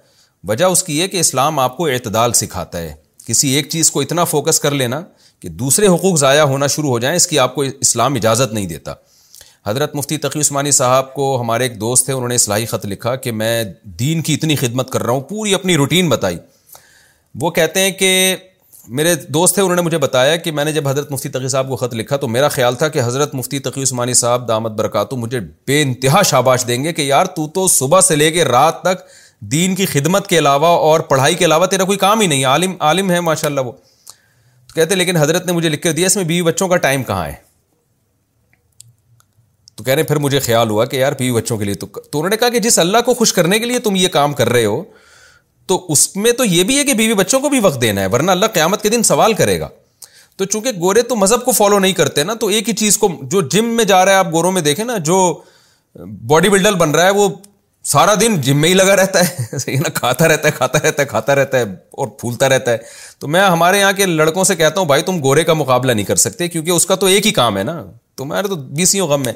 [0.48, 2.92] وجہ اس کی یہ کہ اسلام آپ کو اعتدال سکھاتا ہے
[3.26, 5.00] کسی ایک چیز کو اتنا فوکس کر لینا
[5.40, 8.66] کہ دوسرے حقوق ضائع ہونا شروع ہو جائیں اس کی آپ کو اسلام اجازت نہیں
[8.66, 8.94] دیتا
[9.66, 13.14] حضرت مفتی تقی عثمانی صاحب کو ہمارے ایک دوست تھے انہوں نے اصلاحی خط لکھا
[13.16, 13.62] کہ میں
[13.98, 16.38] دین کی اتنی خدمت کر رہا ہوں پوری اپنی روٹین بتائی
[17.40, 18.10] وہ کہتے ہیں کہ
[18.98, 21.68] میرے دوست تھے انہوں نے مجھے بتایا کہ میں نے جب حضرت مفتی تقی صاحب
[21.68, 25.40] کو خط لکھا تو میرا خیال تھا کہ حضرت مفتی تقی عثمانی صاحب دامت مجھے
[25.66, 29.04] بے انتہا شاباش دیں گے کہ یار تو تو صبح سے لے کے رات تک
[29.52, 32.74] دین کی خدمت کے علاوہ اور پڑھائی کے علاوہ تیرا کوئی کام ہی نہیں عالم
[32.88, 36.16] عالم ہے ماشاء اللہ وہ تو کہتے لیکن حضرت نے مجھے لکھ کر دیا اس
[36.16, 37.34] میں بیوی بچوں کا ٹائم کہاں ہے
[39.76, 42.18] تو کہہ رہے پھر مجھے خیال ہوا کہ یار بیوی بچوں کے لیے تو تو
[42.18, 44.48] انہوں نے کہا کہ جس اللہ کو خوش کرنے کے لیے تم یہ کام کر
[44.56, 44.82] رہے ہو
[45.70, 48.06] تو اس میں تو یہ بھی ہے کہ بیوی بچوں کو بھی وقت دینا ہے
[48.12, 49.68] ورنہ اللہ قیامت کے دن سوال کرے گا
[50.38, 53.08] تو چونکہ گورے تو مذہب کو فالو نہیں کرتے نا تو ایک ہی چیز کو
[53.34, 55.18] جو جم میں جا رہا ہے آپ گوروں میں دیکھیں نا جو
[56.32, 57.28] باڈی بلڈر بن رہا ہے وہ
[57.92, 61.06] سارا دن جم میں ہی لگا رہتا ہے نا کھاتا رہتا ہے کھاتا رہتا ہے
[61.12, 61.64] کھاتا رہتا ہے
[62.00, 62.78] اور پھولتا رہتا ہے
[63.18, 66.06] تو میں ہمارے یہاں کے لڑکوں سے کہتا ہوں بھائی تم گورے کا مقابلہ نہیں
[66.10, 67.76] کر سکتے کیونکہ اس کا تو ایک ہی کام ہے نا
[68.22, 69.32] تمہارے تو بیسیوں غم ہے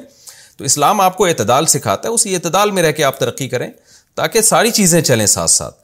[0.57, 3.67] تو اسلام آپ کو اعتدال سکھاتا ہے اسی اعتدال میں رہ کے آپ ترقی کریں
[4.15, 5.83] تاکہ ساری چیزیں چلیں ساتھ ساتھ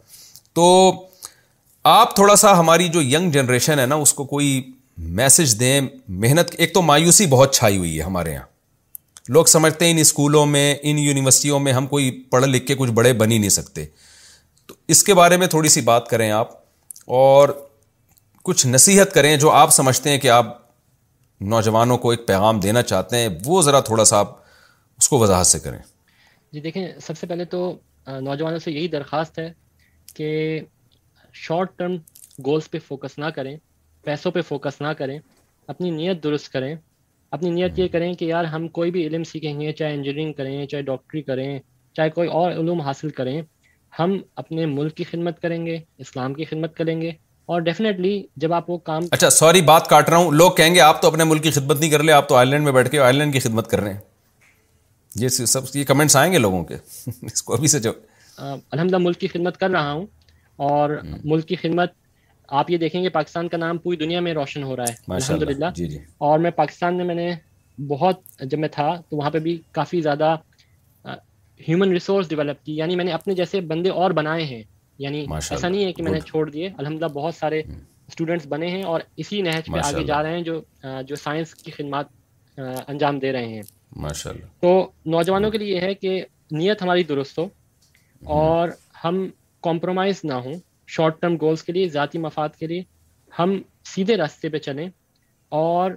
[0.56, 0.64] تو
[1.92, 4.62] آپ تھوڑا سا ہماری جو ینگ جنریشن ہے نا اس کو کوئی
[5.20, 5.80] میسج دیں
[6.24, 8.46] محنت ایک تو مایوسی بہت چھائی ہوئی ہے ہمارے یہاں
[9.38, 12.92] لوگ سمجھتے ہیں ان اسکولوں میں ان یونیورسٹیوں میں ہم کوئی پڑھ لکھ کے کچھ
[13.00, 13.86] بڑے بن ہی نہیں سکتے
[14.68, 16.50] تو اس کے بارے میں تھوڑی سی بات کریں آپ
[17.20, 17.50] اور
[18.44, 20.60] کچھ نصیحت کریں جو آپ سمجھتے ہیں کہ آپ
[21.54, 24.36] نوجوانوں کو ایک پیغام دینا چاہتے ہیں وہ ذرا تھوڑا سا آپ
[24.98, 25.80] اس کو وضاحت سے کریں
[26.54, 27.72] جی دیکھیں سب سے پہلے تو
[28.22, 29.50] نوجوانوں سے یہی درخواست ہے
[30.16, 30.60] کہ
[31.44, 31.96] شارٹ ٹرم
[32.46, 33.56] گولس پہ فوکس نہ کریں
[34.06, 35.18] پیسوں پہ فوکس نہ کریں
[35.68, 36.74] اپنی نیت درست کریں
[37.36, 40.66] اپنی نیت یہ کریں کہ یار ہم کوئی بھی علم سیکھیں گے چاہے انجینئرنگ کریں
[40.68, 41.60] چاہے ڈاکٹری کریں
[41.96, 43.42] چاہے کوئی اور علوم حاصل کریں
[44.00, 47.12] ہم اپنے ملک کی خدمت کریں گے اسلام کی خدمت کریں گے
[47.54, 50.82] اور ڈیفینیٹلی جب آپ وہ کام اچھا سوری بات کاٹ رہا ہوں لوگ کہیں گے
[50.82, 53.00] آپ تو اپنے ملک کی خدمت نہیں کر لے آپ تو آئرلینڈ میں بیٹھ کے
[53.00, 54.00] آئرلینڈ کی خدمت کر رہے ہیں
[55.24, 56.76] یہ سب یہ کمنٹس آئیں گے لوگوں کے
[57.22, 57.92] اس کو ابھی سے جو
[58.40, 60.06] الحمدہ ملک کی خدمت کر رہا ہوں
[60.68, 60.90] اور
[61.24, 61.92] ملک کی خدمت
[62.60, 65.44] آپ یہ دیکھیں گے پاکستان کا نام پوری دنیا میں روشن ہو رہا ہے الحمد
[65.44, 67.32] للہ جی، جی۔ اور میں پاکستان میں میں نے
[67.88, 68.20] بہت
[68.52, 70.36] جب میں تھا تو وہاں پہ بھی کافی زیادہ
[71.68, 74.62] ہیومن ریسورس ڈیولپ کی یعنی میں نے اپنے جیسے بندے اور بنائے ہیں
[75.00, 77.62] یعنی ایسا نہیں ہے کہ میں نے چھوڑ دیے الحمد بہت سارے
[78.08, 80.60] اسٹوڈنٹس بنے ہیں اور اسی نہج پہ آگے جا رہے ہیں جو
[81.08, 82.06] جو سائنس کی خدمات
[82.88, 84.74] انجام دے رہے ہیں تو
[85.16, 86.22] نوجوانوں کے لیے یہ ہے کہ
[86.52, 87.48] نیت ہماری درست ہو
[88.30, 88.70] اور
[89.04, 89.26] ہم
[89.64, 90.54] کمپرومائز نہ ہوں
[90.96, 92.82] شارٹ ٹرم گولز کے لیے ذاتی مفاد کے لیے
[93.40, 93.60] ہم
[93.96, 94.88] سیدھے راستے پہ چلیں
[95.60, 95.92] اور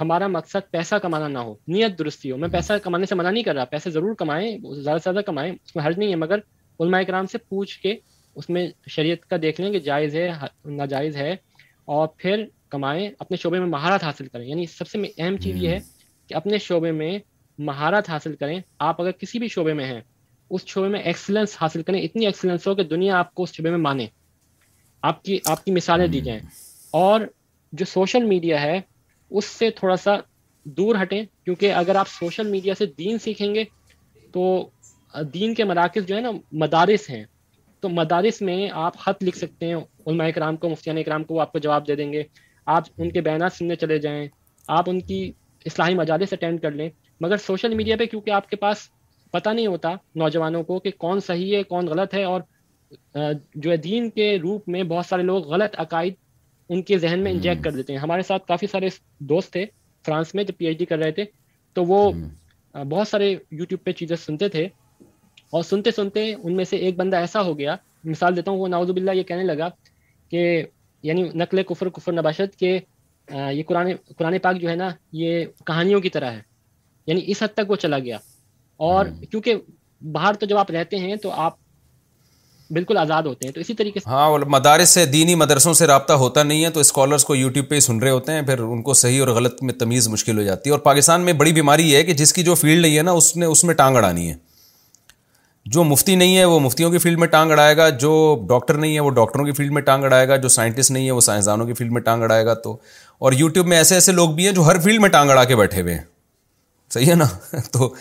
[0.00, 3.42] ہمارا مقصد پیسہ کمانا نہ ہو نیت درستی ہو میں پیسہ کمانے سے منع نہیں
[3.44, 6.38] کر رہا پیسے ضرور کمائیں زیادہ سے زیادہ کمائیں اس میں حرج نہیں ہے مگر
[6.80, 7.94] علماء کرام سے پوچھ کے
[8.36, 10.28] اس میں شریعت کا دیکھ لیں کہ جائز ہے
[10.74, 11.32] ناجائز ہے
[11.96, 15.68] اور پھر کمائیں اپنے شعبے میں مہارت حاصل کریں یعنی سب سے اہم چیز یہ
[15.70, 15.78] ہے
[16.28, 17.18] کہ اپنے شعبے میں
[17.70, 18.58] مہارت حاصل کریں
[18.88, 20.00] آپ اگر کسی بھی شعبے میں ہیں
[20.54, 23.70] اس شعبے میں ایکسلنس حاصل کریں اتنی ایکسلنس ہو کہ دنیا آپ کو اس شعبے
[23.70, 24.06] میں مانے
[25.10, 26.40] آپ کی آپ کی مثالیں دی جائیں
[27.00, 27.20] اور
[27.80, 28.80] جو سوشل میڈیا ہے
[29.38, 30.16] اس سے تھوڑا سا
[30.76, 33.64] دور ہٹیں کیونکہ اگر آپ سوشل میڈیا سے دین سیکھیں گے
[34.32, 34.44] تو
[35.34, 36.30] دین کے مراکز جو ہے نا
[36.62, 37.24] مدارس ہیں
[37.80, 39.74] تو مدارس میں آپ خط لکھ سکتے ہیں
[40.06, 42.22] علماء اکرام کو مفتیان اکرام کو وہ آپ کو جواب دے دیں گے
[42.76, 44.26] آپ ان کے بیانات سننے چلے جائیں
[44.78, 45.20] آپ ان کی
[45.66, 46.88] اصلاحی مجالس اٹینڈ کر لیں
[47.20, 48.88] مگر سوشل میڈیا پہ کیونکہ آپ کے پاس
[49.32, 52.40] پتا نہیں ہوتا نوجوانوں کو کہ کون صحیح ہے کون غلط ہے اور
[53.64, 56.14] جو ہے دین کے روپ میں بہت سارے لوگ غلط عقائد
[56.72, 58.88] ان کے ذہن میں انجیکٹ کر دیتے ہیں ہمارے ساتھ کافی سارے
[59.32, 59.64] دوست تھے
[60.06, 61.24] فرانس میں جو پی ایچ ڈی کر رہے تھے
[61.74, 62.00] تو وہ
[62.90, 64.66] بہت سارے یوٹیوب پہ چیزیں سنتے تھے
[65.54, 67.74] اور سنتے سنتے ان میں سے ایک بندہ ایسا ہو گیا
[68.04, 69.68] مثال دیتا ہوں وہ ناوز اللہ یہ کہنے لگا
[70.30, 70.42] کہ
[71.02, 72.78] یعنی نقل کفر کفر نباشت کہ
[73.32, 74.88] یہ قرآن قرآن پاک جو ہے نا
[75.22, 76.40] یہ کہانیوں کی طرح ہے
[77.06, 78.16] یعنی اس حد تک وہ چلا گیا
[78.88, 79.54] اور کیونکہ
[80.12, 81.54] باہر تو جب آپ رہتے ہیں تو آپ
[82.76, 86.12] بالکل آزاد ہوتے ہیں تو اسی طریقے سے ہاں مدارس سے دینی مدرسوں سے رابطہ
[86.22, 88.94] ہوتا نہیں ہے تو اسکالرس کو یوٹیوب پہ سن رہے ہوتے ہیں پھر ان کو
[89.00, 91.96] صحیح اور غلط میں تمیز مشکل ہو جاتی ہے اور پاکستان میں بڑی بیماری یہ
[91.96, 94.28] ہے کہ جس کی جو فیلڈ نہیں ہے نا اس نے اس میں ٹانگ اڑانی
[94.30, 94.34] ہے
[95.76, 98.12] جو مفتی نہیں ہے وہ مفتیوں کی فیلڈ میں ٹانگ اڑائے گا جو
[98.48, 101.18] ڈاکٹر نہیں ہے وہ ڈاکٹروں کی فیلڈ میں ٹانگ اڑائے گا جو سائنٹسٹ نہیں ہے
[101.18, 102.76] وہ سائنسدانوں کی فیلڈ میں ٹانگ اڑائے گا تو
[103.26, 105.56] اور یوٹیوب میں ایسے ایسے لوگ بھی ہیں جو ہر فیلڈ میں ٹانگ اڑا کے
[105.62, 106.04] بیٹھے ہوئے ہیں
[106.94, 107.26] صحیح ہے نا
[107.72, 107.92] تو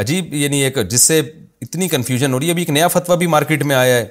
[0.00, 1.20] عجیب یعنی ایک جس سے
[1.62, 4.06] اتنی کنفیوژن ہو رہی ہے ابھی ایک نیا فتویٰ بھی مارکیٹ میں آیا ہے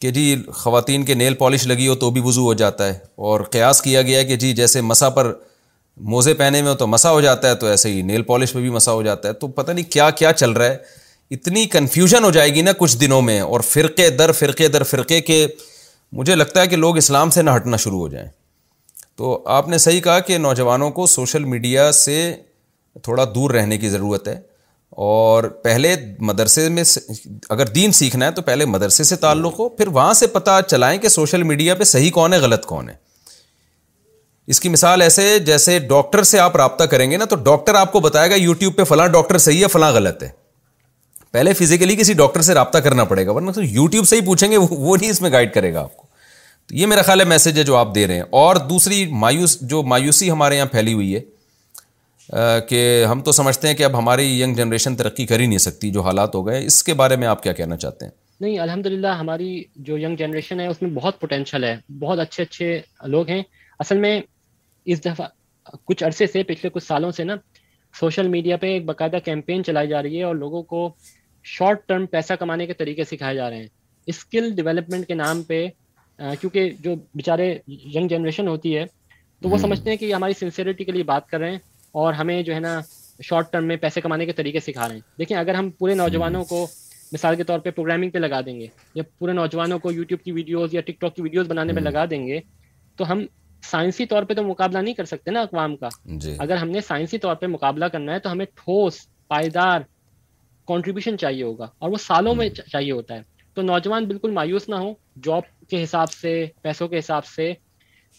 [0.00, 0.24] کہ جی
[0.60, 2.94] خواتین کے نیل پالش لگی ہو تو بھی وضو ہو جاتا ہے
[3.30, 5.32] اور قیاس کیا گیا ہے کہ جی جیسے مسا پر
[6.12, 8.62] موزے پہنے میں ہو تو مسا ہو جاتا ہے تو ایسے ہی نیل پالش میں
[8.62, 10.76] بھی مسا ہو جاتا ہے تو پتہ نہیں کیا کیا چل رہا ہے
[11.36, 15.20] اتنی کنفیوژن ہو جائے گی نا کچھ دنوں میں اور فرقے در فرقے در فرقے
[15.30, 15.46] کے
[16.18, 18.28] مجھے لگتا ہے کہ لوگ اسلام سے نہ ہٹنا شروع ہو جائیں
[19.16, 22.16] تو آپ نے صحیح کہا کہ نوجوانوں کو سوشل میڈیا سے
[23.02, 24.38] تھوڑا دور رہنے کی ضرورت ہے
[24.96, 25.94] اور پہلے
[26.28, 26.82] مدرسے میں
[27.48, 30.98] اگر دین سیکھنا ہے تو پہلے مدرسے سے تعلق ہو پھر وہاں سے پتہ چلائیں
[31.00, 32.94] کہ سوشل میڈیا پہ صحیح کون ہے غلط کون ہے
[34.50, 37.92] اس کی مثال ایسے جیسے ڈاکٹر سے آپ رابطہ کریں گے نا تو ڈاکٹر آپ
[37.92, 40.28] کو بتائے گا یوٹیوب پہ فلاں ڈاکٹر صحیح ہے فلاں غلط ہے
[41.32, 44.56] پہلے فزیکلی کسی ڈاکٹر سے رابطہ کرنا پڑے گا ورنہ یوٹیوب سے ہی پوچھیں گے
[44.70, 46.06] وہ نہیں اس میں گائڈ کرے گا آپ کو
[46.68, 49.58] تو یہ میرا خیال ہے میسج ہے جو آپ دے رہے ہیں اور دوسری مایوس
[49.70, 51.20] جو مایوسی ہمارے یہاں پھیلی ہوئی ہے
[52.68, 55.90] کہ ہم تو سمجھتے ہیں کہ اب ہماری ینگ جنریشن ترقی کر ہی نہیں سکتی
[55.92, 58.86] جو حالات ہو گئے اس کے بارے میں آپ کیا کہنا چاہتے ہیں نہیں الحمد
[58.86, 62.80] للہ ہماری جو ینگ جنریشن ہے اس میں بہت پوٹینشیل ہے بہت اچھے اچھے
[63.14, 63.42] لوگ ہیں
[63.78, 64.20] اصل میں
[64.92, 65.26] اس دفعہ
[65.86, 67.34] کچھ عرصے سے پچھلے کچھ سالوں سے نا
[68.00, 70.88] سوشل میڈیا پہ ایک باقاعدہ کیمپین چلائی جا رہی ہے اور لوگوں کو
[71.56, 73.66] شارٹ ٹرم پیسہ کمانے کے طریقے سکھائے جا رہے ہیں
[74.14, 75.66] اسکل ڈیولپمنٹ کے نام پہ
[76.40, 77.54] کیونکہ جو بیچارے
[77.94, 78.84] ینگ جنریشن ہوتی ہے
[79.42, 81.58] تو وہ سمجھتے ہیں کہ ہماری سنسیئرٹی کے لیے بات کر رہے ہیں
[81.98, 82.78] اور ہمیں جو ہے نا
[83.24, 86.44] شارٹ ٹرم میں پیسے کمانے کے طریقے سکھا رہے ہیں دیکھیں اگر ہم پورے نوجوانوں
[86.48, 86.66] کو
[87.12, 90.32] مثال کے طور پہ پروگرامنگ پہ لگا دیں گے یا پورے نوجوانوں کو یوٹیوب کی
[90.32, 92.40] ویڈیوز یا ٹک ٹاک کی ویڈیوز بنانے پہ لگا دیں گے
[92.96, 93.24] تو ہم
[93.70, 96.80] سائنسی طور پہ تو مقابلہ نہیں کر سکتے نا اقوام کا جی۔ اگر ہم نے
[96.86, 99.80] سائنسی طور پہ مقابلہ کرنا ہے تو ہمیں ٹھوس پائیدار
[100.68, 103.22] کنٹریبیوشن چاہیے ہوگا اور وہ سالوں میں چاہیے ہوتا ہے
[103.54, 104.92] تو نوجوان بالکل مایوس نہ ہو
[105.24, 107.52] جاب کے حساب سے پیسوں کے حساب سے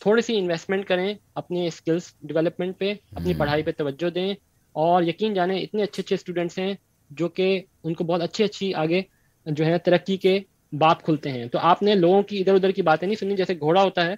[0.01, 4.33] تھوڑی سی انویسٹمنٹ کریں اپنے اسکلس ڈیولپمنٹ پہ اپنی پڑھائی پہ توجہ دیں
[4.83, 6.73] اور یقین جانیں اتنے اچھے اچھے اسٹوڈنٹس ہیں
[7.19, 7.47] جو کہ
[7.83, 9.01] ان کو بہت اچھی اچھی آگے
[9.59, 10.37] جو ہے ترقی کے
[10.79, 13.53] باپ کھلتے ہیں تو آپ نے لوگوں کی ادھر ادھر کی باتیں نہیں سنی جیسے
[13.59, 14.15] گھوڑا ہوتا ہے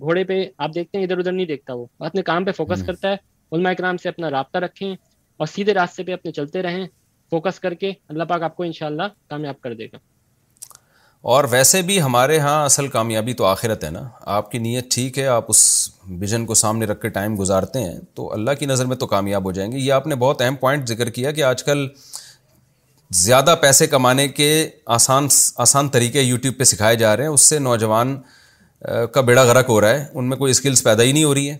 [0.00, 3.10] گھوڑے پہ آپ دیکھتے ہیں ادھر ادھر نہیں دیکھتا وہ اپنے کام پہ فوکس کرتا
[3.10, 3.16] ہے
[3.56, 4.90] علماء کرام سے اپنا رابطہ رکھیں
[5.36, 6.86] اور سیدھے راستے پہ اپنے چلتے رہیں
[7.30, 9.98] فوکس کر کے اللہ پاک آپ کو انشاءاللہ کامیاب کر دے گا
[11.32, 14.02] اور ویسے بھی ہمارے ہاں اصل کامیابی تو آخرت ہے نا
[14.36, 15.60] آپ کی نیت ٹھیک ہے آپ اس
[16.20, 19.44] ویژن کو سامنے رکھ کے ٹائم گزارتے ہیں تو اللہ کی نظر میں تو کامیاب
[19.44, 21.86] ہو جائیں گے یہ آپ نے بہت اہم پوائنٹ ذکر کیا کہ آج کل
[23.22, 24.48] زیادہ پیسے کمانے کے
[24.96, 25.26] آسان
[25.64, 28.16] آسان طریقے یوٹیوب پہ سکھائے جا رہے ہیں اس سے نوجوان
[29.12, 31.50] کا بیڑا غرق ہو رہا ہے ان میں کوئی اسکلس پیدا ہی نہیں ہو رہی
[31.50, 31.56] ہے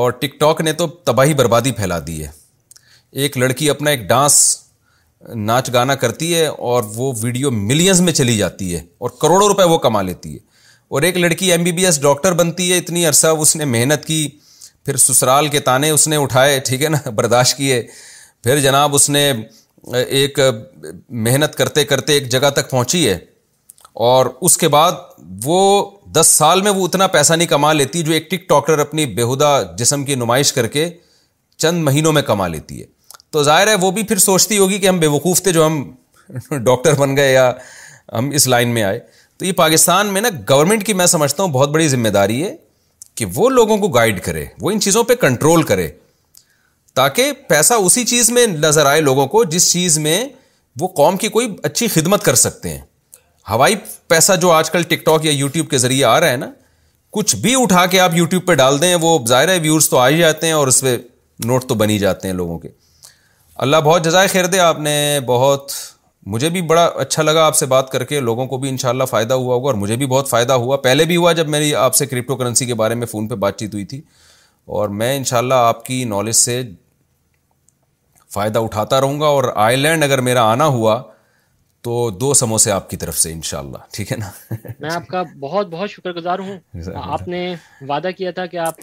[0.00, 2.28] اور ٹک ٹاک نے تو تباہی بربادی پھیلا دی ہے
[3.22, 4.40] ایک لڑکی اپنا ایک ڈانس
[5.34, 9.64] ناچ گانا کرتی ہے اور وہ ویڈیو ملینز میں چلی جاتی ہے اور کروڑوں روپے
[9.68, 10.38] وہ کما لیتی ہے
[10.94, 14.04] اور ایک لڑکی M B B S doctor بنتی ہے اتنی عرصہ اس نے محنت
[14.04, 14.26] کی
[14.84, 17.82] پھر سسرال کے تانے اس نے اٹھائے ٹھیک ہے نا برداشت کیے
[18.44, 19.30] پھر جناب اس نے
[19.92, 20.38] ایک
[21.26, 23.18] محنت کرتے کرتے ایک جگہ تک پہنچی ہے
[24.08, 24.92] اور اس کے بعد
[25.44, 25.60] وہ
[26.16, 29.50] دس سال میں وہ اتنا پیسہ نہیں کما لیتی جو ایک ٹک ٹاکٹر اپنی بےہدا
[29.78, 30.88] جسم کی نمائش کر کے
[31.62, 32.86] چند مہینوں میں کما لیتی ہے
[33.32, 35.82] تو ظاہر ہے وہ بھی پھر سوچتی ہوگی کہ ہم بے وقوف تھے جو ہم
[36.64, 37.50] ڈاکٹر بن گئے یا
[38.12, 39.00] ہم اس لائن میں آئے
[39.38, 42.54] تو یہ پاکستان میں نا گورنمنٹ کی میں سمجھتا ہوں بہت بڑی ذمہ داری ہے
[43.16, 45.88] کہ وہ لوگوں کو گائڈ کرے وہ ان چیزوں پہ کنٹرول کرے
[46.94, 50.22] تاکہ پیسہ اسی چیز میں نظر آئے لوگوں کو جس چیز میں
[50.80, 52.80] وہ قوم کی کوئی اچھی خدمت کر سکتے ہیں
[53.50, 53.74] ہوائی
[54.08, 56.50] پیسہ جو آج کل ٹک ٹاک یا یوٹیوب کے ذریعے آ رہا ہے نا
[57.16, 60.08] کچھ بھی اٹھا کے آپ یوٹیوب پہ ڈال دیں وہ ظاہر ہے ویورس تو آ
[60.08, 60.96] ہی جاتے ہیں اور اس پہ
[61.46, 62.68] نوٹ تو بنی جاتے ہیں لوگوں کے
[63.64, 64.92] اللہ بہت جزائے خیر دے آپ نے
[65.26, 65.72] بہت
[66.32, 69.34] مجھے بھی بڑا اچھا لگا آپ سے بات کر کے لوگوں کو بھی انشاءاللہ فائدہ
[69.34, 72.06] ہوا ہوگا اور مجھے بھی بہت فائدہ ہوا پہلے بھی ہوا جب میری آپ سے
[72.06, 74.00] کرپٹو کرنسی کے بارے میں فون پہ بات چیت ہوئی تھی
[74.78, 76.60] اور میں انشاءاللہ شاء آپ کی نالج سے
[78.34, 81.00] فائدہ اٹھاتا رہوں گا اور آئی لینڈ اگر میرا آنا ہوا
[81.88, 84.30] تو دو سموسے آپ کی طرف سے انشاءاللہ ٹھیک ہے نا
[84.80, 86.58] میں آپ کا بہت بہت شکر گزار ہوں
[87.02, 87.42] آپ نے
[87.88, 88.80] وعدہ کیا تھا کہ آپ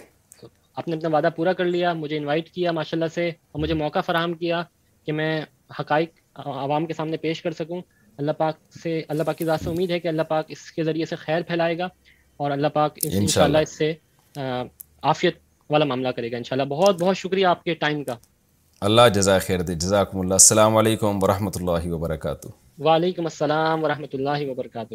[0.78, 3.74] آپ نے اپنا وعدہ پورا کر لیا مجھے انوائٹ کیا ماشاء اللہ سے اور مجھے
[3.74, 4.62] موقع فراہم کیا
[5.06, 5.32] کہ میں
[5.78, 6.10] حقائق
[6.62, 7.80] عوام کے سامنے پیش کر سکوں
[8.18, 10.84] اللہ پاک سے اللہ پاک کی ذات سے امید ہے کہ اللہ پاک اس کے
[10.84, 11.88] ذریعے سے خیر پھیلائے گا
[12.42, 13.92] اور اللہ پاک ان شاء اللہ اس سے
[14.38, 15.38] عافیت
[15.70, 18.14] والا معاملہ کرے گا ان اللہ بہت بہت شکریہ آپ کے ٹائم کا
[18.86, 22.48] اللہ جزا خیر دے جزاکم اللہ السلام علیکم و اللہ وبرکاتہ
[22.88, 24.94] وعلیکم السلام و اللہ وبرکاتہ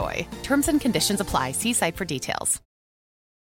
[0.49, 2.59] ہونڈ conditions apply see site for details